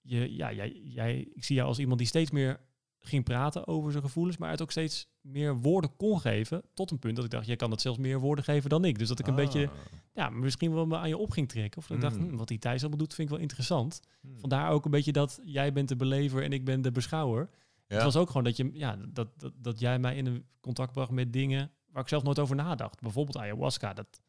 je, 0.00 0.34
ja, 0.34 0.52
jij, 0.52 0.72
jij, 0.84 1.28
ik 1.34 1.44
zie 1.44 1.56
jou 1.56 1.68
als 1.68 1.78
iemand 1.78 1.98
die 1.98 2.08
steeds 2.08 2.30
meer 2.30 2.60
ging 3.00 3.24
praten 3.24 3.66
over 3.66 3.90
zijn 3.90 4.04
gevoelens, 4.04 4.36
maar 4.36 4.50
het 4.50 4.62
ook 4.62 4.70
steeds 4.70 5.08
meer 5.20 5.56
woorden 5.56 5.96
kon 5.96 6.20
geven. 6.20 6.62
Tot 6.74 6.90
een 6.90 6.98
punt 6.98 7.16
dat 7.16 7.24
ik 7.24 7.30
dacht, 7.30 7.46
jij 7.46 7.56
kan 7.56 7.70
het 7.70 7.80
zelfs 7.80 7.98
meer 7.98 8.20
woorden 8.20 8.44
geven 8.44 8.70
dan 8.70 8.84
ik. 8.84 8.98
Dus 8.98 9.08
dat 9.08 9.18
ik 9.18 9.26
een 9.26 9.34
beetje, 9.34 9.68
Ah. 9.68 9.74
ja, 10.12 10.30
misschien 10.30 10.74
wel 10.74 10.86
me 10.86 10.96
aan 10.96 11.08
je 11.08 11.16
op 11.16 11.30
ging 11.30 11.48
trekken. 11.48 11.80
Of 11.80 11.86
dat 11.86 11.96
ik 11.96 12.02
dacht, 12.02 12.16
Mm. 12.18 12.28
hm, 12.28 12.36
wat 12.36 12.48
die 12.48 12.58
Thijs 12.58 12.80
allemaal 12.80 12.98
doet, 12.98 13.14
vind 13.14 13.28
ik 13.28 13.34
wel 13.34 13.42
interessant. 13.42 14.00
Hmm. 14.20 14.38
Vandaar 14.38 14.70
ook 14.70 14.84
een 14.84 14.90
beetje 14.90 15.12
dat 15.12 15.40
jij 15.42 15.72
bent 15.72 15.88
de 15.88 15.96
belever 15.96 16.42
en 16.44 16.52
ik 16.52 16.64
ben 16.64 16.82
de 16.82 16.92
beschouwer. 16.92 17.50
Ja. 17.86 17.94
Het 17.94 18.04
was 18.04 18.16
ook 18.16 18.26
gewoon 18.26 18.44
dat, 18.44 18.56
je, 18.56 18.70
ja, 18.72 18.96
dat, 19.08 19.28
dat, 19.36 19.52
dat 19.56 19.80
jij 19.80 19.98
mij 19.98 20.16
in 20.16 20.26
een 20.26 20.44
contact 20.60 20.92
bracht 20.92 21.10
met 21.10 21.32
dingen 21.32 21.70
waar 21.92 22.02
ik 22.02 22.08
zelf 22.08 22.22
nooit 22.22 22.38
over 22.38 22.56
nadacht. 22.56 23.00
Bijvoorbeeld 23.00 23.36
ayahuasca, 23.38 23.92
dat, 23.92 24.20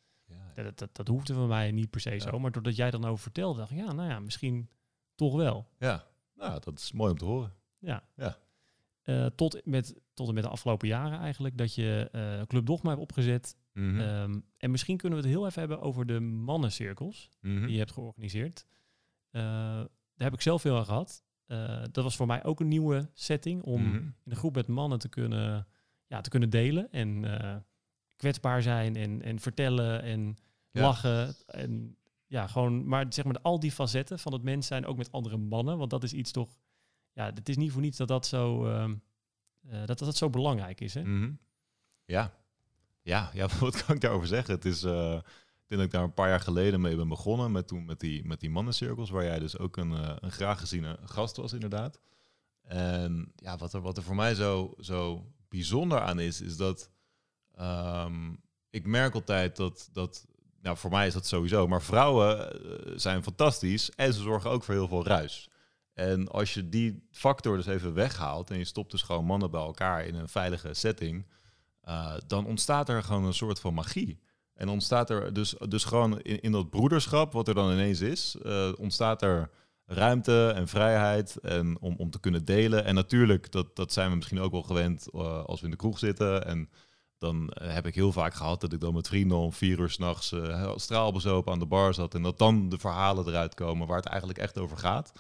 Ja, 0.56 0.64
dat, 0.64 0.78
dat, 0.80 0.96
dat 0.96 1.08
hoefde 1.08 1.34
van 1.34 1.48
mij 1.48 1.72
niet 1.72 1.90
per 1.90 2.00
se 2.02 2.20
zo. 2.20 2.40
Maar 2.40 2.52
doordat 2.52 2.76
jij 2.76 2.92
dan 2.92 3.06
over 3.06 3.22
vertelde, 3.24 3.60
dacht 3.60 3.72
ik, 3.72 3.78
ja, 3.78 3.92
nou 3.94 4.10
ja, 4.10 4.20
misschien 4.20 4.70
toch 5.16 5.36
wel. 5.36 5.68
ja. 5.80 6.10
Nou, 6.36 6.60
dat 6.60 6.80
is 6.80 6.92
mooi 6.92 7.12
om 7.12 7.18
te 7.18 7.26
horen. 7.26 7.54
Ja. 7.80 8.04
Ja. 8.16 8.38
Eh, 9.02 9.26
tot, 9.26 9.62
met, 9.66 9.96
tot 10.14 10.28
en 10.28 10.34
met 10.34 10.44
de 10.44 10.50
afgelopen 10.50 10.88
jaren 10.88 11.20
eigenlijk, 11.20 11.58
dat 11.58 11.76
je 11.76 12.10
eh, 12.12 12.42
Club 12.48 12.66
Dogma 12.66 12.90
hebt 12.90 13.02
opgezet. 13.02 13.56
Mhm. 13.74 14.00
Ehm, 14.00 14.40
en 14.58 14.72
misschien 14.72 14.98
kunnen 14.98 15.20
we 15.20 15.24
het 15.26 15.34
heel 15.36 15.46
even 15.46 15.60
hebben 15.60 15.82
over 15.82 16.06
de 16.06 16.20
mannencirkels 16.20 17.30
Mhm. 17.42 17.62
die 17.62 17.72
je 17.72 17.78
hebt 17.78 17.92
georganiseerd. 17.92 18.66
Eh, 19.30 19.42
daar 20.16 20.30
heb 20.30 20.34
ik 20.34 20.42
zelf 20.42 20.62
veel 20.62 20.78
aan 20.78 20.86
gehad. 20.86 21.24
Eh, 21.46 21.84
dat 21.92 22.04
was 22.04 22.16
voor 22.16 22.28
mij 22.28 22.44
ook 22.44 22.60
een 22.60 22.68
nieuwe 22.68 23.10
setting 23.14 23.64
om 23.64 23.82
Mhm. 23.84 23.96
in 23.96 24.14
een 24.26 24.36
groep 24.36 24.56
met 24.56 24.68
mannen 24.68 25.00
te 25.00 25.10
kunnen, 25.10 25.68
ja, 26.08 26.22
te 26.22 26.30
kunnen 26.30 26.50
delen 26.50 26.92
en 26.92 27.26
kwetsbaar 28.16 28.62
zijn 28.62 28.96
en, 28.96 29.22
en 29.22 29.40
vertellen 29.40 30.02
en 30.02 30.38
Ja. 30.72 30.82
lachen. 30.82 31.36
En 31.46 31.96
ja, 32.28 32.48
gewoon, 32.48 32.88
maar 32.88 33.06
zeg 33.10 33.26
maar 33.26 33.40
al 33.42 33.60
die 33.60 33.72
facetten 33.72 34.20
van 34.20 34.34
het 34.34 34.44
mens 34.44 34.68
zijn 34.68 34.86
ook 34.86 34.98
met 34.98 35.12
andere 35.12 35.38
mannen, 35.38 35.78
want 35.78 35.90
dat 35.90 36.04
is 36.04 36.14
iets 36.14 36.32
toch, 36.32 36.58
ja, 37.14 37.32
het 37.34 37.50
is 37.50 37.58
niet 37.58 37.72
voor 37.72 37.82
niets 37.82 37.98
dat 37.98 38.08
dat 38.08 38.28
zo, 38.28 38.66
ehm, 38.66 38.96
eh, 39.68 39.86
dat, 39.86 40.00
dat 40.00 40.18
zo 40.18 40.30
belangrijk 40.30 40.82
is. 40.82 40.94
Hè? 40.94 41.04
Mhm. 41.04 41.32
Ja. 42.06 42.34
Ja, 43.02 43.30
ja, 43.34 43.48
wat 43.60 43.86
kan 43.86 43.96
ik 43.96 44.02
daarover 44.02 44.28
zeggen? 44.28 44.54
Het 44.54 44.66
is, 44.66 44.84
eh, 44.84 45.14
ik 45.14 45.68
denk 45.68 45.82
dat 45.82 45.82
ik 45.82 45.92
daar 45.92 46.04
een 46.04 46.14
paar 46.14 46.30
jaar 46.30 46.40
geleden 46.40 46.82
mee 46.82 46.96
ben 46.96 47.08
begonnen, 47.08 47.52
met, 47.52 47.68
toen 47.68 47.86
met 47.86 48.00
die, 48.00 48.26
met 48.26 48.40
die 48.40 48.50
mannencirkels, 48.50 49.10
waar 49.10 49.24
jij 49.24 49.40
dus 49.40 49.58
ook 49.58 49.78
een, 49.78 49.94
eh, 49.94 50.16
een 50.20 50.32
graag 50.32 50.60
geziene 50.60 50.98
gast 51.04 51.38
was, 51.38 51.54
inderdaad. 51.54 52.00
En 52.62 53.32
ja, 53.36 53.58
wat 53.58 53.74
er, 53.74 53.82
wat 53.82 53.98
er 53.98 54.04
voor 54.04 54.16
mij 54.16 54.36
zo, 54.36 54.74
zo 54.80 55.26
bijzonder 55.50 56.00
aan 56.00 56.20
is, 56.20 56.42
is 56.42 56.58
dat 56.58 56.90
ehm, 57.56 58.34
ik 58.70 58.86
merk 58.86 59.14
altijd 59.14 59.56
dat, 59.56 59.90
dat, 59.92 60.28
nou 60.62 60.78
voor 60.78 60.90
mij 60.90 61.08
is 61.08 61.14
dat 61.14 61.26
sowieso, 61.26 61.68
maar 61.68 61.82
vrouwen 61.82 62.60
zijn 63.00 63.24
fantastisch 63.24 63.90
en 63.90 64.14
ze 64.14 64.22
zorgen 64.22 64.50
ook 64.50 64.64
voor 64.64 64.74
heel 64.74 64.88
veel 64.88 65.06
ruis. 65.06 65.51
En 65.94 66.28
als 66.28 66.54
je 66.54 66.70
die 66.70 67.08
factor 67.12 67.58
dus 67.58 67.66
even 67.66 67.94
weghaalt 67.94 68.52
en 68.52 68.58
je 68.58 68.66
stopt 68.66 68.92
dus 68.92 69.02
gewoon 69.02 69.26
mannen 69.26 69.52
bij 69.52 69.62
elkaar 69.62 70.06
in 70.06 70.16
een 70.16 70.30
veilige 70.30 70.74
setting, 70.74 71.28
eh, 71.82 72.14
dan 72.28 72.46
ontstaat 72.46 72.90
er 72.90 73.04
gewoon 73.04 73.24
een 73.24 73.34
soort 73.34 73.60
van 73.60 73.74
magie. 73.74 74.20
En 74.54 74.70
ontstaat 74.70 75.10
er 75.10 75.34
dus, 75.34 75.56
dus 75.68 75.84
gewoon 75.84 76.22
in, 76.22 76.42
in 76.42 76.52
dat 76.52 76.70
broederschap, 76.70 77.34
wat 77.34 77.48
er 77.48 77.54
dan 77.54 77.72
ineens 77.72 78.02
is, 78.02 78.36
eh, 78.44 78.72
ontstaat 78.78 79.22
er 79.22 79.50
ruimte 79.86 80.52
en 80.56 80.68
vrijheid 80.68 81.38
en 81.38 81.78
om, 81.80 81.96
om 81.98 82.10
te 82.10 82.20
kunnen 82.20 82.46
delen. 82.46 82.86
En 82.86 82.96
natuurlijk, 82.96 83.52
dat, 83.52 83.76
dat 83.76 83.94
zijn 83.94 84.10
we 84.10 84.16
misschien 84.16 84.40
ook 84.40 84.52
wel 84.52 84.64
gewend 84.64 85.08
eh, 85.14 85.44
als 85.44 85.60
we 85.60 85.66
in 85.66 85.72
de 85.72 85.78
kroeg 85.78 86.00
zitten. 86.00 86.46
En 86.46 86.70
dan 87.18 87.52
heb 87.62 87.86
ik 87.86 87.96
heel 87.96 88.12
vaak 88.12 88.34
gehad 88.34 88.62
dat 88.62 88.74
ik 88.74 88.80
dan 88.80 88.94
met 88.94 89.08
vrienden 89.08 89.38
om 89.38 89.54
vier 89.54 89.80
uur 89.80 89.90
s'nachts 89.90 90.32
uh, 90.32 90.72
straalbezopen 90.76 91.54
aan 91.54 91.60
de 91.60 91.66
bar 91.66 91.94
zat. 91.94 92.16
En 92.16 92.22
dat 92.22 92.38
dan 92.38 92.70
de 92.70 92.78
verhalen 92.78 93.28
eruit 93.28 93.54
komen 93.54 93.88
waar 93.88 93.98
het 93.98 94.06
eigenlijk 94.06 94.40
echt 94.40 94.58
over 94.58 94.78
gaat. 94.78 95.12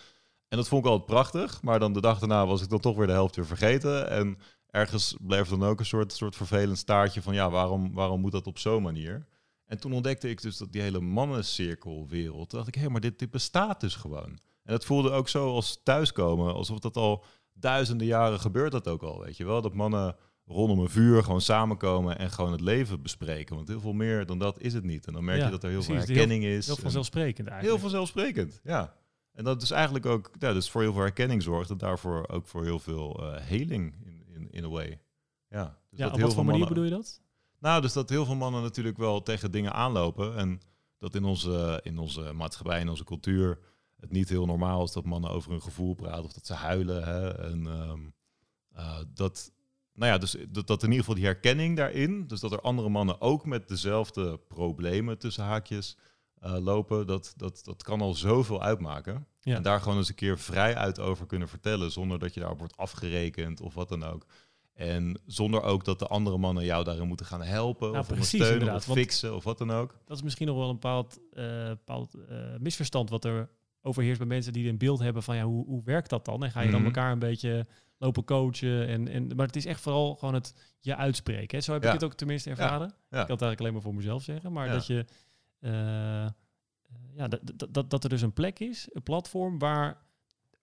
En 0.51 0.57
dat 0.57 0.67
vond 0.67 0.85
ik 0.85 0.91
altijd 0.91 1.09
prachtig. 1.09 1.61
Maar 1.61 1.79
dan 1.79 1.93
de 1.93 2.01
dag 2.01 2.19
daarna 2.19 2.45
was 2.47 2.61
ik 2.61 2.69
dan 2.69 2.79
toch 2.79 2.95
weer 2.97 3.07
de 3.07 3.13
helft 3.13 3.35
weer 3.35 3.45
vergeten. 3.45 4.09
En 4.09 4.37
ergens 4.69 5.15
bleef 5.21 5.47
dan 5.47 5.63
ook 5.63 5.79
een 5.79 5.85
soort, 5.85 6.13
soort 6.13 6.35
vervelend 6.35 6.77
staartje 6.77 7.21
van... 7.21 7.33
ja, 7.33 7.49
waarom, 7.49 7.93
waarom 7.93 8.21
moet 8.21 8.31
dat 8.31 8.47
op 8.47 8.57
zo'n 8.57 8.83
manier? 8.83 9.25
En 9.65 9.79
toen 9.79 9.93
ontdekte 9.93 10.29
ik 10.29 10.41
dus 10.41 10.57
dat 10.57 10.71
die 10.71 10.81
hele 10.81 10.99
mannencirkelwereld... 10.99 12.49
Toen 12.49 12.59
dacht 12.59 12.75
ik, 12.75 12.81
hé, 12.81 12.89
maar 12.89 13.01
dit, 13.01 13.19
dit 13.19 13.29
bestaat 13.31 13.79
dus 13.79 13.95
gewoon. 13.95 14.39
En 14.63 14.73
het 14.73 14.85
voelde 14.85 15.11
ook 15.11 15.29
zo 15.29 15.53
als 15.53 15.79
thuiskomen. 15.83 16.53
Alsof 16.53 16.79
dat 16.79 16.95
al 16.97 17.23
duizenden 17.53 18.07
jaren 18.07 18.39
gebeurt 18.39 18.71
dat 18.71 18.87
ook 18.87 19.03
al, 19.03 19.19
weet 19.23 19.37
je 19.37 19.45
wel. 19.45 19.61
Dat 19.61 19.73
mannen 19.73 20.15
rondom 20.45 20.79
een 20.79 20.89
vuur 20.89 21.23
gewoon 21.23 21.41
samenkomen 21.41 22.17
en 22.17 22.29
gewoon 22.31 22.51
het 22.51 22.61
leven 22.61 23.01
bespreken. 23.01 23.55
Want 23.55 23.67
heel 23.67 23.79
veel 23.79 23.93
meer 23.93 24.25
dan 24.25 24.39
dat 24.39 24.59
is 24.59 24.73
het 24.73 24.83
niet. 24.83 25.07
En 25.07 25.13
dan 25.13 25.23
merk 25.23 25.39
Ja, 25.39 25.45
je 25.45 25.51
dat 25.51 25.63
er 25.63 25.69
heel 25.69 25.77
precies. 25.83 25.95
veel 26.05 26.05
Heel- 26.15 26.15
herkenning 26.17 26.53
is. 26.57 26.65
Heel 26.65 26.75
en- 26.75 26.81
vanzelfsprekend 26.81 27.47
Heel 27.47 27.51
eigenlijk. 27.55 27.81
vanzelfsprekend, 27.81 28.59
ja. 28.63 28.93
En 29.31 29.43
dat 29.43 29.61
is 29.61 29.71
eigenlijk 29.71 30.05
ook, 30.05 30.31
ja, 30.39 30.53
dus 30.53 30.69
voor 30.69 30.81
heel 30.81 30.93
veel 30.93 31.01
herkenning 31.01 31.43
zorgt 31.43 31.69
en 31.69 31.77
daarvoor 31.77 32.27
ook 32.27 32.47
voor 32.47 32.63
heel 32.63 32.79
veel 32.79 33.23
eh, 33.23 33.41
heling 33.41 33.95
in, 34.03 34.25
in, 34.27 34.51
in 34.51 34.63
a 34.63 34.69
way. 34.69 34.99
Ja, 35.47 35.79
dus 35.89 35.99
ja, 35.99 36.03
dat 36.03 36.13
op 36.13 36.17
heel 36.17 36.25
wat 36.25 36.35
voor 36.35 36.45
manier 36.45 36.59
mannen, 36.59 36.67
bedoel 36.67 36.83
je 36.83 37.03
dat? 37.03 37.21
Nou, 37.59 37.81
dus 37.81 37.93
dat 37.93 38.09
heel 38.09 38.25
veel 38.25 38.35
mannen 38.35 38.61
natuurlijk 38.61 38.97
wel 38.97 39.23
tegen 39.23 39.51
dingen 39.51 39.73
aanlopen 39.73 40.35
en 40.37 40.61
dat 40.97 41.15
in 41.15 41.23
onze, 41.23 41.79
in 41.83 41.97
onze 41.97 42.33
maatschappij, 42.33 42.79
in 42.79 42.89
onze 42.89 43.03
cultuur, 43.03 43.59
het 43.99 44.11
niet 44.11 44.29
heel 44.29 44.45
normaal 44.45 44.83
is 44.83 44.91
dat 44.91 45.05
mannen 45.05 45.29
over 45.29 45.51
hun 45.51 45.61
gevoel 45.61 45.93
praten 45.93 46.23
of 46.23 46.33
dat 46.33 46.45
ze 46.45 46.53
huilen. 46.53 47.03
Hè? 47.03 47.37
En 47.37 47.67
ehm, 47.67 47.99
eh, 48.71 48.99
dat, 49.13 49.51
nou 49.93 50.11
ja, 50.11 50.17
dus 50.17 50.35
dat, 50.49 50.67
dat 50.67 50.83
in 50.83 50.89
ieder 50.89 50.99
geval 50.99 51.19
die 51.19 51.25
herkenning 51.25 51.77
daarin, 51.77 52.27
dus 52.27 52.39
dat 52.39 52.51
er 52.51 52.61
andere 52.61 52.89
mannen 52.89 53.21
ook 53.21 53.45
met 53.45 53.67
dezelfde 53.67 54.37
problemen 54.37 55.17
tussen 55.17 55.43
haakjes 55.43 55.97
eh, 56.41 56.57
lopen, 56.59 57.07
dat, 57.07 57.33
dat, 57.37 57.61
dat 57.63 57.83
kan 57.83 58.01
al 58.01 58.13
zoveel 58.13 58.61
uitmaken. 58.61 59.25
Ja. 59.39 59.55
En 59.55 59.61
daar 59.61 59.79
gewoon 59.81 59.97
eens 59.97 60.09
een 60.09 60.15
keer 60.15 60.39
vrij 60.39 60.75
uit 60.75 60.99
over 60.99 61.25
kunnen 61.25 61.47
vertellen, 61.47 61.91
zonder 61.91 62.19
dat 62.19 62.33
je 62.33 62.39
daarop 62.39 62.57
wordt 62.59 62.77
afgerekend 62.77 63.61
of 63.61 63.73
wat 63.73 63.89
dan 63.89 64.03
ook. 64.03 64.25
En 64.73 65.21
zonder 65.25 65.61
ook 65.63 65.85
dat 65.85 65.99
de 65.99 66.07
andere 66.07 66.37
mannen 66.37 66.65
jou 66.65 66.83
daarin 66.83 67.07
moeten 67.07 67.25
gaan 67.25 67.41
helpen 67.43 67.87
Nou, 67.91 67.99
of 67.99 68.09
ondersteunen 68.11 68.75
of 68.75 68.83
fixen 68.83 69.35
of 69.35 69.43
wat 69.43 69.57
dan 69.57 69.71
ook. 69.71 69.95
Dat 70.05 70.17
is 70.17 70.23
misschien 70.23 70.47
nog 70.47 70.57
wel 70.57 70.67
een 70.69 70.73
bepaald, 70.79 71.19
eh, 71.33 71.67
bepaald 71.67 72.13
eh, 72.29 72.37
misverstand 72.59 73.09
wat 73.09 73.25
er 73.25 73.49
overheerst 73.81 74.17
bij 74.19 74.27
mensen 74.27 74.53
die 74.53 74.69
een 74.69 74.77
beeld 74.77 74.99
hebben 74.99 75.23
van 75.23 75.35
ja, 75.35 75.43
hoe, 75.43 75.65
hoe 75.65 75.81
werkt 75.83 76.09
dat 76.09 76.25
dan? 76.25 76.43
En 76.43 76.51
ga 76.51 76.61
je 76.61 76.69
dan 76.71 76.75
Mhm. 76.79 76.85
elkaar 76.85 77.11
een 77.11 77.19
beetje 77.19 77.67
lopen 77.97 78.23
coachen? 78.23 78.87
En, 78.87 79.07
en, 79.07 79.35
maar 79.35 79.45
het 79.47 79.55
is 79.55 79.65
echt 79.65 79.81
vooral 79.81 80.15
gewoon 80.15 80.33
het 80.33 80.53
je 80.79 80.95
uitspreken. 80.95 81.57
Hè? 81.57 81.63
Zo 81.63 81.73
heb 81.73 81.81
Ja. 81.83 81.87
ik 81.87 81.93
het 81.93 82.03
ook 82.03 82.13
tenminste 82.13 82.49
ervaren. 82.49 82.79
Ja. 82.87 82.87
Ik 82.87 82.93
kan 83.09 83.19
het 83.19 83.29
eigenlijk 83.29 83.59
alleen 83.59 83.73
maar 83.73 83.81
voor 83.81 83.95
mezelf 83.95 84.23
zeggen. 84.23 84.51
Maar 84.51 84.67
dat 84.69 84.87
je 84.87 85.05
ja, 87.15 87.27
dat, 87.27 87.39
dat, 87.55 87.73
dat, 87.73 87.89
dat 87.89 88.03
er 88.03 88.09
dus 88.09 88.21
een 88.21 88.33
plek 88.33 88.59
is, 88.59 88.87
een 88.91 89.03
platform 89.03 89.59
waar 89.59 90.01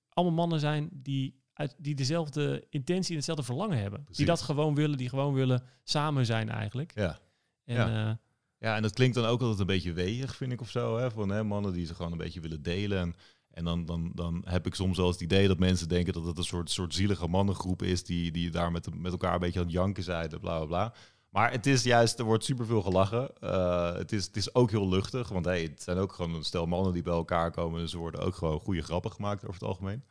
allemaal 0.09 0.35
mannen 0.35 0.61
zijn 0.61 0.89
die, 0.93 1.41
uit, 1.53 1.75
die 1.79 1.95
dezelfde 1.95 2.67
intentie 2.71 3.11
en 3.11 3.17
hetzelfde 3.17 3.45
verlangen 3.45 3.79
hebben. 3.79 4.07
Die 4.11 4.27
dat 4.27 4.41
gewoon 4.41 4.75
willen, 4.75 4.97
die 4.99 5.09
gewoon 5.09 5.35
willen 5.35 5.63
samen 5.85 6.27
zijn 6.27 6.49
eigenlijk. 6.49 6.93
Ja. 6.95 7.19
En, 7.65 7.75
Ja. 7.75 8.09
eh, 8.09 8.15
Ja, 8.61 8.77
en 8.77 8.83
dat 8.83 8.93
klinkt 8.93 9.15
dan 9.15 9.25
ook 9.25 9.41
altijd 9.41 9.61
een 9.61 9.67
beetje 9.67 9.93
weeg, 9.93 10.37
vind 10.37 10.53
ik 10.53 10.61
of 10.61 10.71
zo. 10.71 10.97
Hè? 10.99 11.11
Van 11.11 11.29
hè, 11.29 11.45
mannen 11.45 11.73
die 11.73 11.87
ze 11.87 11.95
gewoon 11.95 12.13
een 12.13 12.19
beetje 12.19 12.41
willen 12.41 12.63
delen. 12.63 12.99
En, 12.99 13.15
en 13.51 13.65
dan, 13.65 13.85
dan, 13.85 14.11
dan 14.15 14.43
heb 14.47 14.67
ik 14.67 14.75
soms 14.75 14.97
wel 14.97 15.07
eens 15.07 15.15
het 15.15 15.25
idee 15.25 15.49
dat 15.49 15.59
mensen 15.59 15.89
denken 15.89 16.13
dat 16.13 16.25
het 16.25 16.39
een 16.39 16.45
soort, 16.45 16.71
soort 16.71 16.95
zielige 16.95 17.27
mannengroep 17.29 17.83
is. 17.83 18.05
Die, 18.05 18.31
die 18.31 18.51
daar 18.51 18.73
met, 18.73 18.95
met 19.01 19.13
elkaar 19.13 19.35
een 19.35 19.41
beetje 19.41 19.59
aan 19.59 19.65
het 19.65 19.75
janken 19.75 20.03
zijn. 20.03 20.29
Bla 20.29 20.39
bla 20.39 20.65
bla. 20.65 20.95
Maar 21.29 21.51
het 21.51 21.67
is 21.67 21.83
juist, 21.83 22.19
er 22.19 22.25
wordt 22.25 22.45
superveel 22.45 22.83
gelachen. 22.83 23.41
Eh, 23.41 23.95
het, 23.95 24.13
is, 24.13 24.27
het 24.27 24.37
is 24.37 24.55
ook 24.55 24.71
heel 24.71 24.89
luchtig. 24.89 25.29
Want 25.29 25.45
hey, 25.45 25.63
het 25.63 25.83
zijn 25.83 25.99
ook 25.99 26.13
gewoon 26.13 26.35
een 26.35 26.45
stel 26.45 26.67
mannen 26.67 26.93
die 26.93 27.03
bij 27.03 27.13
elkaar 27.13 27.51
komen. 27.51 27.81
Dus 27.81 27.93
er 27.93 27.99
worden 27.99 28.21
ook 28.21 28.35
gewoon 28.35 28.61
goede 28.61 28.83
grappen 28.83 29.13
gemaakt 29.13 29.43
over 29.43 29.61
het 29.61 29.69
algemeen. 29.69 30.05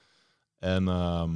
En 0.57 0.87
ehm, 0.87 1.35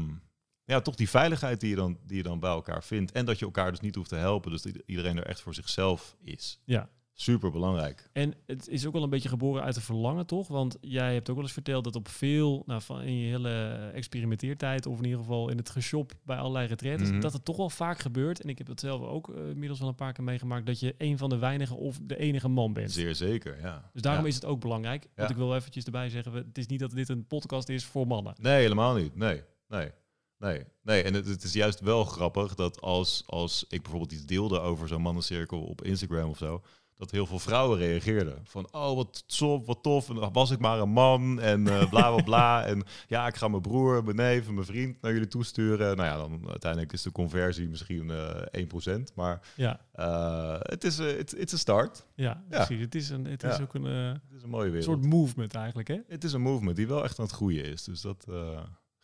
ja, 0.63 0.81
toch 0.81 0.95
die 0.95 1.09
veiligheid 1.09 1.59
die 1.59 1.69
je, 1.69 1.75
dan, 1.75 1.97
die 2.05 2.17
je 2.17 2.23
dan 2.23 2.39
bij 2.39 2.49
elkaar 2.49 2.83
vindt. 2.83 3.11
En 3.11 3.25
dat 3.25 3.39
je 3.39 3.45
elkaar 3.45 3.71
dus 3.71 3.79
niet 3.79 3.95
hoeft 3.95 4.09
te 4.09 4.15
helpen. 4.15 4.51
Dus 4.51 4.61
dat 4.61 4.73
iedereen 4.85 5.17
er 5.17 5.25
echt 5.25 5.41
voor 5.41 5.53
zichzelf 5.53 6.15
is. 6.21 6.59
ja. 6.65 6.89
Super 7.21 7.51
belangrijk. 7.51 8.09
En 8.13 8.33
het 8.45 8.67
is 8.67 8.85
ook 8.85 8.93
wel 8.93 9.03
een 9.03 9.09
beetje 9.09 9.29
geboren 9.29 9.63
uit 9.63 9.75
een 9.75 9.81
verlangen, 9.81 10.25
toch? 10.25 10.47
Want 10.47 10.77
jij 10.81 11.13
hebt 11.13 11.29
ook 11.29 11.35
wel 11.35 11.43
eens 11.43 11.53
verteld 11.53 11.83
dat 11.83 11.95
op 11.95 12.07
veel, 12.07 12.63
nou, 12.65 12.81
van 12.81 13.01
in 13.01 13.17
je 13.17 13.29
hele 13.31 13.89
experimenteertijd, 13.93 14.85
of 14.85 14.97
in 14.97 15.03
ieder 15.03 15.19
geval 15.19 15.49
in 15.49 15.57
het 15.57 15.69
geshop 15.69 16.11
bij 16.25 16.37
allerlei 16.37 16.67
retretes, 16.67 17.09
Mhm. 17.09 17.19
dat 17.19 17.33
het 17.33 17.45
toch 17.45 17.57
wel 17.57 17.69
vaak 17.69 17.99
gebeurt. 17.99 18.41
En 18.41 18.49
ik 18.49 18.57
heb 18.57 18.67
dat 18.67 18.79
zelf 18.79 19.01
ook 19.01 19.29
eh, 19.29 19.49
inmiddels 19.49 19.79
wel 19.79 19.87
een 19.89 19.95
paar 19.95 20.13
keer 20.13 20.23
meegemaakt, 20.23 20.65
dat 20.65 20.79
je 20.79 20.95
een 20.97 21.17
van 21.17 21.29
de 21.29 21.37
weinige 21.37 21.75
of 21.75 21.99
de 22.03 22.17
enige 22.17 22.47
man 22.47 22.73
bent. 22.73 22.91
Zeer 22.91 23.15
zeker, 23.15 23.59
ja. 23.61 23.89
Dus 23.93 24.01
daarom 24.01 24.23
Ja. 24.23 24.29
is 24.29 24.35
het 24.35 24.45
ook 24.45 24.59
belangrijk. 24.59 25.01
Want 25.15 25.29
Ja. 25.29 25.35
ik 25.35 25.41
wil 25.41 25.55
eventjes 25.55 25.83
erbij 25.85 26.09
zeggen, 26.09 26.33
het 26.33 26.57
is 26.57 26.67
niet 26.67 26.79
dat 26.79 26.91
dit 26.91 27.09
een 27.09 27.25
podcast 27.27 27.69
is 27.69 27.85
voor 27.85 28.07
mannen. 28.07 28.33
Nee, 28.39 28.61
helemaal 28.61 28.95
niet. 28.95 29.15
Nee, 29.15 29.41
nee, 29.67 29.91
nee. 30.37 30.63
nee. 30.83 31.03
En 31.03 31.13
het, 31.13 31.27
het 31.27 31.43
is 31.43 31.53
juist 31.53 31.79
wel 31.79 32.03
grappig 32.05 32.55
dat 32.55 32.81
als, 32.81 33.23
als 33.25 33.65
ik 33.69 33.81
bijvoorbeeld 33.81 34.11
iets 34.11 34.25
deelde 34.25 34.59
over 34.59 34.87
zo'n 34.87 35.01
mannencirkel 35.01 35.61
op 35.61 35.83
Instagram 35.83 36.29
of 36.29 36.37
zo, 36.37 36.61
dat 37.01 37.11
heel 37.11 37.25
veel 37.25 37.39
vrouwen 37.39 37.77
reageerden. 37.77 38.39
Van, 38.43 38.67
oh, 38.71 38.95
wat 38.95 39.23
top, 39.37 39.65
wat 39.65 39.83
tof. 39.83 40.09
En 40.09 40.15
dan 40.15 40.33
was 40.33 40.51
ik 40.51 40.59
maar 40.59 40.79
een 40.79 40.89
man 40.89 41.39
en 41.39 41.67
eh, 41.67 41.89
bla, 41.89 42.11
bla, 42.15 42.23
bla. 42.23 42.63
En 42.71 42.83
ja, 43.07 43.27
ik 43.27 43.35
ga 43.35 43.47
mijn 43.47 43.61
broer, 43.61 44.03
mijn 44.03 44.15
neef 44.15 44.47
en 44.47 44.53
mijn 44.53 44.65
vriend 44.65 45.01
naar 45.01 45.11
jullie 45.11 45.27
toesturen. 45.27 45.97
Nou 45.97 46.09
ja, 46.09 46.17
dan 46.17 46.49
uiteindelijk 46.49 46.93
is 46.93 47.01
de 47.01 47.11
conversie 47.11 47.67
misschien 47.69 48.09
eh 48.09 48.99
1%. 48.99 49.13
Maar 49.15 49.41
Ja, 49.55 49.79
eh, 49.91 50.55
het 50.59 50.83
is 50.83 50.97
het 50.97 51.35
is 51.35 51.51
een 51.51 51.57
start. 51.57 52.05
ja, 52.15 52.43
Ja. 52.49 52.65
precies. 52.65 52.81
Het 52.81 52.95
is, 52.95 53.09
een, 53.09 53.25
het 53.25 53.43
is 53.43 53.57
Ja. 53.57 53.63
ook 53.63 53.73
een 53.73 53.83
Het 53.83 54.21
is 54.35 54.43
een 54.43 54.49
mooie 54.49 54.69
wereld. 54.69 54.83
soort 54.83 55.05
movement 55.05 55.55
eigenlijk, 55.55 55.87
hè? 55.87 55.97
Het 56.07 56.23
is 56.23 56.33
een 56.33 56.41
movement 56.41 56.75
die 56.75 56.87
wel 56.87 57.03
echt 57.03 57.19
aan 57.19 57.25
het 57.25 57.33
groeien 57.33 57.63
is. 57.65 57.83
Dus 57.83 58.01
dat 58.01 58.25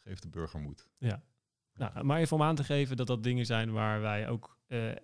geeft 0.04 0.22
de 0.22 0.30
burger 0.30 0.60
moed. 0.60 0.88
Nou, 1.74 2.04
maar 2.04 2.20
even 2.20 2.36
om 2.38 2.44
aan 2.44 2.56
te 2.56 2.64
geven 2.64 2.98
dat 2.98 3.08
dat 3.08 3.24
dingen 3.24 3.46
zijn 3.46 3.72
waar 3.72 4.02
wij 4.02 4.28
ook, 4.30 4.58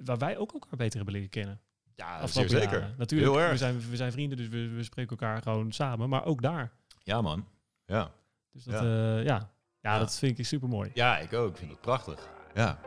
waar 0.03 0.17
wij 0.17 0.37
ook 0.37 0.53
elkaar 0.53 0.77
beter 0.77 0.95
hebben 0.95 1.13
leren 1.13 1.29
kennen. 1.29 1.61
Ja, 1.95 2.27
zeer 2.27 2.49
zeker. 2.49 2.71
jaren. 2.79 2.95
Natuurlijk, 2.97 3.31
Heel 3.31 3.41
erg. 3.41 3.51
We, 3.51 3.57
zijn, 3.57 3.89
we 3.89 3.95
zijn 3.95 4.11
vrienden, 4.11 4.37
dus 4.37 4.47
we, 4.47 4.67
we 4.69 4.83
spreken 4.83 5.17
elkaar 5.17 5.41
gewoon 5.41 5.71
samen. 5.71 6.09
Maar 6.09 6.25
ook 6.25 6.41
daar. 6.41 6.71
Ja, 7.03 7.21
man. 7.21 7.47
Ja. 7.85 8.11
Dus 8.51 8.63
dat, 8.63 8.81
Ja. 8.81 9.15
ja. 9.17 9.19
ja. 9.21 9.51
Ja, 9.81 9.99
dat 9.99 10.15
vind 10.17 10.39
ik 10.39 10.45
super 10.45 10.69
mooi. 10.69 10.91
Ja, 10.93 11.17
ik 11.17 11.33
ook. 11.33 11.49
Ik 11.51 11.57
vind 11.57 11.71
het 11.71 11.81
prachtig. 11.81 12.29
Ja. 12.53 12.79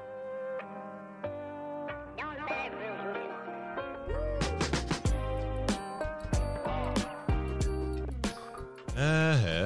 Eh, 8.95 9.41
hè. 9.43 9.63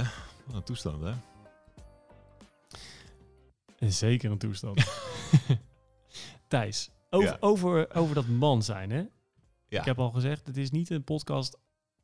Wat 0.47 0.55
een 0.55 0.63
toestand, 0.63 1.03
hè? 1.03 1.13
Zeker 3.91 4.31
een 4.31 4.39
toestand. 4.39 4.85
Thijs, 6.49 6.91
over, 7.11 7.29
Ja. 7.29 7.37
over, 7.41 7.95
over 7.95 8.15
dat 8.15 8.27
man 8.27 8.63
zijn. 8.63 8.91
Hè? 8.91 9.03
Ja. 9.71 9.79
Ik 9.79 9.85
heb 9.85 9.99
al 9.99 10.11
gezegd, 10.11 10.47
het 10.47 10.57
is 10.57 10.71
niet 10.71 10.91
een 10.91 11.05
podcast 11.05 11.59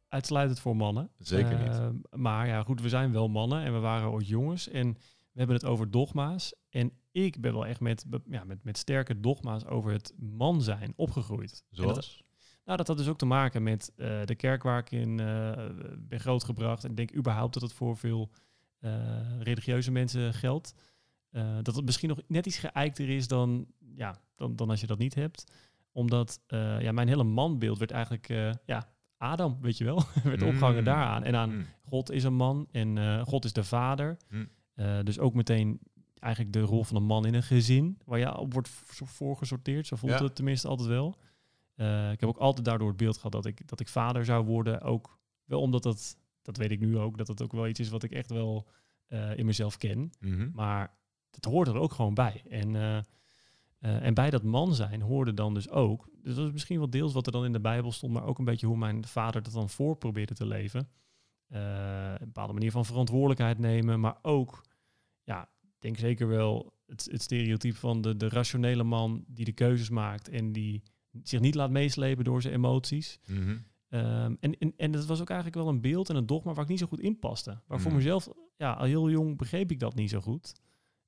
uitsluitend 0.09 0.61
voor 0.61 0.77
mannen. 0.77 1.11
Zeker 1.19 1.59
niet. 1.59 1.69
Ehm, 1.79 1.95
maar 2.21 2.47
ja, 2.47 2.63
goed, 2.63 2.81
we 2.81 2.89
zijn 2.89 3.13
wel 3.13 3.29
mannen 3.29 3.63
en 3.65 3.73
we 3.73 3.79
waren 3.79 4.11
ooit 4.11 4.27
jongens. 4.29 4.69
En 4.69 4.93
we 5.33 5.39
hebben 5.43 5.57
het 5.57 5.65
over 5.65 5.91
dogma's. 5.91 6.55
En 6.71 6.93
ik 7.13 7.41
ben 7.41 7.53
wel 7.53 7.67
echt 7.67 7.81
met, 7.81 8.05
ja, 8.31 8.45
met, 8.45 8.65
met 8.65 8.79
sterke 8.79 9.21
dogma's 9.21 9.65
over 9.65 9.93
het 9.93 10.13
man 10.19 10.63
zijn 10.63 10.93
opgegroeid. 10.97 11.51
Dat- 11.51 11.85
Zoals? 11.85 12.25
Nou, 12.65 12.79
dat 12.79 12.87
had 12.87 12.97
dus 12.97 13.09
ook 13.09 13.19
te 13.19 13.27
maken 13.27 13.63
met 13.63 13.93
eh, 13.97 14.25
de 14.25 14.35
kerk 14.35 14.63
waar 14.63 14.79
ik 14.79 14.91
in 14.91 15.21
eh, 15.21 15.53
ben 15.99 16.21
grootgebracht. 16.21 16.85
En 16.85 16.91
ik 16.91 16.97
denk 16.97 17.15
überhaupt 17.17 17.53
dat 17.55 17.63
het 17.63 17.73
voor 17.73 17.97
veel 17.97 18.31
eh, 18.79 19.41
religieuze 19.41 19.91
mensen 19.91 20.35
geldt. 20.35 20.75
Dat 21.63 21.75
het 21.77 21.85
misschien 21.85 22.09
nog 22.09 22.21
net 22.29 22.47
iets 22.47 22.59
geëikter 22.59 23.09
is 23.09 23.29
dan, 23.29 23.67
ja, 23.95 24.21
dan, 24.35 24.57
dan 24.57 24.71
als 24.71 24.81
je 24.81 24.87
dat 24.87 24.99
niet 24.99 25.15
hebt. 25.15 25.53
Omdat 25.97 26.41
eh, 26.47 26.81
ja, 26.81 26.93
mijn 26.93 27.09
hele 27.09 27.25
manbeeld 27.25 27.79
werd 27.79 27.91
eigenlijk 27.91 28.29
eh, 28.29 28.51
ja, 28.65 28.89
Adam, 29.17 29.59
weet 29.61 29.77
je 29.79 29.85
wel. 29.85 30.03
werd 30.25 30.41
Mm. 30.41 30.49
opgehangen 30.49 30.85
daaraan. 30.85 31.23
En 31.25 31.37
aan 31.37 31.55
Mm. 31.55 31.67
God 31.85 32.11
is 32.11 32.25
een 32.25 32.35
man 32.35 32.69
en 32.71 32.99
eh, 32.99 33.23
God 33.25 33.45
is 33.45 33.53
de 33.53 33.65
vader. 33.65 34.17
Mm. 34.31 34.49
Dus 35.05 35.19
ook 35.19 35.35
meteen 35.35 35.79
eigenlijk 36.19 36.53
de 36.55 36.61
rol 36.61 36.85
van 36.85 36.97
een 36.97 37.05
man 37.05 37.27
in 37.27 37.35
een 37.35 37.43
gezin, 37.43 37.99
waar 38.05 38.19
je 38.19 38.37
op 38.39 38.53
wordt 38.53 38.69
v- 38.69 39.01
voor 39.05 39.37
gesorteerd. 39.37 39.87
Zo 39.87 39.97
voelt 39.97 40.13
Ja. 40.19 40.23
het 40.25 40.35
tenminste 40.35 40.69
altijd 40.69 40.89
wel. 40.89 41.17
Ik 42.13 42.21
heb 42.21 42.25
ook 42.29 42.37
altijd 42.39 42.65
daardoor 42.65 42.89
het 42.89 42.97
beeld 42.97 43.17
gehad 43.17 43.33
dat 43.33 43.47
ik, 43.47 43.69
dat 43.69 43.81
ik 43.81 43.89
vader 43.89 44.25
zou 44.25 44.45
worden. 44.45 44.81
Ook 44.81 45.19
wel 45.45 45.61
omdat 45.61 45.83
dat, 45.83 46.19
dat 46.43 46.57
weet 46.57 46.71
ik 46.71 46.81
nu 46.81 46.99
ook, 46.99 47.19
dat 47.19 47.29
het 47.29 47.43
ook 47.43 47.53
wel 47.53 47.67
iets 47.69 47.81
is 47.81 47.89
wat 47.89 48.03
ik 48.03 48.13
echt 48.13 48.31
wel 48.31 48.67
in 49.37 49.47
mezelf 49.47 49.77
ken. 49.77 50.11
Mhm. 50.21 50.49
Maar 50.53 50.95
het 51.31 51.45
hoort 51.45 51.69
er 51.69 51.77
ook 51.77 51.93
gewoon 51.93 52.15
bij. 52.15 52.43
En, 52.49 52.75
eh, 53.79 54.03
en 54.03 54.15
bij 54.15 54.31
dat 54.31 54.43
man 54.43 54.75
zijn 54.75 55.03
hoorde 55.03 55.35
dan 55.35 55.55
dus 55.55 55.71
ook, 55.71 56.09
dus 56.23 56.35
dat 56.35 56.47
is 56.47 56.53
misschien 56.53 56.79
wel 56.79 56.91
deels 56.91 57.13
wat 57.13 57.27
er 57.27 57.33
dan 57.33 57.45
in 57.45 57.53
de 57.53 57.61
Bijbel 57.61 57.93
stond, 57.93 58.13
maar 58.13 58.25
ook 58.25 58.39
een 58.39 58.45
beetje 58.45 58.67
hoe 58.67 58.77
mijn 58.77 59.05
vader 59.07 59.43
dat 59.43 59.53
dan 59.53 59.69
voor 59.69 59.97
probeerde 59.97 60.35
te 60.35 60.47
leven. 60.47 60.89
Eh, 61.47 62.11
een 62.11 62.27
bepaalde 62.27 62.53
manier 62.53 62.71
van 62.71 62.85
verantwoordelijkheid 62.85 63.59
nemen, 63.59 64.01
maar 64.01 64.19
ook, 64.23 64.61
ja, 65.23 65.43
ik 65.63 65.75
denk 65.79 65.99
zeker 65.99 66.29
wel 66.29 66.73
het, 66.87 67.09
het 67.11 67.23
stereotype 67.23 67.77
van 67.77 68.01
de, 68.01 68.17
de 68.17 68.29
rationele 68.29 68.85
man 68.85 69.25
die 69.29 69.45
de 69.45 69.53
keuzes 69.53 69.91
maakt 69.91 70.29
en 70.29 70.53
die 70.53 70.83
zich 71.23 71.41
niet 71.41 71.55
laat 71.55 71.71
meeslepen 71.71 72.25
door 72.25 72.43
zijn 72.43 72.55
emoties. 72.55 73.19
Mhm. 73.27 73.57
Ehm, 73.89 74.35
en, 74.41 74.59
en, 74.59 74.73
en 74.77 74.91
dat 74.91 75.07
was 75.07 75.21
ook 75.21 75.31
eigenlijk 75.31 75.59
wel 75.59 75.69
een 75.69 75.81
beeld 75.81 76.09
en 76.11 76.17
een 76.17 76.27
dogma 76.27 76.53
waar 76.53 76.65
ik 76.65 76.71
niet 76.71 76.79
zo 76.79 76.87
goed 76.87 77.01
in 77.01 77.19
paste. 77.19 77.61
Maar 77.67 77.81
voor 77.81 77.91
Mm. 77.91 77.97
mezelf, 77.97 78.29
ja, 78.57 78.73
al 78.73 78.85
heel 78.85 79.11
jong 79.11 79.37
begreep 79.37 79.71
ik 79.71 79.79
dat 79.79 79.95
niet 79.95 80.11
zo 80.11 80.21
goed. 80.21 80.53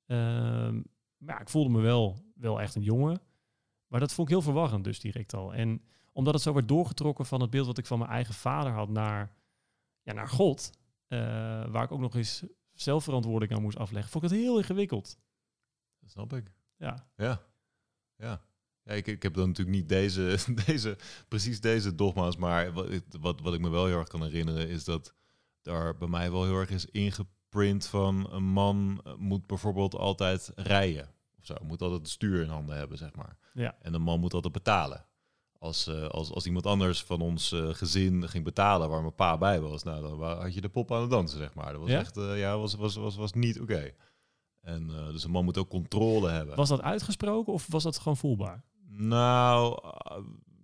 Ehm, 0.05 0.75
maar 1.17 1.35
ja, 1.35 1.39
ik 1.41 1.49
voelde 1.49 1.69
me 1.69 1.81
wel, 1.81 2.17
wel 2.39 2.61
echt 2.61 2.75
een 2.75 2.81
jongen. 2.83 3.21
Maar 3.87 3.99
dat 3.99 4.13
vond 4.13 4.27
ik 4.27 4.33
heel 4.33 4.43
verwarrend 4.43 4.83
dus 4.83 4.99
direct 4.99 5.33
al. 5.33 5.53
En 5.53 5.81
omdat 6.11 6.33
het 6.33 6.43
zo 6.43 6.53
werd 6.53 6.67
doorgetrokken 6.67 7.25
van 7.25 7.41
het 7.41 7.49
beeld 7.49 7.65
wat 7.67 7.77
ik 7.77 7.85
van 7.85 7.99
mijn 7.99 8.11
eigen 8.11 8.33
vader 8.33 8.71
had 8.71 8.89
naar, 8.89 9.33
ja, 10.01 10.13
naar 10.13 10.27
God, 10.29 10.71
eh, 11.07 11.19
waar 11.71 11.83
ik 11.83 11.91
ook 11.91 11.99
nog 11.99 12.15
eens 12.15 12.43
zelfverantwoording 12.73 13.51
aan 13.55 13.61
moest 13.61 13.77
afleggen, 13.77 14.11
vond 14.11 14.23
ik 14.23 14.29
het 14.29 14.39
heel 14.39 14.57
ingewikkeld. 14.57 15.17
Dat 15.99 16.09
snap 16.11 16.33
ik. 16.33 16.51
Ja, 16.77 17.09
Ja. 17.15 17.41
Ja. 18.15 18.41
Ja, 18.83 18.93
ik, 18.95 19.07
ik 19.07 19.23
heb 19.23 19.33
dan 19.33 19.47
natuurlijk 19.47 19.77
niet 19.77 19.89
deze, 19.89 20.37
deze, 20.65 20.97
precies 21.27 21.61
deze 21.61 21.95
dogma's, 21.95 22.35
maar 22.37 22.73
wat, 22.73 22.89
ik- 22.91 23.03
wat, 23.19 23.41
wat 23.41 23.53
ik 23.53 23.59
me 23.59 23.69
wel 23.69 23.85
heel 23.85 23.97
erg 23.97 24.07
kan 24.07 24.23
herinneren 24.23 24.69
is 24.69 24.83
dat 24.83 25.13
daar 25.61 25.97
bij 25.97 26.07
mij 26.07 26.31
wel 26.31 26.43
heel 26.43 26.59
erg 26.59 26.69
is 26.69 26.85
ingeprint 26.85 27.87
van 27.87 28.31
een 28.33 28.43
man 28.43 29.01
eh, 29.03 29.15
moet 29.15 29.47
bijvoorbeeld 29.47 29.95
altijd 29.95 30.51
rijden 30.55 31.13
of 31.39 31.45
zo, 31.45 31.55
moet 31.63 31.81
altijd 31.81 32.01
het 32.01 32.09
stuur 32.09 32.41
in 32.41 32.49
handen 32.49 32.77
hebben, 32.77 32.97
zeg 32.97 33.15
maar. 33.15 33.37
Ja. 33.53 33.75
En 33.81 33.93
een 33.93 34.01
man 34.01 34.19
moet 34.19 34.33
altijd 34.33 34.53
betalen. 34.53 35.05
Als, 35.59 35.87
eh, 35.87 36.07
als, 36.07 36.31
als 36.31 36.45
iemand 36.45 36.65
anders 36.65 37.03
van 37.03 37.21
ons 37.21 37.51
eh, 37.51 37.69
gezin 37.73 38.29
ging 38.29 38.43
betalen 38.43 38.89
waar 38.89 39.01
mijn 39.01 39.15
pa 39.15 39.37
bij 39.37 39.59
was, 39.61 39.83
nou, 39.83 40.01
dan 40.01 40.23
had 40.41 40.53
je 40.53 40.61
de 40.61 40.69
pop 40.69 40.91
aan 40.91 41.01
het 41.01 41.09
dansen, 41.09 41.37
zeg 41.37 41.53
maar. 41.53 41.71
Dat 41.71 41.81
was 41.81 41.89
Ja? 41.89 41.99
echt, 41.99 42.17
eh, 42.17 42.39
ja, 42.39 42.57
was, 42.57 42.73
was, 42.73 42.95
was, 42.95 43.15
was 43.15 43.33
niet 43.33 43.59
oké. 43.61 43.91
En 44.61 44.87
dus 44.87 45.23
een 45.23 45.31
man 45.31 45.43
moet 45.43 45.57
ook 45.57 45.69
controle 45.69 46.29
hebben. 46.29 46.55
was 46.55 46.69
dat 46.69 46.81
uitgesproken 46.81 47.53
of 47.53 47.67
was 47.69 47.83
dat 47.83 47.97
gewoon 47.97 48.17
voelbaar? 48.17 48.63
Nou, 48.87 49.79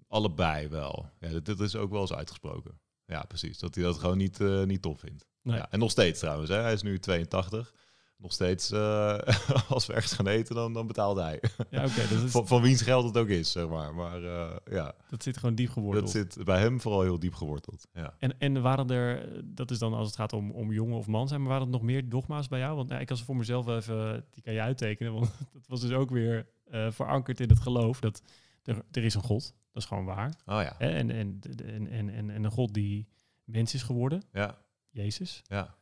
allebei 0.08 0.68
wel. 0.68 1.10
Ja, 1.20 1.30
dit, 1.30 1.46
dit 1.46 1.60
is 1.60 1.76
ook 1.76 1.92
wel 1.92 2.02
eens 2.02 2.14
uitgesproken. 2.14 2.80
Ja, 3.06 3.24
precies. 3.28 3.60
Dat 3.60 3.76
hij 3.76 3.84
dat 3.84 3.98
gewoon 3.98 4.18
niet, 4.18 4.40
niet 4.66 4.82
tof 4.82 5.00
vindt. 5.00 5.28
Nee. 5.42 5.58
Ja, 5.58 5.72
en 5.72 5.80
nog 5.80 5.92
steeds 5.92 6.20
trouwens. 6.20 6.50
Hè. 6.50 6.56
Hij 6.56 6.74
is 6.74 6.82
nu 6.82 7.00
82. 7.00 7.74
Nog 8.18 8.32
steeds, 8.34 8.72
eh, 8.72 9.18
als 9.70 9.86
we 9.86 9.94
ergens 9.94 10.14
gaan 10.14 10.28
eten, 10.28 10.56
dan, 10.56 10.74
dan 10.74 10.88
betaalt 10.88 11.18
hij. 11.18 11.40
Ja, 11.70 11.86
oké, 11.86 12.02
is- 12.02 12.32
van, 12.32 12.48
van 12.48 12.62
wiens 12.62 12.82
geld 12.82 13.06
het 13.06 13.18
ook 13.18 13.28
is, 13.28 13.52
zeg 13.52 13.68
maar. 13.68 13.96
Maar 13.96 14.24
eh, 14.24 14.56
ja, 14.72 14.96
dat 15.10 15.24
zit 15.24 15.38
gewoon 15.38 15.56
diep 15.56 15.70
geworteld. 15.70 16.14
dat 16.14 16.34
zit 16.34 16.46
bij 16.46 16.60
hem 16.60 16.82
vooral 16.82 17.02
heel 17.02 17.20
diep 17.20 17.34
geworteld. 17.34 17.88
Ja. 17.94 18.14
En, 18.20 18.40
en 18.40 18.62
waren 18.62 18.90
er, 18.90 19.30
dat 19.56 19.72
is 19.72 19.80
dan 19.80 19.94
als 19.94 20.08
het 20.08 20.16
gaat 20.16 20.34
om, 20.34 20.52
om 20.52 20.72
jongen 20.72 20.98
of 20.98 21.08
man 21.08 21.28
zijn, 21.28 21.40
maar 21.42 21.50
waren 21.50 21.66
er 21.66 21.72
nog 21.72 21.82
meer 21.82 22.10
dogma's 22.10 22.48
bij 22.48 22.60
jou? 22.60 22.76
Want 22.76 22.90
nou, 22.90 23.02
ik 23.02 23.08
kan 23.08 23.18
ze 23.18 23.26
voor 23.26 23.36
mezelf 23.38 23.68
even, 23.68 24.26
die 24.32 24.44
kan 24.44 24.54
je 24.54 24.62
uittekenen, 24.62 25.14
want 25.14 25.32
dat 25.54 25.68
was 25.68 25.82
dus 25.82 25.92
ook 25.92 26.10
weer 26.10 26.48
eh, 26.66 26.92
verankerd 26.92 27.40
in 27.40 27.50
het 27.50 27.60
geloof 27.60 28.00
dat 28.00 28.22
er, 28.64 28.84
er 28.92 29.04
is 29.04 29.14
een 29.14 29.24
God, 29.24 29.54
dat 29.72 29.82
is 29.84 29.88
gewoon 29.88 30.06
waar. 30.06 30.28
Oh 30.46 30.62
ja. 30.62 30.80
En, 30.80 31.12
en, 31.12 31.40
en, 31.66 31.88
en, 31.90 32.10
en, 32.10 32.30
en 32.30 32.44
een 32.44 32.52
God 32.52 32.74
die 32.74 33.08
mens 33.44 33.74
is 33.74 33.84
geworden, 33.84 34.24
Ja, 34.34 34.58
Jezus. 34.90 35.42
ja. 35.48 35.76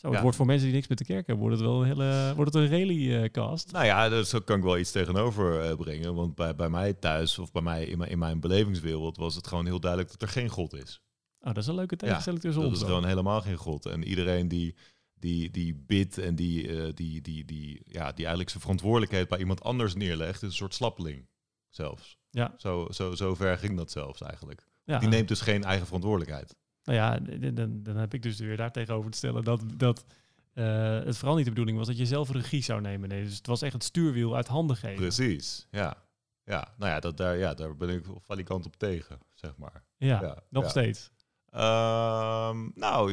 Zo, 0.00 0.06
het 0.06 0.16
Ja. 0.16 0.22
wordt 0.22 0.36
voor 0.36 0.46
mensen 0.46 0.66
die 0.66 0.74
niks 0.74 0.88
met 0.88 0.98
de 0.98 1.04
kerk 1.04 1.26
hebben, 1.26 1.44
wordt 1.46 1.60
het 1.60 1.68
wel 1.68 1.80
een 1.80 1.86
hele, 1.86 2.32
wordt 2.36 2.54
het 2.54 2.62
een 2.62 2.78
rally-cast. 2.78 3.72
Nou 3.72 3.84
ja, 3.84 4.08
daar 4.08 4.40
kan 4.44 4.56
ik 4.58 4.62
wel 4.62 4.78
iets 4.78 4.90
tegenover 4.90 5.60
eh, 5.60 5.76
brengen. 5.76 6.14
Want 6.14 6.34
bij, 6.34 6.54
bij 6.54 6.68
mij 6.70 6.92
thuis, 6.94 7.38
of 7.38 7.52
bij 7.52 7.62
mij 7.62 7.84
in 7.84 7.98
mijn, 7.98 8.10
in 8.10 8.18
mijn 8.18 8.40
belevingswereld, 8.40 9.16
was 9.16 9.34
het 9.34 9.46
gewoon 9.46 9.66
heel 9.66 9.80
duidelijk 9.80 10.10
dat 10.10 10.22
er 10.22 10.28
geen 10.28 10.48
God 10.48 10.72
is. 10.74 11.00
Oh, 11.40 11.46
dat 11.46 11.56
is 11.56 11.66
een 11.66 11.74
leuke 11.74 11.96
tegenstelling 11.96 12.42
tussen 12.42 12.60
Dat 12.62 12.70
ons. 12.70 12.80
is 12.80 12.86
dan. 12.86 12.94
gewoon 12.96 13.08
helemaal 13.08 13.40
geen 13.40 13.56
God. 13.56 13.86
En 13.86 14.04
iedereen 14.04 14.48
die, 14.48 14.76
die, 15.14 15.50
die 15.50 15.74
bidt 15.86 16.18
en 16.18 16.34
die, 16.34 16.68
eh, 16.82 16.92
die, 16.94 17.20
die, 17.20 17.44
die, 17.44 17.82
ja, 17.86 18.06
die 18.06 18.16
eigenlijk 18.18 18.48
zijn 18.50 18.62
verantwoordelijkheid 18.62 19.28
bij 19.28 19.38
iemand 19.38 19.62
anders 19.62 19.94
neerlegt, 19.94 20.42
is 20.42 20.48
een 20.48 20.54
soort 20.54 20.74
slappeling 20.74 21.28
zelfs. 21.68 22.18
Ja. 22.30 22.54
Zo, 22.56 22.86
zo, 22.90 23.14
zo 23.14 23.34
ver 23.34 23.58
ging 23.58 23.76
dat 23.76 23.90
zelfs 23.90 24.20
eigenlijk. 24.20 24.68
Ja. 24.84 24.98
Die 24.98 25.08
neemt 25.08 25.28
dus 25.28 25.40
geen 25.40 25.64
eigen 25.64 25.86
verantwoordelijkheid. 25.86 26.56
Nou 26.90 27.02
ja, 27.02 27.38
dan, 27.50 27.82
dan 27.82 27.96
heb 27.96 28.14
ik 28.14 28.22
dus 28.22 28.38
weer 28.38 28.56
daar 28.56 28.72
tegenover 28.72 29.10
te 29.10 29.16
stellen 29.16 29.44
dat, 29.44 29.62
dat 29.76 30.04
eh, 30.52 31.04
het 31.04 31.16
vooral 31.16 31.36
niet 31.36 31.44
de 31.44 31.50
bedoeling 31.50 31.78
was 31.78 31.86
dat 31.86 31.98
je 31.98 32.06
zelf 32.06 32.30
regie 32.30 32.62
zou 32.62 32.80
nemen. 32.80 33.08
Nee, 33.08 33.24
dus 33.24 33.36
het 33.36 33.46
was 33.46 33.62
echt 33.62 33.72
het 33.72 33.84
stuurwiel 33.84 34.36
uit 34.36 34.48
handen 34.48 34.76
geven. 34.76 34.96
Precies, 34.96 35.66
ja. 35.70 35.96
Ja, 36.44 36.74
nou 36.76 36.90
ja, 36.90 37.00
dat, 37.00 37.16
daar, 37.16 37.36
ja, 37.36 37.54
daar 37.54 37.76
ben 37.76 37.88
ik 37.88 38.04
valikant 38.20 38.66
op 38.66 38.76
tegen, 38.76 39.18
zeg 39.34 39.56
maar. 39.56 39.84
Ja, 39.96 40.22
Ja, 40.22 40.42
nog 40.48 40.62
ja. 40.62 40.68
steeds. 40.68 41.10
Ehm, 41.46 42.68
nou, 42.74 43.12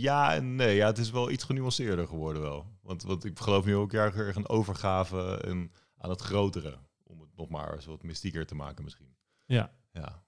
ja 0.00 0.34
en 0.34 0.54
nee. 0.54 0.76
Ja, 0.76 0.86
het 0.86 0.98
is 0.98 1.10
wel 1.10 1.30
iets 1.30 1.44
genuanceerder 1.44 2.06
geworden 2.06 2.42
wel. 2.42 2.66
Want, 2.82 3.02
want 3.02 3.24
ik 3.24 3.38
geloof 3.38 3.64
nu 3.64 3.76
ook 3.76 3.92
erg 3.92 4.16
erg 4.16 4.36
een 4.36 4.48
overgave 4.48 5.40
en 5.44 5.72
aan 5.96 6.10
het 6.10 6.20
grotere. 6.20 6.78
Om 7.02 7.20
het 7.20 7.36
nog 7.36 7.48
maar 7.48 7.74
eens 7.74 7.86
wat 7.86 8.02
mystieker 8.02 8.46
te 8.46 8.54
maken 8.54 8.84
misschien. 8.84 9.16
Ja. 9.44 9.70
Ja. 9.92 10.24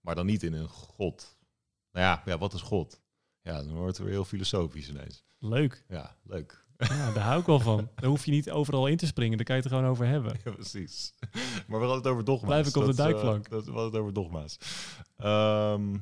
Maar 0.00 0.14
dan 0.14 0.26
niet 0.26 0.42
in 0.42 0.52
een 0.52 0.68
god. 0.68 1.35
Nou 1.96 2.08
ja, 2.08 2.22
ja 2.24 2.38
wat 2.38 2.52
is 2.54 2.60
god? 2.62 3.00
Ja, 3.42 3.62
dan 3.62 3.74
wordt 3.74 3.96
het 3.96 4.06
weer 4.06 4.14
heel 4.14 4.24
filosofisch 4.24 4.88
ineens. 4.88 5.24
Leuk. 5.38 5.84
Ja, 5.88 6.16
leuk. 6.22 6.64
Ja, 6.76 7.12
daar 7.12 7.24
hou 7.24 7.40
ik 7.40 7.46
wel 7.46 7.60
van. 7.60 7.88
Daar 7.94 8.08
hoef 8.10 8.24
je 8.24 8.30
niet 8.30 8.50
overal 8.50 8.86
in 8.86 8.96
te 8.96 9.06
springen. 9.06 9.36
Daar 9.36 9.46
kan 9.46 9.56
je 9.56 9.62
het 9.62 9.70
er 9.70 9.76
gewoon 9.76 9.92
over 9.92 10.06
hebben. 10.06 10.36
Ja, 10.44 10.50
precies. 10.50 11.14
Maar 11.66 11.80
we 11.80 11.86
hadden 11.86 11.96
het 11.96 12.06
over 12.06 12.24
dogma's. 12.24 12.48
Blijf 12.48 12.66
ik 12.66 12.76
op 12.76 12.84
de 12.84 12.94
Dat 12.94 12.98
is, 12.98 13.04
eh, 13.04 13.10
duikplank. 13.10 13.48
dat, 13.48 13.64
we 13.64 13.70
hadden 13.70 13.90
het 13.90 14.00
over 14.00 14.12
dogma's. 14.12 14.58
Ehm, 15.16 15.96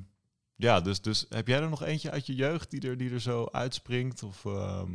ja, 0.56 0.80
dus, 0.80 1.00
dus 1.00 1.26
heb 1.28 1.46
jij 1.48 1.60
er 1.62 1.68
nog 1.68 1.82
eentje 1.82 2.10
uit 2.10 2.26
je 2.26 2.34
jeugd 2.34 2.70
die 2.70 2.88
er, 2.88 2.96
die 2.96 3.10
er 3.10 3.20
zo 3.20 3.46
uitspringt? 3.50 4.22
Of, 4.22 4.44
ehm, 4.44 4.90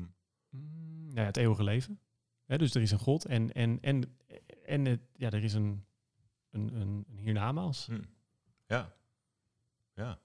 Mm, 0.50 1.12
ja, 1.14 1.24
het 1.24 1.38
eeuwige 1.38 1.64
leven. 1.64 2.00
Hè, 2.45 2.58
dus 2.58 2.76
er 2.76 2.82
is 2.82 2.91
een 2.91 3.00
God 3.00 3.26
en, 3.26 3.52
en, 3.52 3.78
en, 3.82 4.18
en 4.66 4.86
het, 4.86 5.02
ja, 5.16 5.30
er 5.32 5.43
is 5.43 5.54
een, 5.54 5.86
een, 6.52 6.76
een, 6.82 7.06
een 7.10 7.18
hiernamaals. 7.18 7.86
hm. 7.86 8.02
Ja. 8.68 8.93
Ja. 9.95 10.20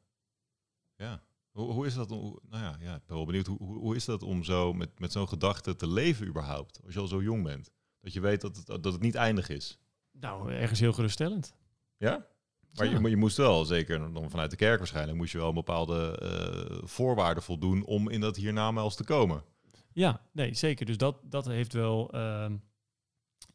Ja. 0.96 1.22
Hoe, 1.50 1.72
hoe 1.72 1.86
is 1.86 1.94
dat? 1.94 2.10
om- 2.10 2.18
Hoe, 2.20 2.38
nou 2.48 2.62
ja, 2.64 2.76
ja, 2.80 2.94
ik 2.94 3.06
ben 3.06 3.16
wel 3.16 3.26
benieuwd. 3.26 3.46
Hoe, 3.46 3.58
hoe, 3.58 3.76
hoe 3.78 3.96
is 3.96 4.04
dat 4.04 4.22
om 4.22 4.44
zo 4.44 4.72
met, 4.72 4.98
met 4.98 5.12
zo'n 5.12 5.28
gedachte 5.28 5.76
te 5.76 5.88
leven 5.88 6.26
überhaupt? 6.26 6.80
Als 6.84 6.94
je 6.94 7.00
al 7.00 7.06
zo 7.06 7.22
jong 7.22 7.42
bent. 7.44 7.70
Dat 8.00 8.12
je 8.12 8.20
weet 8.20 8.40
dat 8.40 8.56
het, 8.56 8.66
dat 8.66 8.92
het 8.92 9.00
niet 9.00 9.14
eindig 9.14 9.48
is. 9.48 9.78
Nou, 10.12 10.52
ergens 10.52 10.80
heel 10.80 10.92
geruststellend. 10.92 11.54
Ja? 11.96 12.26
Maar, 12.74 12.86
Ja. 12.90 12.98
je, 12.98 13.08
je 13.08 13.16
moest 13.16 13.36
wel, 13.36 13.64
zeker 13.64 14.12
dan 14.12 14.30
vanuit 14.30 14.50
de 14.50 14.56
kerk 14.56 14.78
waarschijnlijk, 14.78 15.16
moest 15.18 15.32
je 15.32 15.38
wel 15.38 15.48
een 15.48 15.54
bepaalde 15.54 16.18
eh, 16.18 16.86
voorwaarden 16.88 17.42
voldoen 17.42 17.84
om 17.84 18.08
in 18.10 18.20
dat 18.20 18.36
hiernamaals 18.36 18.96
te 18.96 19.04
komen. 19.04 19.44
Ja, 19.92 20.20
nee, 20.32 20.54
zeker. 20.54 20.86
Dus 20.86 20.96
dat, 20.96 21.16
dat 21.22 21.44
heeft 21.46 21.72
wel. 21.72 22.10
ehm, 22.12 22.56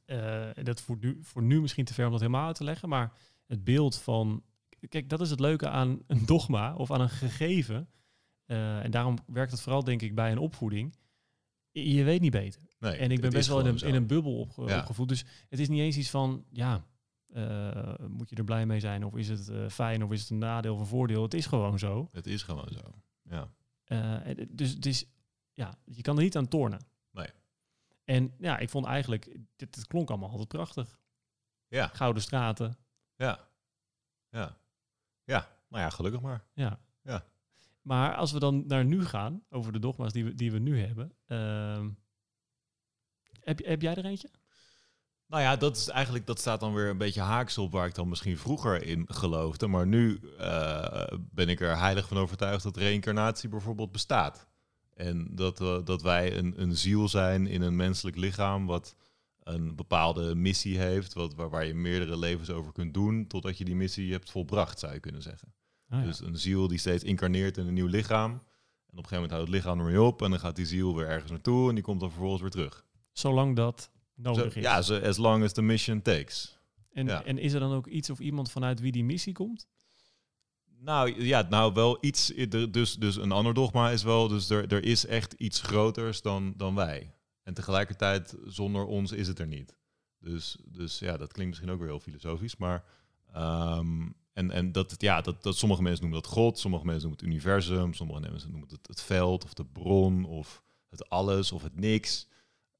eh, 0.06 0.50
dat 0.64 0.82
voor 0.82 0.98
nu, 1.00 1.18
voor 1.22 1.44
nu 1.44 1.62
misschien 1.62 1.86
te 1.86 1.94
ver 1.94 2.06
om 2.06 2.12
dat 2.12 2.20
helemaal 2.20 2.48
uit 2.48 2.56
te 2.56 2.64
leggen. 2.64 2.90
Maar 2.90 3.14
het 3.48 3.64
beeld 3.64 3.98
van. 3.98 4.44
Kijk, 4.90 5.10
dat 5.10 5.22
is 5.22 5.30
het 5.30 5.40
leuke 5.40 5.70
aan 5.70 6.02
een 6.08 6.26
dogma 6.26 6.76
of 6.76 6.92
aan 6.92 7.02
een 7.02 7.10
gegeven. 7.10 7.90
eh, 8.46 8.84
en 8.84 8.92
daarom 8.92 9.18
werkt 9.28 9.52
het 9.52 9.62
vooral, 9.62 9.84
denk 9.84 10.02
ik, 10.02 10.16
bij 10.16 10.32
een 10.32 10.38
opvoeding. 10.38 10.96
Je 11.72 12.04
weet 12.04 12.22
niet 12.22 12.32
beter. 12.32 12.62
Nee, 12.80 12.92
En 12.98 13.12
ik 13.12 13.22
ben 13.22 13.30
best 13.30 13.48
wel 13.48 13.60
in 13.60 13.66
een, 13.66 13.88
in 13.88 13.96
een 13.96 14.08
bubbel 14.08 14.40
opge- 14.40 14.64
Ja. 14.66 14.80
opgevoed. 14.80 15.10
Dus 15.10 15.26
het 15.50 15.60
is 15.60 15.70
niet 15.70 15.80
eens 15.80 15.98
iets 15.98 16.10
van, 16.10 16.46
ja, 16.52 16.86
eh, 17.28 17.94
moet 18.08 18.30
je 18.30 18.36
er 18.36 18.44
blij 18.44 18.66
mee 18.66 18.80
zijn? 18.80 19.04
Of 19.06 19.16
is 19.16 19.28
het 19.28 19.50
eh, 19.50 19.70
fijn? 19.70 20.04
Of 20.04 20.12
is 20.12 20.22
het 20.22 20.30
een 20.30 20.38
nadeel 20.38 20.74
of 20.74 20.80
een 20.80 20.86
voordeel? 20.86 21.22
Het 21.24 21.34
is 21.34 21.46
gewoon 21.46 21.80
zo. 21.80 22.10
Het 22.12 22.28
is 22.28 22.44
gewoon 22.44 22.68
zo. 22.72 22.94
Ja. 23.24 23.52
Dus 24.50 24.70
het 24.74 24.86
is, 24.86 25.06
ja, 25.54 25.74
je 25.86 26.02
kan 26.02 26.18
er 26.18 26.24
niet 26.24 26.38
aan 26.38 26.48
tornen. 26.48 26.80
Nee. 27.12 27.28
En 28.04 28.34
ja, 28.38 28.58
ik 28.58 28.70
vond 28.70 28.86
eigenlijk, 28.86 29.38
dit, 29.56 29.76
het 29.76 29.88
klonk 29.88 30.10
allemaal 30.10 30.30
altijd 30.30 30.48
prachtig. 30.48 31.00
Ja. 31.68 31.88
Gouden 31.88 32.22
straten, 32.22 32.78
Ja. 33.16 33.48
Ja. 34.30 34.58
Ja. 35.30 35.48
Nou 35.70 35.84
ja, 35.84 35.90
gelukkig 35.90 36.22
maar. 36.22 36.44
ja. 36.54 36.80
Ja. 37.04 37.24
Maar 37.82 38.16
als 38.16 38.32
we 38.32 38.40
dan 38.40 38.64
naar 38.68 38.86
nu 38.86 39.06
gaan, 39.06 39.44
over 39.50 39.72
de 39.72 39.80
dogma's 39.80 40.14
die 40.14 40.24
we, 40.24 40.36
die 40.36 40.52
we 40.52 40.60
nu 40.60 40.82
hebben. 40.82 41.14
ehm, 41.28 41.90
heb, 43.40 43.66
heb 43.66 43.82
jij 43.82 43.96
er 43.96 44.06
eentje? 44.06 44.30
Nou 45.28 45.42
ja, 45.44 45.56
dat 45.56 45.78
is 45.78 45.88
eigenlijk, 45.88 46.26
dat 46.28 46.40
staat 46.40 46.60
dan 46.60 46.74
weer 46.74 46.90
een 46.90 46.98
beetje 46.98 47.22
haaks 47.22 47.58
op 47.58 47.72
waar 47.72 47.88
ik 47.88 47.96
dan 47.96 48.10
misschien 48.10 48.38
vroeger 48.38 48.84
in 48.84 49.06
geloofde. 49.08 49.68
Maar 49.68 49.88
nu 49.88 50.20
eh, 50.38 51.08
ben 51.20 51.50
ik 51.50 51.60
er 51.60 51.78
heilig 51.78 52.08
van 52.08 52.18
overtuigd 52.18 52.64
dat 52.64 52.78
reïncarnatie 52.78 53.50
bijvoorbeeld 53.50 53.92
bestaat. 53.92 54.48
En 54.94 55.36
dat, 55.36 55.62
eh, 55.62 55.78
dat 55.84 56.02
wij 56.02 56.38
een, 56.38 56.62
een 56.62 56.76
ziel 56.78 57.08
zijn 57.08 57.48
in 57.48 57.62
een 57.62 57.76
menselijk 57.76 58.18
lichaam 58.18 58.66
wat 58.66 58.96
een 59.44 59.76
bepaalde 59.76 60.36
missie 60.36 60.78
heeft, 60.78 61.14
wat, 61.14 61.34
waar, 61.36 61.50
waar 61.50 61.66
je 61.66 61.74
meerdere 61.74 62.18
levens 62.18 62.50
over 62.50 62.72
kunt 62.72 62.94
doen, 62.94 63.28
totdat 63.28 63.58
je 63.58 63.66
die 63.66 63.76
missie 63.76 64.12
hebt 64.12 64.32
volbracht, 64.32 64.80
zou 64.80 64.94
je 64.94 65.00
kunnen 65.00 65.22
zeggen. 65.22 65.54
Ah, 65.90 66.00
ja. 66.00 66.06
Dus 66.06 66.20
een 66.20 66.38
ziel 66.38 66.68
die 66.68 66.78
steeds 66.78 67.04
incarneert 67.04 67.58
in 67.58 67.68
een 67.68 67.74
nieuw 67.74 67.88
lichaam. 67.88 68.32
En 68.32 68.98
op 68.98 69.04
een 69.04 69.10
gegeven 69.10 69.16
moment 69.16 69.32
houdt 69.32 69.48
het 69.48 69.56
lichaam 69.56 69.80
ermee 69.80 70.02
op 70.02 70.22
en 70.22 70.30
dan 70.30 70.40
gaat 70.40 70.56
die 70.56 70.66
ziel 70.66 70.96
weer 70.96 71.08
ergens 71.08 71.32
naartoe 71.32 71.70
en 71.70 71.76
die 71.76 71.84
komt 71.84 72.00
dan 72.00 72.10
vervolgens 72.10 72.42
weer 72.42 72.52
terug. 72.52 72.86
Zolang 73.12 73.56
dat 73.56 73.90
Zo, 74.16 74.22
nodig 74.22 74.56
is. 74.56 74.64
ja, 74.64 74.82
zo- 74.82 75.00
as 75.00 75.18
long 75.18 75.44
as 75.44 75.54
the 75.54 75.62
mission 75.62 76.02
takes. 76.02 76.60
en, 76.92 77.06
ja. 77.08 77.24
en 77.24 77.38
is 77.38 77.54
er 77.54 77.60
dan 77.60 77.74
ook 77.74 77.88
iets 77.88 78.10
of 78.10 78.20
iemand 78.20 78.52
vanuit 78.52 78.80
wie 78.80 78.92
die 78.92 79.04
missie 79.04 79.34
komt? 79.34 79.68
Nou 80.82 81.24
ja, 81.24 81.42
nou 81.50 81.74
wel 81.74 81.98
iets. 82.02 82.34
Dus, 82.72 82.96
dus 82.96 83.16
een 83.16 83.32
ander 83.32 83.54
dogma 83.54 83.90
is 83.90 84.04
wel. 84.04 84.28
Dus 84.28 84.50
er, 84.50 84.74
er 84.74 84.84
is 84.84 85.06
echt 85.06 85.34
iets 85.34 85.62
groters 85.62 86.22
dan, 86.22 86.54
dan 86.58 86.76
wij. 86.76 87.14
En 87.50 87.56
tegelijkertijd, 87.56 88.36
zonder 88.45 88.86
ons 88.86 89.12
is 89.12 89.28
het 89.28 89.39
er 89.39 89.47
niet. 89.47 89.76
Dus, 90.20 90.58
dus 90.66 91.00
ja, 91.00 91.18
dat 91.18 91.32
klinkt 91.32 91.50
misschien 91.50 91.70
ook 91.70 91.80
weer 91.80 91.88
heel 91.88 92.00
filosofisch. 92.00 92.56
Maar. 92.58 92.84
ehm, 93.34 94.10
en, 94.34 94.52
En, 94.52 94.72
dat, 94.72 94.95
ja, 94.97 95.22
dat, 95.22 95.43
dat 95.43 95.58
sommige 95.58 95.82
mensen 95.82 96.02
noemen 96.02 96.22
dat 96.22 96.32
God, 96.32 96.60
sommige 96.60 96.86
mensen 96.86 97.08
noemen 97.08 97.26
het 97.26 97.34
universum, 97.34 97.93
sommige 97.93 98.20
mensen 98.20 98.52
noemen 98.52 98.70
het 98.70 98.88
het 98.88 99.02
veld 99.02 99.43
of 99.43 99.54
de 99.54 99.66
bron 99.66 100.26
of 100.26 100.64
het 100.89 101.10
alles 101.10 101.52
of 101.52 101.64
het 101.64 101.76
niks. 101.76 102.28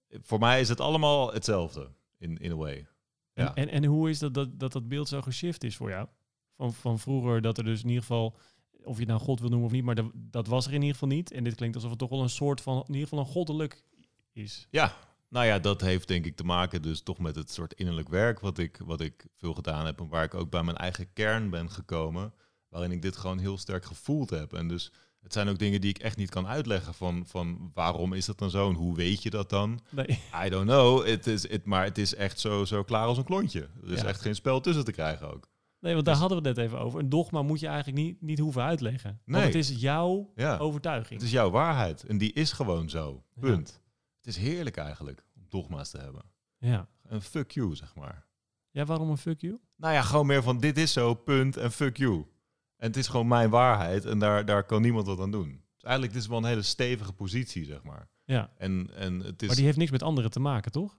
Voor 0.10 0.40
mij 0.40 0.60
is 0.60 0.70
het 0.70 0.80
allemaal 0.80 1.34
hetzelfde, 1.34 1.92
in, 2.18 2.38
in 2.38 2.52
a 2.52 2.56
way. 2.56 2.88
Ja. 3.34 3.56
En, 3.56 3.68
en, 3.68 3.70
en 3.70 3.86
hoe 3.86 4.10
is 4.10 4.20
dat, 4.20 4.34
dat 4.34 4.60
dat 4.60 4.72
dat 4.72 4.88
beeld 4.88 5.08
zo 5.08 5.22
geshift 5.22 5.64
is 5.64 5.76
voor 5.76 5.90
jou? 5.90 6.08
Van, 6.56 6.74
van 6.74 7.00
vroeger 7.00 7.42
dat 7.42 7.58
er 7.58 7.64
dus 7.64 7.82
in 7.82 7.88
ieder 7.88 8.02
geval, 8.04 8.36
of 8.84 8.94
je 8.94 9.00
het 9.00 9.10
nou 9.10 9.20
God 9.20 9.40
wil 9.40 9.50
noemen 9.50 9.68
of 9.68 9.74
niet, 9.74 9.84
maar 9.84 9.96
dat, 9.96 10.12
dat 10.14 10.48
was 10.48 10.66
er 10.66 10.74
in 10.74 10.82
ieder 10.82 10.94
geval 10.94 11.16
niet. 11.16 11.32
En 11.32 11.44
dit 11.44 11.56
klinkt 11.56 11.76
alsof 11.76 11.90
het 11.90 12.00
toch 12.00 12.10
wel 12.10 12.22
een 12.22 12.30
soort 12.30 12.62
van, 12.62 12.76
in 12.76 12.94
ieder 12.94 13.08
geval 13.08 13.20
een 13.20 13.32
goddelijk 13.32 13.84
is. 14.34 14.68
Ja, 14.70 14.94
nou 15.30 15.46
ja, 15.46 15.60
dat 15.60 15.82
heeft 15.82 16.08
denk 16.08 16.26
ik 16.26 16.36
te 16.36 16.44
maken 16.44 16.82
dus 16.82 17.02
toch 17.02 17.18
met 17.20 17.36
het 17.36 17.52
soort 17.52 17.74
innerlijk 17.74 18.10
werk 18.10 18.40
wat 18.40 18.58
ik, 18.58 18.80
wat 18.86 19.02
ik 19.02 19.26
veel 19.36 19.54
gedaan 19.54 19.86
heb. 19.86 20.00
En 20.00 20.08
waar 20.08 20.24
ik 20.24 20.34
ook 20.34 20.50
bij 20.50 20.64
mijn 20.64 20.78
eigen 20.78 21.14
kern 21.14 21.50
ben 21.50 21.72
gekomen. 21.72 22.34
Waarin 22.70 22.92
ik 22.92 23.02
dit 23.02 23.18
gewoon 23.18 23.40
heel 23.40 23.58
sterk 23.58 23.86
gevoeld 23.86 24.30
heb. 24.30 24.54
En 24.54 24.68
dus 24.68 24.92
het 25.22 25.34
zijn 25.34 25.48
ook 25.48 25.60
dingen 25.60 25.82
die 25.82 25.90
ik 25.90 25.98
echt 25.98 26.18
niet 26.18 26.30
kan 26.30 26.48
uitleggen 26.48 26.94
van, 26.94 27.24
van 27.28 27.72
waarom 27.74 28.14
is 28.14 28.26
dat 28.26 28.38
dan 28.38 28.50
zo 28.50 28.70
en 28.70 28.76
hoe 28.76 28.96
weet 28.96 29.24
je 29.24 29.30
dat 29.30 29.50
dan? 29.50 29.80
Nee. 29.90 30.20
I 30.46 30.50
don't 30.50 30.66
know. 30.68 31.06
Het 31.06 31.28
is, 31.28 31.50
het, 31.50 31.66
maar 31.66 31.84
het 31.84 31.98
is 31.98 32.16
echt 32.16 32.40
zo, 32.40 32.66
zo 32.66 32.84
klaar 32.84 33.06
als 33.06 33.18
een 33.18 33.24
klontje. 33.24 33.70
Er 33.84 33.92
is 33.92 34.02
Ja. 34.02 34.08
echt 34.08 34.22
geen 34.22 34.36
spel 34.36 34.62
tussen 34.62 34.86
te 34.86 34.92
krijgen 34.92 35.34
ook. 35.34 35.48
Nee, 35.80 35.94
want 35.94 36.06
daar 36.06 36.14
Dus- 36.14 36.24
hadden 36.24 36.42
we 36.44 36.48
het 36.50 36.58
net 36.58 36.66
even 36.68 36.80
over. 36.80 37.00
Een 37.00 37.10
dogma 37.10 37.42
moet 37.42 37.60
je 37.60 37.68
eigenlijk 37.68 37.98
niet, 37.98 38.22
niet 38.22 38.40
hoeven 38.40 38.64
uitleggen. 38.64 39.10
Want 39.10 39.38
Nee. 39.38 39.46
het 39.46 39.56
is 39.56 39.70
jouw 39.82 40.32
Ja, 40.36 40.58
overtuiging. 40.58 41.20
het 41.20 41.22
is 41.28 41.32
jouw 41.36 41.50
waarheid. 41.50 42.04
En 42.04 42.18
die 42.18 42.34
is 42.34 42.52
gewoon 42.52 42.90
zo. 42.90 43.24
Punt. 43.40 43.82
Is 44.30 44.38
heerlijk 44.38 44.78
eigenlijk 44.78 45.26
om 45.36 45.46
dogma's 45.50 45.90
te 45.90 45.98
hebben. 45.98 46.24
Ja. 46.58 46.88
En 47.08 47.22
fuck 47.22 47.52
you, 47.52 47.76
zeg 47.76 47.96
maar. 47.96 48.28
ja, 48.72 48.86
waarom 48.86 49.10
een 49.10 49.18
fuck 49.18 49.42
you? 49.42 49.60
Nou 49.76 49.94
ja, 49.94 50.02
gewoon 50.02 50.26
meer 50.28 50.44
van 50.44 50.60
dit 50.60 50.78
is 50.78 50.94
zo, 50.94 51.14
punt 51.14 51.58
en 51.58 51.72
fuck 51.72 51.98
you. 51.98 52.16
En 52.76 52.88
het 52.88 52.98
is 52.98 53.08
gewoon 53.08 53.28
mijn 53.28 53.50
waarheid 53.50 54.06
en 54.06 54.20
daar, 54.20 54.46
daar 54.46 54.64
kan 54.64 54.82
niemand 54.82 55.08
wat 55.08 55.20
aan 55.20 55.32
doen. 55.32 55.64
Dus 55.74 55.84
eigenlijk 55.84 56.14
dit 56.14 56.22
is 56.24 56.28
wel 56.30 56.38
een 56.38 56.44
hele 56.46 56.62
stevige 56.62 57.14
positie, 57.14 57.66
zeg 57.66 57.84
maar. 57.84 58.10
Ja, 58.24 58.52
En, 58.58 58.90
en 58.96 59.20
het 59.20 59.42
is... 59.42 59.48
maar 59.48 59.56
die 59.56 59.66
heeft 59.66 59.78
niks 59.78 59.92
met 59.92 60.04
anderen 60.04 60.32
te 60.32 60.40
maken, 60.40 60.72
toch? 60.72 60.98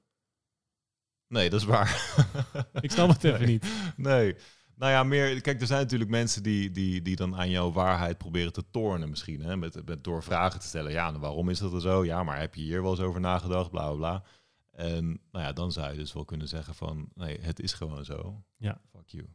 Nee, 1.27 1.51
dat 1.51 1.61
is 1.61 1.67
waar. 1.67 2.15
Ik 2.81 2.91
snap 2.91 3.09
het 3.09 3.25
even 3.25 3.39
Nee. 3.41 3.49
niet. 3.49 3.67
Nee. 3.97 4.37
Nou 4.81 4.93
ja, 4.93 5.03
meer... 5.03 5.41
Kijk, 5.41 5.61
er 5.61 5.67
zijn 5.67 5.81
natuurlijk 5.81 6.11
mensen 6.11 6.43
die, 6.43 6.71
die, 6.71 7.03
die 7.03 7.17
dan 7.17 7.37
aan 7.37 7.51
jouw 7.51 7.73
waarheid 7.73 8.19
proberen 8.19 8.53
te 8.53 8.65
tornen 8.71 9.09
misschien. 9.11 9.41
Hè? 9.41 9.57
Met, 9.57 9.87
met, 9.87 10.05
door 10.05 10.23
vragen 10.23 10.61
te 10.61 10.67
stellen. 10.67 10.93
Ja, 10.93 11.09
nou, 11.09 11.21
waarom 11.21 11.49
is 11.49 11.59
dat 11.59 11.73
er 11.73 11.81
zo? 11.81 12.05
Ja, 12.05 12.23
maar 12.23 12.39
heb 12.39 12.55
je 12.55 12.63
hier 12.63 12.83
wel 12.83 12.91
eens 12.91 13.01
over 13.01 13.21
nagedacht? 13.21 13.71
Bla, 13.71 13.87
bla, 13.87 13.97
bla. 13.97 14.23
En 14.71 15.05
nou 15.31 15.45
ja, 15.45 15.53
dan 15.53 15.73
zou 15.73 15.91
je 15.91 15.99
dus 15.99 16.13
wel 16.13 16.25
kunnen 16.25 16.49
zeggen 16.49 16.75
van... 16.75 17.09
Nee, 17.15 17.41
het 17.41 17.61
is 17.61 17.73
gewoon 17.73 18.05
zo. 18.05 18.45
Ja. 18.57 18.81
Fuck 18.93 19.09
you. 19.09 19.29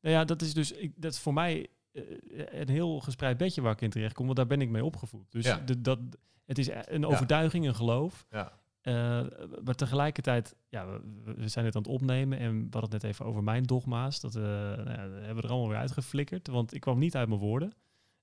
Nou 0.00 0.18
ja, 0.18 0.24
dat 0.24 0.42
is 0.42 0.54
dus 0.54 0.72
ik, 0.72 0.92
dat 0.96 1.12
is 1.12 1.18
voor 1.18 1.34
mij 1.34 1.66
eh, 1.92 2.02
een 2.60 2.68
heel 2.68 3.00
gespreid 3.00 3.36
bedje 3.36 3.60
waar 3.60 3.72
ik 3.72 3.80
in 3.80 3.90
terecht 3.90 4.14
kom, 4.14 4.24
want 4.24 4.36
daar 4.36 4.46
ben 4.46 4.60
ik 4.60 4.68
mee 4.68 4.84
opgevoed. 4.84 5.32
Dus 5.32 5.44
Ja. 5.44 5.58
de, 5.58 5.80
dat, 5.80 5.98
het 6.44 6.58
is 6.58 6.68
een 6.72 7.06
overtuiging, 7.06 7.66
een 7.66 7.74
geloof. 7.74 8.26
Ja. 8.30 8.52
Eh, 8.86 9.20
maar 9.64 9.74
tegelijkertijd, 9.74 10.56
ja, 10.68 10.86
we, 10.86 11.34
we 11.36 11.48
zijn 11.48 11.64
het 11.64 11.76
aan 11.76 11.82
het 11.82 11.90
opnemen 11.90 12.38
en 12.38 12.54
we 12.56 12.62
hadden 12.70 12.82
het 12.82 12.92
net 12.92 13.04
even 13.04 13.24
over 13.24 13.42
mijn 13.42 13.62
dogma's. 13.62 14.20
Dat 14.20 14.34
eh, 14.36 14.42
nou 14.42 14.90
ja, 14.90 15.08
dat 15.08 15.16
hebben 15.18 15.36
we 15.36 15.42
er 15.42 15.48
allemaal 15.48 15.68
weer 15.68 15.78
uitgeflikkerd, 15.78 16.46
want 16.46 16.74
ik 16.74 16.80
kwam 16.80 16.98
niet 16.98 17.16
uit 17.16 17.28
mijn 17.28 17.40
woorden. 17.40 17.72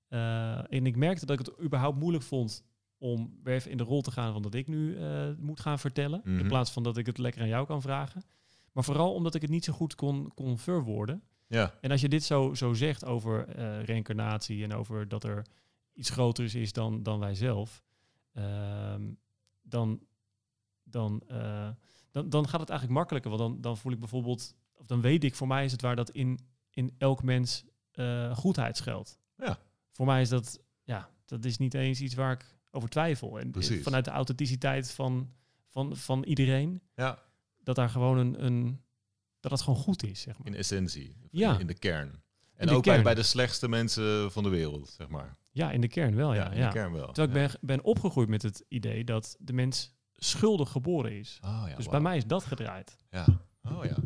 Eh, 0.08 0.72
en 0.72 0.86
ik 0.86 0.96
merkte 0.96 1.26
dat 1.26 1.40
ik 1.40 1.46
het 1.46 1.60
überhaupt 1.64 1.98
moeilijk 1.98 2.24
vond 2.24 2.64
om 2.98 3.38
weer 3.42 3.54
even 3.54 3.70
in 3.70 3.76
de 3.76 3.82
rol 3.84 4.00
te 4.00 4.10
gaan 4.10 4.32
van 4.32 4.42
dat 4.42 4.54
ik 4.54 4.66
nu 4.68 4.96
moet 5.38 5.60
gaan 5.60 5.78
vertellen. 5.78 6.20
In 6.24 6.34
Mhm. 6.34 6.46
plaats 6.48 6.70
van 6.70 6.82
dat 6.82 6.96
ik 6.96 7.06
het 7.06 7.18
lekker 7.18 7.42
aan 7.42 7.48
jou 7.48 7.66
kan 7.66 7.82
vragen. 7.82 8.22
Maar 8.72 8.84
vooral 8.84 9.14
omdat 9.14 9.34
ik 9.34 9.42
het 9.42 9.50
niet 9.50 9.64
zo 9.64 9.72
goed 9.72 9.94
kon, 9.94 10.30
kon 10.34 10.58
verwoorden. 10.58 11.22
Ja. 11.46 11.74
En 11.80 11.90
als 11.90 12.00
je 12.00 12.08
dit 12.08 12.24
zo, 12.24 12.54
zo 12.54 12.72
zegt 12.72 13.04
over 13.04 13.48
reïncarnatie 13.84 14.64
en 14.64 14.72
over 14.74 15.08
dat 15.08 15.24
er 15.24 15.46
iets 15.92 16.10
groters 16.10 16.54
is 16.54 16.72
dan, 16.72 17.02
dan 17.02 17.18
wij 17.18 17.34
zelf, 17.34 17.82
ehm, 18.32 19.02
dan, 19.62 20.00
dan, 20.84 21.22
eh, 21.26 21.68
dan, 22.10 22.28
dan 22.28 22.48
gaat 22.48 22.60
het 22.60 22.70
eigenlijk 22.70 22.98
makkelijker. 22.98 23.30
Want 23.30 23.42
dan, 23.42 23.60
dan 23.60 23.76
voel 23.76 23.92
ik 23.92 23.98
bijvoorbeeld, 23.98 24.54
of 24.72 24.86
dan 24.86 25.00
weet 25.00 25.24
ik, 25.24 25.34
voor 25.34 25.46
mij 25.46 25.64
is 25.64 25.72
het 25.72 25.82
waar 25.82 25.96
dat 25.96 26.10
in, 26.10 26.38
in 26.70 26.94
elk 26.98 27.22
mens 27.22 27.64
eh, 27.92 28.36
goedheid 28.36 28.76
schuilt. 28.76 29.18
Ja. 29.36 29.58
Voor 29.90 30.06
mij 30.06 30.20
is 30.20 30.28
dat, 30.28 30.60
ja, 30.82 31.10
dat 31.24 31.44
is 31.44 31.58
niet 31.58 31.74
eens 31.74 32.00
iets 32.00 32.14
waar 32.14 32.32
ik 32.32 32.58
over 32.70 32.88
twijfel. 32.88 33.38
En 33.38 33.44
eh, 33.46 33.50
Precies. 33.50 33.82
vanuit 33.82 34.04
de 34.04 34.10
authenticiteit 34.10 34.92
van, 34.92 35.32
van, 35.68 35.96
van 35.96 36.24
iedereen, 36.24 36.80
Ja. 36.94 37.18
dat 37.62 37.76
daar 37.76 37.88
gewoon 37.88 38.18
een, 38.18 38.44
een 38.44 38.82
dat 39.40 39.52
het 39.52 39.62
gewoon 39.62 39.78
goed 39.78 40.02
is, 40.02 40.20
zeg 40.20 40.38
maar. 40.38 40.46
In 40.46 40.54
essentie. 40.54 41.16
Ja. 41.30 41.58
In 41.58 41.66
de 41.66 41.78
kern. 41.78 42.22
En 42.54 42.68
ook 42.68 42.82
bij, 42.82 42.92
kern. 42.92 43.04
bij 43.04 43.14
de 43.14 43.22
slechtste 43.22 43.68
mensen 43.68 44.32
van 44.32 44.42
de 44.42 44.48
wereld, 44.48 44.88
zeg 44.88 45.08
maar. 45.08 45.36
Ja, 45.50 45.70
in 45.70 45.80
de 45.80 45.88
kern 45.88 46.14
wel, 46.14 46.34
ja. 46.34 46.50
in 46.50 46.58
ja. 46.58 46.66
de 46.66 46.72
kern 46.72 46.92
wel. 46.92 47.12
Terwijl 47.12 47.44
ik 47.44 47.50
ben, 47.50 47.60
ben 47.60 47.84
opgegroeid 47.84 48.28
met 48.28 48.42
het 48.42 48.64
idee 48.68 49.04
dat 49.04 49.36
de 49.38 49.52
mens 49.52 49.93
schuldig 50.16 50.70
geboren 50.70 51.12
is. 51.18 51.40
Oh, 51.44 51.64
ja, 51.68 51.76
dus 51.76 51.88
bij 51.88 52.00
mij 52.00 52.16
is 52.16 52.26
dat 52.26 52.44
gedraaid. 52.44 52.96
Ja. 53.10 53.24
Oh 53.62 53.84
ja. 53.84 53.96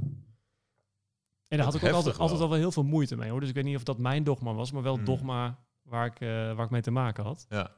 En 1.48 1.56
daar 1.56 1.66
had 1.66 1.74
ik 1.74 1.84
ook 1.84 1.90
altijd, 1.90 2.12
wel. 2.16 2.22
altijd 2.22 2.40
al 2.40 2.48
wel 2.48 2.59
heel 2.59 2.72
veel 2.72 2.84
moeite 2.84 3.16
mee 3.16 3.30
hoor. 3.30 3.40
Dus 3.40 3.48
ik 3.48 3.54
weet 3.54 3.64
niet 3.64 3.76
of 3.76 3.82
dat 3.82 3.98
mijn 3.98 4.24
dogma 4.24 4.52
was, 4.54 4.72
maar 4.72 4.82
wel 4.82 4.96
het 4.96 5.06
Hmm. 5.06 5.14
dogma 5.14 5.59
waar 5.82 6.06
ik, 6.06 6.20
eh, 6.20 6.28
waar 6.28 6.64
ik 6.64 6.70
mee 6.70 6.80
te 6.82 6.90
maken 6.90 7.24
had. 7.24 7.46
Ja. 7.48 7.70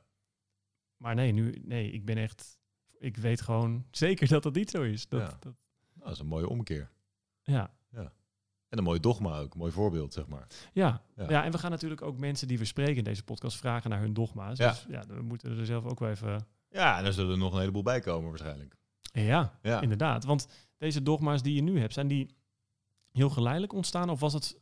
Maar 0.96 1.14
nee, 1.14 1.32
nu, 1.32 1.60
nee, 1.64 1.90
ik 1.90 2.04
ben 2.04 2.16
echt, 2.16 2.58
ik 2.98 3.16
weet 3.16 3.40
gewoon 3.40 3.84
zeker 3.90 4.28
dat 4.28 4.42
dat 4.42 4.54
niet 4.54 4.70
zo 4.70 4.82
is. 4.82 5.08
Dat, 5.08 5.20
Ja. 5.20 5.26
dat, 5.26 5.42
Nou, 5.42 5.54
dat 6.04 6.12
is 6.12 6.18
een 6.18 6.26
mooie 6.26 6.48
omkeer. 6.48 6.90
ja. 7.42 7.70
En 8.68 8.78
een 8.78 8.84
mooi 8.84 9.00
dogma 9.00 9.38
ook. 9.38 9.52
Een 9.52 9.58
mooi 9.58 9.72
voorbeeld, 9.72 10.12
zeg 10.12 10.26
maar. 10.26 10.46
Ja. 10.72 11.02
Ja. 11.16 11.26
Ja. 11.30 11.44
en 11.44 11.50
we 11.52 11.58
gaan 11.58 11.70
natuurlijk 11.70 12.02
ook 12.02 12.18
mensen 12.18 12.48
die 12.48 12.58
we 12.58 12.64
spreken 12.64 12.96
in 12.96 13.04
deze 13.04 13.24
podcast 13.24 13.56
vragen 13.56 13.90
naar 13.90 14.00
hun 14.00 14.12
dogma's. 14.12 14.58
Ja. 14.58 14.68
Dus 14.68 14.86
ja, 14.88 15.04
we 15.06 15.22
moeten 15.22 15.58
er 15.58 15.66
zelf 15.66 15.84
ook 15.84 15.98
wel 15.98 16.08
even... 16.08 16.46
Ja, 16.70 16.98
en 16.98 17.04
er 17.04 17.12
zullen 17.12 17.32
er 17.32 17.38
nog 17.38 17.52
een 17.52 17.58
heleboel 17.58 17.82
bij 17.82 18.00
komen 18.00 18.28
waarschijnlijk. 18.28 18.74
Ja, 19.12 19.58
Ja. 19.62 19.80
inderdaad. 19.80 20.24
Want 20.24 20.46
deze 20.78 21.02
dogma's 21.02 21.42
die 21.42 21.54
je 21.54 21.62
nu 21.62 21.80
hebt, 21.80 21.92
zijn 21.92 22.08
die 22.08 22.34
heel 23.12 23.30
geleidelijk 23.30 23.72
ontstaan? 23.72 24.10
Of 24.10 24.20
was 24.20 24.32
het 24.32 24.58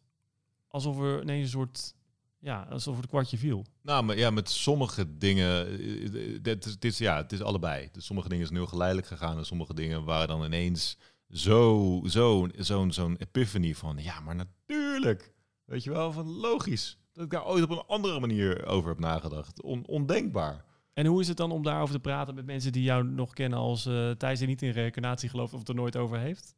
alsof 0.68 1.00
er 1.00 1.22
ineens 1.22 1.44
een 1.44 1.50
soort... 1.50 1.94
Ja, 2.40 2.66
alsof 2.70 2.96
het 2.96 3.06
kwartje 3.06 3.38
viel? 3.38 3.64
Nou, 3.82 4.04
maar 4.04 4.16
ja, 4.16 4.30
met 4.30 4.50
sommige 4.50 5.16
dingen, 5.18 5.66
eh, 5.66 6.34
eh, 6.34 6.38
dit 6.42 6.64
is, 6.66 6.78
dit 6.78 6.92
is, 6.92 6.98
ja, 6.98 7.16
het 7.16 7.32
is 7.32 7.42
allebei. 7.42 7.88
Dus 7.92 8.04
sommige 8.06 8.28
dingen 8.28 8.46
zijn 8.46 8.58
heel 8.58 8.66
geleidelijk 8.68 9.06
gegaan 9.06 9.36
en 9.38 9.46
sommige 9.46 9.74
dingen 9.74 10.04
waren 10.04 10.28
dan 10.28 10.44
ineens 10.44 10.98
zo, 11.30 12.00
zo, 12.06 12.48
zo'n 12.56 12.92
zo'n 12.92 13.16
epiphany 13.16 13.74
van, 13.74 13.96
ja, 13.98 14.20
maar 14.20 14.34
natuurlijk. 14.34 15.32
Weet 15.64 15.84
je 15.84 15.90
wel, 15.90 16.12
van 16.12 16.26
logisch. 16.30 16.98
Dat 17.12 17.24
ik 17.24 17.30
daar 17.30 17.46
ooit 17.46 17.62
op 17.64 17.70
een 17.70 17.84
andere 17.86 18.20
manier 18.20 18.66
over 18.66 18.88
heb 18.88 18.98
nagedacht. 18.98 19.62
On, 19.62 19.86
ondenkbaar. 19.86 20.64
En 20.98 21.06
hoe 21.06 21.20
is 21.20 21.28
het 21.28 21.36
dan 21.36 21.50
om 21.50 21.62
daarover 21.62 21.94
te 21.94 22.00
praten 22.00 22.34
met 22.34 22.46
mensen 22.46 22.72
die 22.72 22.82
jou 22.82 23.04
nog 23.04 23.32
kennen 23.32 23.58
als 23.58 23.86
eh 23.86 24.10
Thijs 24.10 24.38
die 24.38 24.48
niet 24.48 24.62
in 24.62 24.70
reïncarnatie 24.70 25.28
gelooft 25.28 25.52
of 25.52 25.58
het 25.58 25.68
er 25.68 25.74
nooit 25.74 25.96
over 25.96 26.18
heeft? 26.18 26.54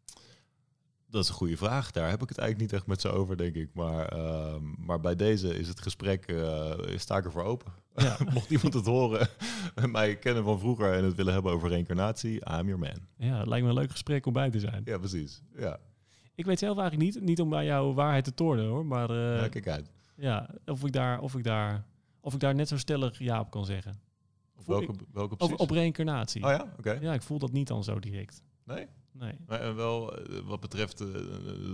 Dat 1.07 1.23
is 1.23 1.29
een 1.29 1.35
goede 1.35 1.57
vraag. 1.57 1.91
Daar 1.91 2.11
heb 2.11 2.23
ik 2.23 2.29
het 2.29 2.39
eigenlijk 2.39 2.71
niet 2.71 2.81
echt 2.81 2.89
met 2.89 3.01
ze 3.01 3.09
over, 3.09 3.37
denk 3.37 3.55
ik. 3.55 3.71
Maar, 3.75 4.07
ehm, 4.09 4.63
maar 4.79 5.01
bij 5.01 5.17
deze 5.17 5.59
is 5.59 5.69
het 5.69 5.81
gesprek, 5.81 6.27
eh 6.27 6.73
sta 6.97 7.17
ik 7.17 7.25
ervoor 7.25 7.43
open. 7.43 7.73
Ja. 7.95 8.17
Mocht 8.35 8.51
iemand 8.51 8.75
het 8.75 8.87
horen 8.87 9.29
en 9.75 9.91
mij 9.99 10.17
kennen 10.17 10.45
van 10.45 10.59
vroeger 10.59 10.93
en 10.95 11.05
het 11.05 11.15
willen 11.15 11.33
hebben 11.33 11.53
over 11.53 11.69
reïncarnatie, 11.69 12.35
I'm 12.35 12.67
your 12.67 12.79
man. 12.79 12.99
Ja, 13.17 13.39
het 13.39 13.49
lijkt 13.49 13.65
me 13.65 13.71
een 13.71 13.79
leuk 13.79 13.91
gesprek 13.91 14.27
om 14.27 14.33
bij 14.33 14.51
te 14.51 14.61
zijn. 14.61 14.83
Ja, 14.85 14.99
precies. 14.99 15.43
Ja, 15.57 15.79
Ik 16.35 16.45
weet 16.45 16.59
zelf 16.59 16.79
eigenlijk 16.79 17.15
niet, 17.15 17.25
niet 17.25 17.41
om 17.41 17.49
bij 17.49 17.65
jouw 17.65 17.93
waarheid 17.93 18.25
te 18.25 18.35
tornen 18.35 18.67
hoor, 18.67 18.87
maar 18.87 19.11
eh, 19.11 19.41
ja 19.41 19.49
kijk 19.49 19.69
uit. 19.69 19.91
ja, 20.15 20.51
of, 20.67 20.85
ik 20.85 20.93
daar, 20.93 21.21
of, 21.21 21.35
ik 21.35 21.45
daar, 21.45 21.85
of 22.21 22.35
ik 22.35 22.41
daar 22.41 22.55
net 22.55 22.69
zo 22.69 22.77
stellig 22.77 23.19
ja 23.19 23.41
op 23.41 23.51
kan 23.51 23.65
zeggen. 23.65 24.09
Op 24.61 24.67
welke, 24.67 24.93
welke 25.13 25.37
precies? 25.37 25.57
op 25.57 25.71
reïncarnatie. 25.71 26.43
oh 26.45 26.51
ja, 26.51 26.73
oké. 26.79 26.93
Ja, 26.93 27.13
ik 27.13 27.23
voel 27.23 27.39
dat 27.39 27.53
niet 27.53 27.69
dan 27.69 27.85
zo 27.85 27.99
direct. 27.99 28.43
Nee? 28.65 28.87
Nee. 29.13 29.33
Maar 29.47 29.61
en 29.61 29.75
wel 29.77 30.17
eh, 30.19 30.39
wat 30.45 30.61
betreft 30.61 31.01
eh, 31.01 31.07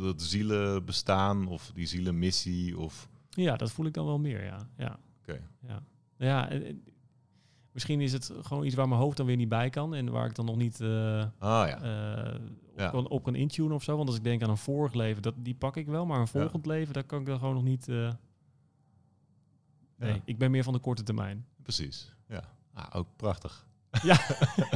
dat 0.03 0.23
zielen 0.23 0.85
bestaan 0.85 1.47
of 1.47 1.71
die 1.75 1.87
zielenmissie 1.87 2.79
of... 2.79 3.09
Ja, 3.31 3.57
dat 3.57 3.71
voel 3.73 3.87
ik 3.87 3.95
dan 3.95 4.07
wel 4.07 4.19
meer, 4.19 4.45
ja. 4.45 4.69
Ja. 4.77 4.99
Oké. 5.23 5.41
ja. 5.67 5.83
Ja 6.17 6.49
eh, 6.51 6.69
eh, 6.69 6.77
misschien 7.73 8.01
is 8.01 8.13
het 8.13 8.33
gewoon 8.41 8.65
iets 8.65 8.75
waar 8.75 8.89
mijn 8.89 9.01
hoofd 9.01 9.17
dan 9.17 9.27
weer 9.27 9.37
niet 9.37 9.49
bij 9.49 9.71
kan 9.71 9.95
en 9.95 10.11
waar 10.11 10.27
ik 10.27 10.35
dan 10.35 10.45
nog 10.45 10.57
niet 10.57 10.81
eh, 10.81 11.19
Ah 11.39 11.69
ja. 11.69 11.81
eh, 11.81 12.35
op, 12.35 12.79
Ja. 12.79 12.91
kan, 12.91 13.09
op 13.09 13.23
kan 13.23 13.35
intunen 13.35 13.73
of 13.73 13.83
zo. 13.83 13.97
Want 13.97 14.09
als 14.09 14.17
ik 14.19 14.25
denk 14.25 14.43
aan 14.43 14.51
een 14.51 14.57
vorig 14.57 14.93
leven, 14.95 15.23
dat, 15.23 15.35
die 15.39 15.55
pak 15.55 15.77
ik 15.77 15.87
wel, 15.87 16.07
maar 16.07 16.21
een 16.21 16.29
volgend 16.29 16.67
leven, 16.67 16.95
daar 16.95 17.05
kan 17.05 17.21
ik 17.21 17.27
dan 17.27 17.39
gewoon 17.39 17.55
nog 17.55 17.63
niet... 17.65 17.89
eh, 17.89 18.13
nee, 19.97 20.23
ik 20.25 20.39
ben 20.39 20.51
meer 20.51 20.65
van 20.65 20.73
de 20.73 20.79
korte 20.79 21.03
termijn. 21.03 21.47
Precies. 21.63 22.15
Ah, 22.77 22.87
ook 22.97 23.09
prachtig. 23.17 23.67
Ja, 24.03 24.17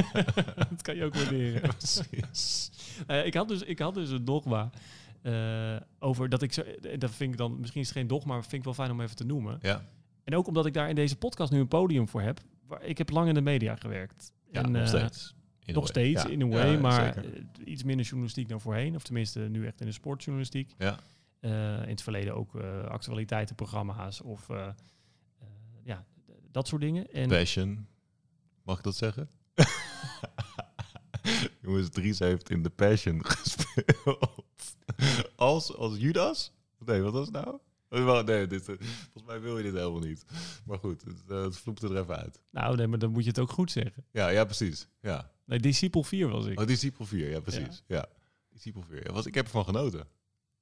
dat 0.70 0.82
kan 0.82 0.96
je 0.96 1.04
ook 1.04 1.14
waarderen. 1.14 1.60
Precies. 1.76 2.70
Eh, 3.06 3.26
ik, 3.26 3.34
had 3.34 3.48
dus, 3.48 3.62
ik 3.62 3.78
had 3.78 3.94
dus 3.94 4.10
een 4.10 4.24
dogma 4.24 4.70
eh, 5.22 5.76
over 5.98 6.28
dat 6.28 6.42
ik 6.42 6.52
zo... 6.52 6.62
Dat 6.98 7.10
vind 7.10 7.32
ik 7.32 7.38
dan... 7.38 7.60
Misschien 7.60 7.80
is 7.80 7.88
het 7.88 7.96
geen 7.96 8.06
dogma, 8.06 8.32
maar 8.32 8.42
vind 8.42 8.54
ik 8.54 8.64
wel 8.64 8.74
fijn 8.74 8.90
om 8.90 9.00
even 9.00 9.16
te 9.16 9.24
noemen. 9.24 9.58
Ja, 9.62 9.84
En 10.24 10.34
ook 10.36 10.46
omdat 10.46 10.66
ik 10.66 10.74
daar 10.74 10.88
in 10.88 10.94
deze 10.94 11.16
podcast 11.16 11.52
nu 11.52 11.58
een 11.60 11.68
podium 11.68 12.08
voor 12.08 12.20
heb. 12.22 12.40
Waar, 12.66 12.82
ik 12.84 12.98
heb 12.98 13.10
lang 13.10 13.28
in 13.28 13.34
de 13.34 13.40
media 13.40 13.76
gewerkt. 13.76 14.32
ja 14.50 14.62
en, 14.62 14.70
nog 14.72 14.82
eh, 14.82 14.88
steeds. 14.88 15.34
In 15.64 15.74
Nog 15.74 15.86
steeds 15.86 16.22
Ja. 16.22 16.28
in 16.28 16.40
een 16.40 16.50
Ja, 16.50 16.54
way, 16.54 16.76
maar 16.78 17.14
zeker. 17.14 17.34
eh, 17.34 17.42
iets 17.64 17.82
minder 17.82 18.04
journalistiek 18.06 18.48
dan 18.48 18.60
voorheen. 18.60 18.94
Of 18.94 19.02
tenminste 19.02 19.40
nu 19.40 19.66
echt 19.66 19.80
in 19.80 19.86
de 19.86 19.92
sportjournalistiek. 19.92 20.74
Ja. 20.78 20.98
In 21.40 21.50
het 21.88 22.02
verleden 22.02 22.34
ook 22.34 22.54
actualiteitenprogramma's 22.88 24.20
of 24.20 24.48
ja, 25.82 26.04
dat 26.50 26.68
soort 26.68 26.80
dingen. 26.82 27.12
En 27.12 27.28
Passion. 27.28 27.86
Mag 28.62 28.78
ik 28.78 28.84
dat 28.84 28.96
zeggen? 28.96 29.30
Jongens, 31.62 31.88
Dries 31.90 32.18
heeft 32.18 32.50
in 32.50 32.62
The 32.62 32.70
Passion 32.70 33.24
gespeeld. 33.26 34.76
Als, 35.36 35.74
als 35.76 35.96
Judas? 35.96 36.52
Nee, 36.78 37.00
wat 37.00 37.12
was 37.12 37.26
het 37.26 37.34
nou? 37.34 37.58
Oh, 37.88 38.22
Nee, 38.22 38.46
dit, 38.46 38.68
eh, 38.68 38.74
volgens 39.02 39.24
mij 39.26 39.40
wil 39.40 39.56
je 39.56 39.62
dit 39.62 39.74
helemaal 39.74 40.00
niet. 40.00 40.24
Maar 40.64 40.78
goed, 40.78 41.02
het, 41.02 41.22
eh, 41.28 41.42
het 41.42 41.56
vloept 41.56 41.82
er 41.82 41.96
even 41.96 42.16
uit. 42.16 42.40
nou, 42.50 42.76
nee, 42.76 42.86
maar 42.86 42.98
dan 42.98 43.10
moet 43.10 43.22
je 43.22 43.28
het 43.28 43.38
ook 43.38 43.50
goed 43.52 43.70
zeggen. 43.70 44.04
Ja, 44.10 44.28
ja 44.28 44.44
precies. 44.44 44.88
Ja. 45.00 45.30
Nee, 45.44 45.58
Disciple 45.58 46.04
4 46.04 46.28
was 46.28 46.46
ik. 46.46 46.60
Oh, 46.60 46.66
Disciple 46.66 47.06
4, 47.06 47.30
ja 47.30 47.40
precies. 47.40 47.82
Ja. 47.86 48.06
Disciple 48.50 48.82
4. 48.88 49.06
Ja, 49.06 49.12
was, 49.12 49.26
ik 49.26 49.34
heb 49.34 49.44
ervan 49.44 49.64
genoten. 49.64 50.06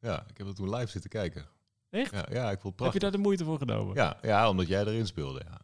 Ja, 0.01 0.27
ik 0.29 0.39
heb 0.39 0.47
er 0.47 0.55
toen 0.55 0.75
live 0.75 0.91
zitten 0.91 1.11
kijken. 1.11 1.47
Echt? 1.91 2.13
Ja, 2.13 2.27
ja 2.31 2.51
ik 2.51 2.61
vond 2.61 2.63
het 2.63 2.63
Heb 2.63 2.63
je 2.63 2.75
prachtig. 2.75 3.01
daar 3.01 3.11
de 3.11 3.19
moeite 3.19 3.45
voor 3.45 3.59
genomen? 3.59 3.95
Ja, 3.95 4.19
ja, 4.23 4.49
omdat 4.49 4.69
jij 4.69 4.81
erin 4.81 5.07
speelde. 5.07 5.43
Ja. 5.49 5.61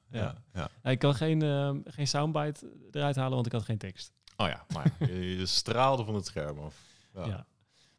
Ja. 0.53 0.69
Ja. 0.83 0.91
Ik 0.91 0.99
kan 0.99 1.15
geen, 1.15 1.43
ehm, 1.43 1.81
geen 1.85 2.07
soundbite 2.07 2.73
eruit 2.91 3.17
halen, 3.17 3.35
want 3.35 3.47
ik 3.47 3.53
had 3.53 3.63
geen 3.63 3.79
tekst. 3.79 4.13
Oh 4.37 4.47
ja, 4.49 4.65
maar 4.75 4.93
je, 5.39 5.47
straalde 5.47 6.05
van 6.05 6.15
het 6.15 6.27
scherm 6.27 6.59
af. 6.59 6.83
Ja. 7.15 7.27
Ja. 7.27 7.47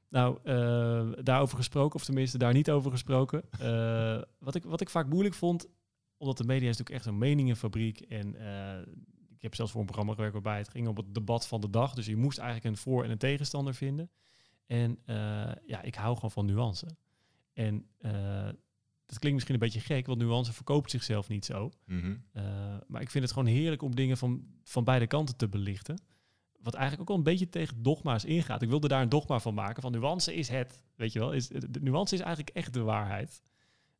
Nou, 0.09 0.37
eh, 0.43 1.23
daarover 1.23 1.57
gesproken, 1.57 1.95
of 1.95 2.05
tenminste 2.05 2.37
daar 2.37 2.53
niet 2.53 2.71
over 2.71 2.91
gesproken. 2.91 3.43
Eh, 3.59 4.21
wat, 4.39 4.55
ik, 4.55 4.63
wat 4.63 4.81
ik 4.81 4.89
vaak 4.89 5.07
moeilijk 5.07 5.35
vond, 5.35 5.67
omdat 6.17 6.37
de 6.37 6.43
media 6.43 6.69
is 6.69 6.77
natuurlijk 6.77 6.97
echt 6.97 7.05
een 7.05 7.17
meningenfabriek. 7.17 7.99
En 7.99 8.35
eh, 8.35 8.79
ik 9.35 9.41
heb 9.41 9.55
zelfs 9.55 9.71
voor 9.71 9.79
een 9.79 9.85
programma 9.85 10.13
gewerkt 10.13 10.33
waarbij 10.33 10.57
het 10.57 10.69
ging 10.69 10.87
om 10.87 10.95
het 10.95 11.13
debat 11.13 11.47
van 11.47 11.61
de 11.61 11.69
dag. 11.69 11.93
Dus 11.93 12.05
je 12.05 12.15
moest 12.15 12.37
eigenlijk 12.37 12.69
een 12.69 12.81
voor- 12.81 13.03
en 13.03 13.11
een 13.11 13.17
tegenstander 13.17 13.73
vinden. 13.73 14.11
En 14.65 14.99
ja, 15.65 15.81
ik 15.81 15.95
hou 15.95 16.15
gewoon 16.15 16.31
van 16.31 16.45
nuance. 16.45 16.87
En 17.55 17.85
eh, 17.97 18.49
dat 19.05 19.19
klinkt 19.19 19.33
misschien 19.33 19.53
een 19.53 19.59
beetje 19.59 19.79
gek, 19.79 20.05
want 20.05 20.19
nuance 20.19 20.53
verkoopt 20.53 20.91
zichzelf 20.91 21.27
niet 21.27 21.45
zo. 21.45 21.71
Mhm. 21.85 22.15
Uh, 22.33 22.43
maar 22.87 23.01
ik 23.01 23.09
vind 23.09 23.23
het 23.23 23.33
gewoon 23.33 23.53
heerlijk 23.53 23.81
om 23.81 23.95
dingen 23.95 24.17
van, 24.17 24.45
van 24.63 24.83
beide 24.83 25.07
kanten 25.07 25.35
te 25.35 25.47
belichten. 25.47 26.01
Wat 26.59 26.73
eigenlijk 26.73 27.01
ook 27.01 27.09
al 27.09 27.17
een 27.17 27.31
beetje 27.31 27.49
tegen 27.49 27.83
dogma's 27.83 28.25
ingaat. 28.25 28.61
Ik 28.61 28.69
wilde 28.69 28.87
daar 28.87 29.01
een 29.01 29.09
dogma 29.09 29.39
van 29.39 29.53
maken. 29.53 29.81
Van 29.81 29.91
nuance 29.91 30.35
is 30.35 30.47
het. 30.47 30.83
Weet 30.95 31.13
je 31.13 31.19
wel? 31.19 31.33
Is, 31.33 31.47
de 31.47 31.81
nuance 31.81 32.15
is 32.15 32.21
eigenlijk 32.21 32.55
echt 32.55 32.73
de 32.73 32.81
waarheid. 32.81 33.41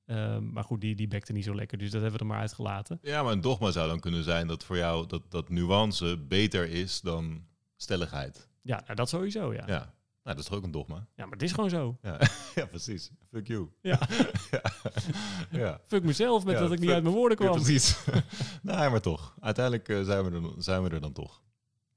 Um, 0.05 0.51
maar 0.51 0.63
goed, 0.63 0.81
die, 0.81 0.95
die 0.95 1.07
bekte 1.07 1.33
niet 1.33 1.43
zo 1.43 1.55
lekker. 1.55 1.77
Dus 1.77 1.91
dat 1.91 2.01
hebben 2.01 2.19
we 2.19 2.25
er 2.25 2.31
maar 2.31 2.41
uitgelaten. 2.41 2.99
Ja, 3.01 3.23
maar 3.23 3.31
een 3.31 3.41
dogma 3.41 3.71
zou 3.71 3.87
dan 3.87 3.99
kunnen 3.99 4.23
zijn 4.23 4.47
dat 4.47 4.63
voor 4.63 4.77
jou 4.77 5.07
dat, 5.07 5.31
dat 5.31 5.49
nuance 5.49 6.17
beter 6.17 6.69
is 6.69 7.01
dan 7.01 7.45
stelligheid. 7.75 8.49
Ja, 8.61 8.81
nou, 8.83 8.95
dat 8.95 9.09
sowieso, 9.09 9.53
ja. 9.53 9.63
Ja. 9.67 9.93
Nou, 10.25 10.37
dat 10.37 10.45
is 10.45 10.45
toch 10.45 10.57
ook 10.59 10.63
een 10.63 10.71
dogma? 10.71 10.95
Ja, 11.15 11.23
maar 11.23 11.33
het 11.33 11.41
is 11.41 11.51
gewoon 11.51 11.69
zo. 11.69 11.97
Ja, 12.01 12.19
ja 12.55 12.65
precies. 12.65 13.11
Fuck 13.31 13.47
you. 13.47 13.69
Ja. 13.81 13.99
ja. 14.51 14.61
ja. 15.59 15.79
Fuck 15.83 16.03
mezelf 16.03 16.45
met 16.45 16.57
dat 16.57 16.71
ik 16.71 16.79
niet 16.79 16.89
uit 16.89 17.03
mijn 17.03 17.15
woorden 17.15 17.37
Ja, 17.41 17.49
kwam. 17.49 17.61
precies. 17.63 17.97
nee, 18.61 18.89
maar 18.89 19.01
toch. 19.01 19.35
Uiteindelijk 19.39 19.89
eh, 19.89 20.03
zijn, 20.03 20.23
we 20.23 20.31
er, 20.37 20.63
zijn 20.63 20.83
we 20.83 20.89
er 20.89 21.01
dan 21.01 21.11
toch. 21.13 21.41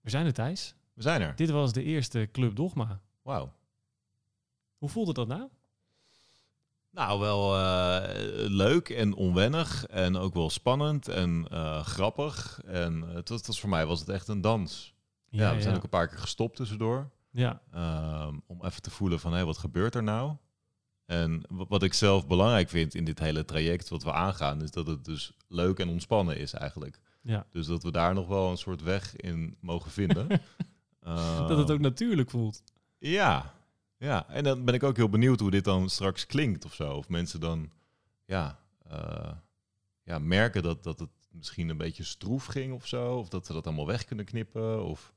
we 0.01 0.11
zijn 0.11 0.27
er, 0.27 0.33
Thijs. 0.33 0.75
We 0.95 1.03
zijn 1.03 1.21
er. 1.21 1.37
Dit 1.37 1.51
was 1.51 1.73
de 1.73 1.83
eerste 1.83 2.29
Club 2.33 2.57
Dogma. 2.57 3.01
Wauw. 3.23 3.53
Hoe 4.79 4.89
voelde 4.89 5.13
dat 5.13 5.29
nou? 5.29 5.49
Nou, 6.91 7.21
wel 7.21 7.57
eh, 7.57 8.49
leuk 8.49 8.89
en 8.89 9.15
onwennig 9.15 9.87
en 9.87 10.17
ook 10.17 10.35
wel 10.35 10.51
spannend 10.51 11.09
en 11.09 11.47
eh, 11.51 11.85
grappig. 11.85 12.61
En 12.65 13.03
het 13.03 13.47
was 13.47 13.61
voor 13.61 13.69
mij 13.69 13.87
was 13.87 14.01
het 14.01 14.09
echt 14.09 14.29
een 14.29 14.41
dans. 14.41 14.95
Ja, 15.29 15.55
we 15.55 15.63
zijn 15.63 15.77
ook 15.77 15.83
een 15.83 15.89
paar 15.89 16.09
keer 16.09 16.19
gestopt 16.19 16.57
tussendoor. 16.57 17.11
Ja, 17.31 17.63
Ehm, 17.73 18.39
om 18.47 18.65
even 18.65 18.83
te 18.83 18.91
voelen 18.91 19.21
van, 19.21 19.33
hé, 19.33 19.45
wat 19.45 19.59
gebeurt 19.59 19.95
er 19.95 20.03
nou? 20.03 20.37
En 21.05 21.43
wa- 21.49 21.67
wat 21.69 21.83
ik 21.83 21.95
zelf 21.95 22.27
belangrijk 22.27 22.69
vind 22.69 22.95
in 22.95 23.05
dit 23.05 23.19
hele 23.19 23.45
traject 23.45 23.89
wat 23.89 24.03
we 24.03 24.13
aangaan, 24.13 24.63
is 24.63 24.71
dat 24.71 24.87
het 24.87 25.05
dus 25.05 25.33
leuk 25.49 25.79
en 25.79 25.89
ontspannen 25.89 26.37
is 26.37 26.53
eigenlijk. 26.53 27.01
ja. 27.23 27.47
Dus 27.51 27.67
dat 27.67 27.83
we 27.83 27.91
daar 27.91 28.15
nog 28.15 28.27
wel 28.27 28.51
een 28.51 28.57
soort 28.59 28.83
weg 28.83 29.17
in 29.17 29.57
mogen 29.61 29.91
vinden. 29.91 30.29
dat 31.49 31.49
het 31.49 31.61
ook 31.61 31.69
Ehm, 31.69 31.81
natuurlijk 31.81 32.31
voelt. 32.31 32.63
Ja, 32.99 33.55
ja. 33.97 34.29
En 34.29 34.45
dan 34.45 34.65
ben 34.65 34.75
ik 34.75 34.83
ook 34.83 34.97
heel 34.97 35.09
benieuwd 35.09 35.41
hoe 35.41 35.51
dit 35.51 35.65
dan 35.65 35.89
straks 35.91 36.27
klinkt 36.27 36.65
of 36.65 36.75
zo. 36.75 36.93
Of 36.95 37.09
mensen 37.09 37.41
dan, 37.41 37.71
ja, 38.25 38.59
eh, 38.87 39.33
ja 40.03 40.19
merken 40.19 40.63
dat, 40.63 40.83
dat 40.83 40.99
het 40.99 41.11
misschien 41.31 41.69
een 41.69 41.77
beetje 41.77 42.05
stroef 42.05 42.45
ging 42.45 42.73
of 42.73 42.87
zo. 42.87 43.17
Of 43.19 43.29
dat 43.29 43.47
ze 43.47 43.53
dat 43.53 43.67
allemaal 43.67 43.87
weg 43.87 44.05
kunnen 44.05 44.25
knippen. 44.25 44.85
Of 44.85 45.15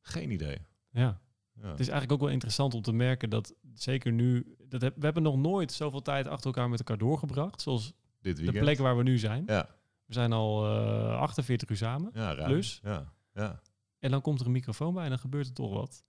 geen 0.00 0.30
idee. 0.30 0.58
Ja. 0.92 1.20
Ja. 1.62 1.68
Het 1.68 1.80
is 1.80 1.88
eigenlijk 1.88 2.12
ook 2.12 2.20
wel 2.20 2.34
interessant 2.34 2.74
om 2.74 2.82
te 2.82 2.92
merken 2.92 3.30
dat 3.30 3.54
zeker 3.74 4.12
nu, 4.12 4.54
dat 4.68 4.80
heb, 4.80 4.94
we 4.96 5.04
hebben 5.04 5.22
nog 5.22 5.36
nooit 5.36 5.72
zoveel 5.72 6.02
tijd 6.02 6.26
achter 6.28 6.46
elkaar 6.46 6.68
met 6.68 6.78
elkaar 6.78 6.98
doorgebracht, 6.98 7.60
zoals 7.62 7.92
dit 8.20 8.36
de 8.36 8.52
plek 8.52 8.78
waar 8.78 8.96
we 8.96 9.02
nu 9.02 9.18
zijn. 9.18 9.42
Ja, 9.46 9.68
We 10.06 10.14
zijn 10.14 10.32
al 10.32 10.66
eh 10.66 11.18
48 11.18 11.68
uur 11.68 11.76
samen 11.76 12.10
ja, 12.14 12.34
ruim. 12.34 12.50
Plus? 12.50 12.80
Ja, 12.82 13.12
ja. 13.34 13.60
en 13.98 14.10
dan 14.10 14.20
komt 14.20 14.40
er 14.40 14.46
een 14.46 14.52
microfoon 14.52 14.94
bij 14.94 15.02
en 15.04 15.08
dan 15.10 15.18
gebeurt 15.18 15.46
er 15.46 15.52
toch 15.52 15.72
wat. 15.72 16.04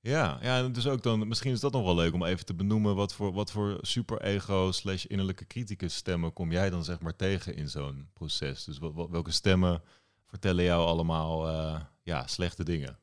Ja, 0.00 0.38
ja, 0.42 0.58
en 0.58 0.72
dus 0.72 0.86
ook 0.86 1.02
dan, 1.02 1.28
misschien 1.28 1.52
is 1.52 1.60
dat 1.60 1.72
nog 1.72 1.84
wel 1.84 1.94
leuk 1.94 2.14
om 2.14 2.24
even 2.24 2.46
te 2.46 2.54
benoemen 2.54 2.94
wat 2.94 3.14
voor, 3.14 3.32
wat 3.32 3.50
voor 3.50 3.78
super-ego 3.80 4.72
slash 4.72 5.04
innerlijke 5.04 5.46
criticus 5.46 5.94
stemmen 5.94 6.32
kom 6.32 6.52
jij 6.52 6.70
dan 6.70 6.84
zeg 6.84 7.00
maar 7.00 7.16
tegen 7.16 7.56
in 7.56 7.68
zo'n 7.68 8.08
proces? 8.12 8.64
Dus 8.64 8.78
wat, 8.78 8.94
wat- 8.94 9.10
welke 9.10 9.30
stemmen 9.30 9.82
vertellen 10.26 10.64
jou 10.64 10.86
allemaal 10.86 11.48
eh, 11.48 11.80
ja, 12.02 12.26
slechte 12.26 12.64
dingen? 12.64 12.98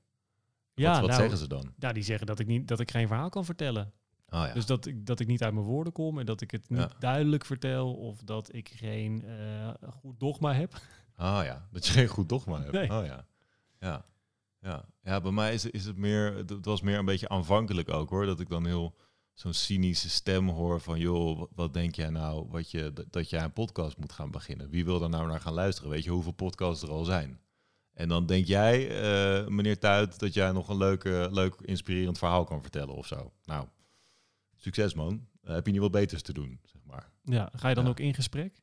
Ja, 0.73 0.91
wat 0.91 0.99
wat 0.99 1.09
nou, 1.09 1.21
zeggen 1.21 1.37
ze 1.39 1.47
dan? 1.47 1.73
Ja, 1.77 1.91
die 1.93 2.03
zeggen 2.03 2.27
dat 2.27 2.39
ik, 2.39 2.47
niet, 2.47 2.67
dat 2.67 2.79
ik 2.79 2.91
geen 2.91 3.07
verhaal 3.07 3.29
kan 3.29 3.45
vertellen. 3.45 3.93
Oh 4.29 4.43
ja. 4.47 4.53
Dus 4.53 4.65
dat 4.65 4.85
ik, 4.85 5.05
dat 5.05 5.19
ik 5.19 5.27
niet 5.27 5.43
uit 5.43 5.53
mijn 5.53 5.65
woorden 5.65 5.93
kom 5.93 6.19
en 6.19 6.25
dat 6.25 6.41
ik 6.41 6.51
het 6.51 6.69
niet 6.69 6.79
Ja. 6.79 6.91
duidelijk 6.99 7.45
vertel 7.45 7.93
of 7.93 8.21
dat 8.23 8.53
ik 8.53 8.69
geen 8.69 9.25
eh, 9.25 9.69
goed 10.01 10.19
dogma 10.19 10.53
heb. 10.53 10.81
Ah 11.15 11.43
ja, 11.43 11.67
dat 11.71 11.85
je 11.87 11.91
geen 11.93 12.07
goed 12.07 12.29
dogma 12.29 12.59
hebt. 12.59 12.71
Nee. 12.71 12.91
Oh 12.91 13.05
ja. 13.05 13.25
Ja. 13.79 14.05
Ja. 14.59 14.85
ja, 15.03 15.21
bij 15.21 15.31
mij 15.31 15.53
is, 15.53 15.65
is 15.65 15.85
het 15.85 15.97
meer, 15.97 16.35
het 16.35 16.65
was 16.65 16.81
meer 16.81 16.97
een 16.97 17.05
beetje 17.05 17.29
aanvankelijk 17.29 17.89
ook 17.89 18.09
hoor. 18.09 18.25
Dat 18.25 18.39
ik 18.39 18.49
dan 18.49 18.65
heel 18.65 18.95
zo'n 19.33 19.53
cynische 19.53 20.09
stem 20.09 20.49
hoor 20.49 20.81
van 20.81 20.99
joh, 20.99 21.43
wat, 21.55 21.73
denk 21.73 21.95
jij 21.95 22.09
nou 22.09 22.47
wat 22.49 22.71
je, 22.71 22.93
dat, 22.93 23.05
dat 23.09 23.29
jij 23.29 23.43
een 23.43 23.53
podcast 23.53 23.97
moet 23.97 24.11
gaan 24.11 24.31
beginnen? 24.31 24.69
Wie 24.69 24.85
wil 24.85 24.99
daar 24.99 25.09
nou 25.09 25.27
naar 25.27 25.41
gaan 25.41 25.53
luisteren? 25.53 25.89
Weet 25.89 26.03
je 26.03 26.09
hoeveel 26.09 26.31
podcasts 26.31 26.83
er 26.83 26.89
al 26.89 27.03
zijn? 27.03 27.39
En 27.93 28.07
dan 28.09 28.25
denk 28.25 28.45
jij, 28.45 29.01
eh, 29.01 29.47
meneer 29.47 29.79
Tuit, 29.79 30.19
dat 30.19 30.33
jij 30.33 30.51
nog 30.51 30.69
een 30.69 30.77
leuke, 30.77 31.27
leuk, 31.31 31.55
inspirerend 31.61 32.17
verhaal 32.17 32.43
kan 32.43 32.61
vertellen 32.61 32.95
of 32.95 33.07
zo. 33.07 33.31
Nou, 33.45 33.67
succes 34.55 34.93
man. 34.93 35.27
Eh, 35.41 35.53
heb 35.53 35.65
je 35.65 35.71
niet 35.71 35.81
wat 35.81 35.91
beters 35.91 36.21
te 36.21 36.33
doen, 36.33 36.59
zeg 36.63 36.81
maar. 36.85 37.09
Ja, 37.23 37.49
ga 37.55 37.69
je 37.69 37.75
dan 37.75 37.83
Ja. 37.83 37.89
ook 37.89 37.99
in 37.99 38.13
gesprek? 38.13 38.61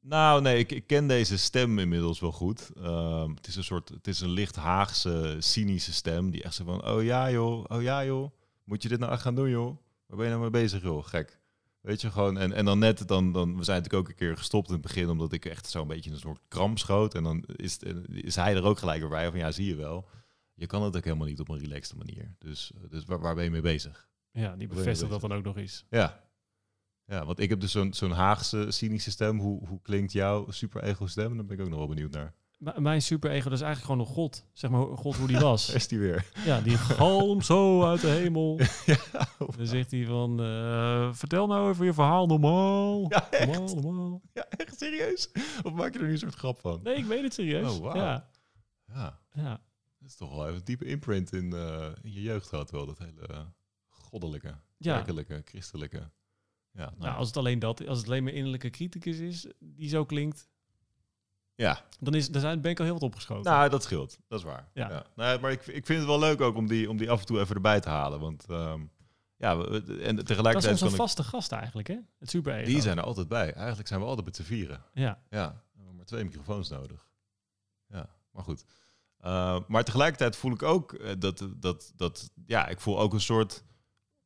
Nou, 0.00 0.42
nee, 0.42 0.58
ik, 0.58 0.72
ik 0.72 0.86
ken 0.86 1.06
deze 1.06 1.38
stem 1.38 1.78
inmiddels 1.78 2.20
wel 2.20 2.32
goed. 2.32 2.70
Ehm, 2.76 3.30
het 3.34 3.46
is 3.46 3.56
een 3.56 3.64
soort, 3.64 3.88
het 3.88 4.06
is 4.06 4.20
een 4.20 4.30
licht 4.30 4.56
Haagse, 4.56 5.36
cynische 5.38 5.92
stem 5.92 6.30
die 6.30 6.42
echt 6.42 6.54
zo 6.54 6.64
van, 6.64 6.86
oh 6.88 7.02
ja 7.02 7.30
joh, 7.30 7.64
oh 7.68 7.82
ja 7.82 8.04
joh, 8.04 8.30
moet 8.64 8.82
je 8.82 8.88
dit 8.88 8.98
nou 8.98 9.12
echt 9.12 9.22
gaan 9.22 9.34
doen 9.34 9.50
joh? 9.50 9.76
Waar 10.06 10.16
ben 10.16 10.26
je 10.26 10.30
nou 10.32 10.40
mee 10.42 10.62
bezig 10.62 10.82
joh, 10.82 11.04
gek. 11.06 11.40
Weet 11.82 12.00
je 12.00 12.10
gewoon, 12.10 12.38
en, 12.38 12.52
en 12.52 12.64
dan 12.64 12.78
net, 12.78 13.08
dan, 13.08 13.32
dan, 13.32 13.56
we 13.56 13.64
zijn 13.64 13.76
natuurlijk 13.82 14.04
ook 14.04 14.08
een 14.08 14.26
keer 14.26 14.36
gestopt 14.36 14.66
in 14.66 14.72
het 14.72 14.82
begin, 14.82 15.08
omdat 15.08 15.32
ik 15.32 15.44
echt 15.44 15.66
zo'n 15.70 15.88
beetje 15.88 16.08
in 16.10 16.14
een 16.16 16.20
soort 16.22 16.40
kramp 16.48 16.78
schoot. 16.78 17.14
En 17.14 17.22
dan 17.22 17.44
is, 17.56 17.80
het- 17.80 18.08
is 18.08 18.36
hij 18.36 18.54
er 18.56 18.64
ook 18.64 18.78
gelijk 18.78 19.00
weer 19.00 19.08
bij 19.08 19.30
van, 19.30 19.38
ja 19.38 19.50
zie 19.50 19.66
je 19.66 19.74
wel, 19.74 20.08
je 20.54 20.66
kan 20.66 20.82
het 20.82 20.96
ook 20.96 21.04
helemaal 21.04 21.26
niet 21.26 21.40
op 21.40 21.48
een 21.48 21.58
relaxte 21.58 21.96
manier. 21.96 22.34
Dus, 22.38 22.72
dus 22.88 23.04
waar, 23.04 23.20
waar 23.20 23.34
ben 23.34 23.44
je 23.44 23.50
mee 23.50 23.60
bezig? 23.60 24.08
Ja, 24.30 24.56
die 24.56 24.68
bevestigt 24.68 25.10
dat 25.10 25.20
dan 25.20 25.32
ook 25.32 25.44
nog 25.44 25.56
eens. 25.56 25.84
Ja. 25.90 26.24
Ja, 27.06 27.24
want 27.24 27.38
ik 27.38 27.48
heb 27.48 27.60
dus 27.60 27.72
zo'n 27.72 27.92
zo'n 27.94 28.10
Haagse, 28.10 28.66
cynische 28.70 29.10
stem. 29.10 29.38
Hoe, 29.38 29.66
hoe 29.68 29.80
klinkt 29.82 30.12
jouw 30.12 30.50
super-ego 30.50 31.06
stem? 31.06 31.36
Daar 31.36 31.44
ben 31.46 31.56
ik 31.58 31.62
ook 31.62 31.68
nog 31.68 31.78
wel 31.78 31.88
benieuwd 31.88 32.10
naar. 32.12 32.34
Mijn 32.76 33.02
superego, 33.02 33.44
dat 33.48 33.58
is 33.58 33.64
eigenlijk 33.64 33.92
gewoon 33.92 34.00
een 34.08 34.14
god. 34.14 34.46
Zeg 34.52 34.70
maar, 34.70 34.96
God 34.96 35.16
hoe 35.16 35.26
die 35.26 35.38
was. 35.38 35.68
Is 35.74 35.88
die 35.88 35.98
weer. 35.98 36.30
Ja, 36.44 36.60
die 36.60 36.76
galm 36.76 37.42
zo 37.42 37.84
uit 37.84 38.00
de 38.00 38.08
hemel. 38.08 38.58
ja, 38.86 38.96
Dan 39.56 39.66
zegt 39.66 39.90
hij 39.90 40.04
van, 40.04 40.40
eh, 40.42 41.12
vertel 41.12 41.46
nou 41.46 41.70
even 41.70 41.84
je 41.84 41.92
verhaal 41.94 42.26
normaal. 42.26 43.06
ja, 43.08 43.30
echt? 43.30 43.46
Normaal, 43.46 43.74
normaal. 43.74 44.22
Ja, 44.32 44.46
echt 44.48 44.78
serieus? 44.78 45.30
Of 45.62 45.72
maak 45.72 45.92
je 45.92 45.98
er 45.98 46.04
nu 46.04 46.12
een 46.12 46.18
soort 46.18 46.34
grap 46.34 46.58
van? 46.58 46.80
Nee, 46.82 46.94
ik 46.96 47.04
weet 47.04 47.22
het 47.22 47.34
serieus. 47.34 47.70
Oh, 47.76 47.80
wauw. 47.82 47.96
Ja, 47.96 48.30
Ja, 48.86 49.18
ja. 49.34 49.60
dat 49.98 50.08
is 50.08 50.16
toch 50.16 50.30
wel 50.34 50.44
even 50.46 50.56
een 50.58 50.64
diepe 50.64 50.84
imprint 50.84 51.32
in, 51.32 51.52
eh, 51.52 51.88
in 52.02 52.12
je 52.12 52.22
jeugd 52.22 52.48
gehad 52.48 52.70
wel. 52.70 52.86
Dat 52.86 52.98
hele 52.98 53.52
goddelijke, 53.88 54.54
Ja. 54.78 54.94
kerkelijke, 54.94 55.42
christelijke. 55.44 56.10
Ja, 56.70 56.84
nou, 56.84 56.92
Nou, 56.98 57.16
als 57.16 57.26
het 57.26 57.36
alleen 57.36 57.58
dat, 57.58 57.86
als 57.86 57.98
het 57.98 58.06
alleen 58.06 58.24
maar 58.24 58.32
innerlijke 58.32 58.70
criticus 58.70 59.18
is, 59.18 59.46
die 59.58 59.88
zo 59.88 60.04
klinkt, 60.04 60.48
ja. 61.54 61.84
dan, 62.00 62.14
is, 62.14 62.28
dan 62.30 62.40
zijn, 62.40 62.60
ben 62.60 62.70
ik 62.70 62.78
al 62.78 62.84
heel 62.84 62.94
wat 62.94 63.02
opgeschoten. 63.02 63.52
nou, 63.52 63.68
dat 63.68 63.82
scheelt. 63.82 64.18
Dat 64.28 64.38
is 64.38 64.44
waar. 64.44 64.68
Ja. 64.74 64.90
Ja. 64.90 65.04
Nee, 65.16 65.38
maar 65.38 65.50
ik, 65.52 65.66
ik 65.66 65.86
vind 65.86 65.98
het 65.98 66.08
wel 66.08 66.18
leuk 66.18 66.40
ook 66.40 66.56
om 66.56 66.66
die, 66.66 66.90
om 66.90 66.96
die 66.96 67.10
af 67.10 67.20
en 67.20 67.26
toe 67.26 67.40
even 67.40 67.54
erbij 67.54 67.80
te 67.80 67.88
halen. 67.88 68.20
Want 68.20 68.44
ehm, 68.48 68.80
ja, 69.36 69.56
we- 69.56 69.64
en 70.02 70.16
dat 70.16 70.18
is 70.18 70.24
tegelijkertijd 70.24 70.72
onze 70.72 70.84
kan 70.84 70.92
ik... 70.94 71.00
vaste 71.00 71.22
gast 71.24 71.52
eigenlijk, 71.52 71.88
hè? 71.88 71.98
Het 72.18 72.30
superego. 72.30 72.64
Die 72.64 72.80
zijn 72.80 72.98
er 72.98 73.04
altijd 73.04 73.28
bij. 73.28 73.52
Eigenlijk 73.54 73.88
zijn 73.88 74.00
we 74.00 74.06
altijd 74.06 74.26
met 74.26 74.36
z'n 74.36 74.42
vieren. 74.42 74.82
Ja, 74.94 75.18
Ja, 75.30 75.48
we 75.72 75.76
hebben 75.78 75.96
maar 75.96 76.04
twee 76.04 76.24
microfoons 76.24 76.68
nodig. 76.68 77.06
Ja, 77.88 78.08
maar 78.30 78.44
goed. 78.44 78.64
Uh, 79.24 79.58
maar 79.68 79.84
tegelijkertijd 79.84 80.36
voel 80.36 80.52
ik 80.52 80.62
ook 80.62 80.92
uh, 80.92 81.10
dat, 81.18 81.48
dat, 81.56 81.92
dat, 81.96 82.30
ja, 82.46 82.68
ik 82.68 82.80
voel 82.80 83.00
ook 83.00 83.12
een 83.12 83.20
soort 83.20 83.64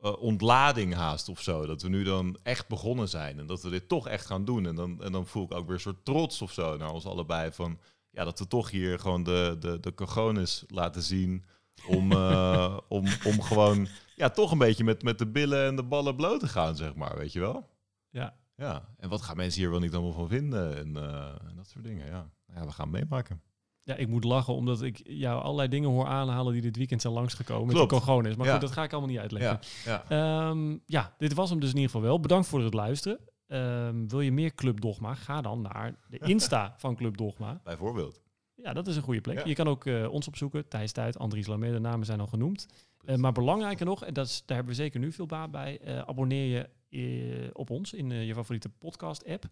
uh, 0.06 0.22
ontlading 0.22 0.94
haast 0.94 1.28
of 1.28 1.40
zo. 1.40 1.66
Dat 1.66 1.82
we 1.82 1.88
nu 1.88 2.02
dan 2.02 2.38
echt 2.42 2.68
begonnen 2.68 3.08
zijn 3.08 3.38
en 3.38 3.46
dat 3.46 3.62
we 3.62 3.70
dit 3.70 3.88
toch 3.88 4.08
echt 4.08 4.26
gaan 4.26 4.44
doen. 4.44 4.66
En 4.66 4.74
dan, 4.74 5.02
en 5.02 5.12
dan 5.12 5.26
voel 5.26 5.44
ik 5.44 5.54
ook 5.54 5.66
weer 5.66 5.74
een 5.74 5.80
soort 5.80 6.04
trots 6.04 6.42
of 6.42 6.52
zo 6.52 6.76
naar 6.76 6.92
ons 6.92 7.06
allebei 7.06 7.52
van, 7.52 7.78
ja, 8.10 8.24
dat 8.24 8.38
we 8.38 8.46
toch 8.46 8.70
hier 8.70 8.98
gewoon 8.98 9.22
de, 9.22 9.56
de, 9.60 9.80
de 9.80 9.94
cojones 9.94 10.64
laten 10.68 11.02
zien 11.02 11.44
om, 11.86 12.12
uh, 12.12 12.78
om, 12.88 13.06
om 13.24 13.42
gewoon, 13.42 13.88
ja, 14.14 14.30
toch 14.30 14.50
een 14.50 14.58
beetje 14.58 14.84
met, 14.84 15.02
met 15.02 15.18
de 15.18 15.26
billen 15.26 15.66
en 15.66 15.76
de 15.76 15.84
ballen 15.84 16.16
bloot 16.16 16.40
te 16.40 16.48
gaan, 16.48 16.76
zeg 16.76 16.94
maar, 16.94 17.18
weet 17.18 17.32
je 17.32 17.40
wel? 17.40 17.68
Ja. 18.10 18.36
Ja, 18.56 18.88
en 18.96 19.08
wat 19.08 19.22
gaan 19.22 19.36
mensen 19.36 19.60
hier 19.60 19.70
wel 19.70 19.80
niet 19.80 19.94
allemaal 19.94 20.12
van 20.12 20.28
vinden 20.28 20.76
en, 20.76 20.88
uh, 20.96 21.48
en 21.48 21.56
dat 21.56 21.68
soort 21.68 21.84
dingen, 21.84 22.06
ja. 22.06 22.30
Ja, 22.54 22.64
we 22.64 22.72
gaan 22.72 22.90
meemaken. 22.90 23.42
Ja, 23.86 23.94
ik 23.94 24.08
moet 24.08 24.24
lachen 24.24 24.54
omdat 24.54 24.82
ik 24.82 25.00
jou 25.04 25.42
allerlei 25.42 25.68
dingen 25.68 25.90
hoor 25.90 26.06
aanhalen 26.06 26.52
die 26.52 26.62
dit 26.62 26.76
weekend 26.76 27.00
zijn 27.00 27.12
langsgekomen. 27.12 27.74
Klopt. 27.74 27.90
Met 27.92 28.02
gewoon 28.02 28.26
is. 28.26 28.36
Maar 28.36 28.46
Ja. 28.46 28.52
goed, 28.52 28.60
dat 28.60 28.70
ga 28.70 28.82
ik 28.82 28.90
allemaal 28.92 29.10
niet 29.10 29.18
uitleggen. 29.18 29.58
Ja, 29.84 30.04
ja. 30.08 30.48
Ehm, 30.50 30.76
ja, 30.86 31.14
dit 31.18 31.34
was 31.34 31.50
hem 31.50 31.60
dus 31.60 31.68
in 31.70 31.74
ieder 31.76 31.90
geval 31.90 32.06
wel. 32.06 32.20
Bedankt 32.20 32.46
voor 32.46 32.62
het 32.64 32.74
luisteren. 32.74 33.18
Ehm, 33.46 34.06
wil 34.06 34.20
je 34.20 34.32
meer 34.32 34.54
Club 34.54 34.80
Dogma? 34.80 35.14
Ga 35.14 35.40
dan 35.40 35.60
naar 35.62 35.98
de 36.08 36.18
Insta 36.32 36.74
van 36.78 36.96
Club 36.96 37.16
Dogma. 37.16 37.60
bijvoorbeeld. 37.64 38.20
Ja, 38.54 38.72
dat 38.72 38.86
is 38.86 38.96
een 38.96 39.02
goede 39.02 39.20
plek. 39.20 39.38
Ja. 39.38 39.44
Je 39.44 39.54
kan 39.54 39.68
ook 39.68 39.86
eh, 39.86 40.12
ons 40.12 40.28
opzoeken. 40.28 40.68
Thijs 40.68 40.92
Tuit, 40.92 41.18
Andries 41.18 41.46
Lamé, 41.46 41.72
de 41.72 41.78
namen 41.78 42.06
zijn 42.06 42.20
al 42.20 42.26
genoemd. 42.26 42.66
Eh, 43.04 43.16
maar 43.16 43.32
belangrijker 43.32 43.86
nog, 43.86 44.04
en 44.04 44.14
dat 44.14 44.26
is, 44.26 44.42
daar 44.46 44.56
hebben 44.56 44.74
we 44.76 44.80
zeker 44.82 45.00
nu 45.00 45.12
veel 45.12 45.26
baat 45.26 45.50
bij, 45.50 45.78
eh, 45.80 45.98
abonneer 45.98 46.68
je 46.88 47.50
op 47.52 47.70
ons 47.70 47.92
in 47.92 48.10
je 48.10 48.34
favoriete 48.34 48.68
podcast-app. 48.68 49.44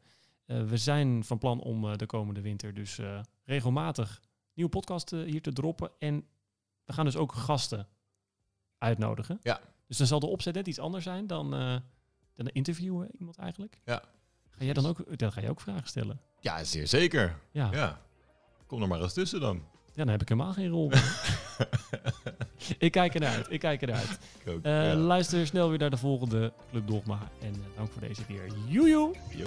Eh, 0.47 0.63
we 0.63 0.77
zijn 0.77 1.25
van 1.25 1.39
plan 1.39 1.61
om 1.61 1.91
eh, 1.91 1.97
de 1.97 2.07
komende 2.07 2.41
winter 2.41 2.75
dus 2.75 2.99
eh, 2.99 3.21
regelmatig 3.45 4.21
nieuwe 4.55 4.71
podcast 4.71 5.13
eh, 5.13 5.23
hier 5.23 5.43
te 5.43 5.53
droppen. 5.53 5.91
En 5.99 6.25
we 6.85 6.93
gaan 6.93 7.05
dus 7.05 7.17
ook 7.17 7.33
gasten 7.33 7.89
uitnodigen. 8.79 9.39
Ja. 9.43 9.61
Dus 9.87 9.97
dan 9.97 10.07
zal 10.07 10.21
de 10.21 10.27
opzet 10.27 10.55
net 10.55 10.67
iets 10.67 10.79
anders 10.79 11.05
zijn 11.05 11.27
dan, 11.27 11.51
dan 12.35 12.49
interviewen 12.49 13.09
iemand 13.19 13.37
eigenlijk. 13.37 13.81
Ja. 13.85 14.03
Ga 14.49 14.65
jij 14.65 14.73
dan 14.73 14.87
ook, 14.87 15.19
dan 15.19 15.33
ga 15.33 15.41
je 15.41 15.51
ook 15.51 15.61
vragen 15.61 15.89
stellen? 15.89 16.21
Ja, 16.41 16.65
zeer 16.65 16.87
zeker. 16.87 17.39
Ja. 17.51 17.69
Ja. 17.73 18.01
Kom 18.67 18.83
er 18.83 18.89
maar 18.89 19.03
eens 19.03 19.13
tussen 19.13 19.41
dan. 19.41 19.57
Ja, 19.87 20.05
dan 20.05 20.09
heb 20.09 20.23
ik 20.23 20.29
helemaal 20.29 20.53
geen 20.53 20.69
rol. 20.69 20.91
ik 22.79 22.93
kijk 22.93 23.15
ernaar 23.15 23.35
uit. 23.35 23.51
Ik 23.51 23.61
kijk 23.61 23.81
ernaar 23.83 23.97
uit. 23.97 24.19
Ik 24.45 24.49
ook. 24.49 24.65
Ja. 24.65 24.95
Luister 24.95 25.47
snel 25.47 25.69
weer 25.69 25.79
naar 25.79 25.91
de 25.91 25.97
volgende 25.97 26.53
Club 26.71 26.87
Dogma. 26.87 27.19
En 27.41 27.55
dank 27.77 27.93
voor 27.93 28.01
deze 28.01 28.25
keer. 28.25 28.47
Joejoe! 28.69 29.15
Yo. 29.31 29.47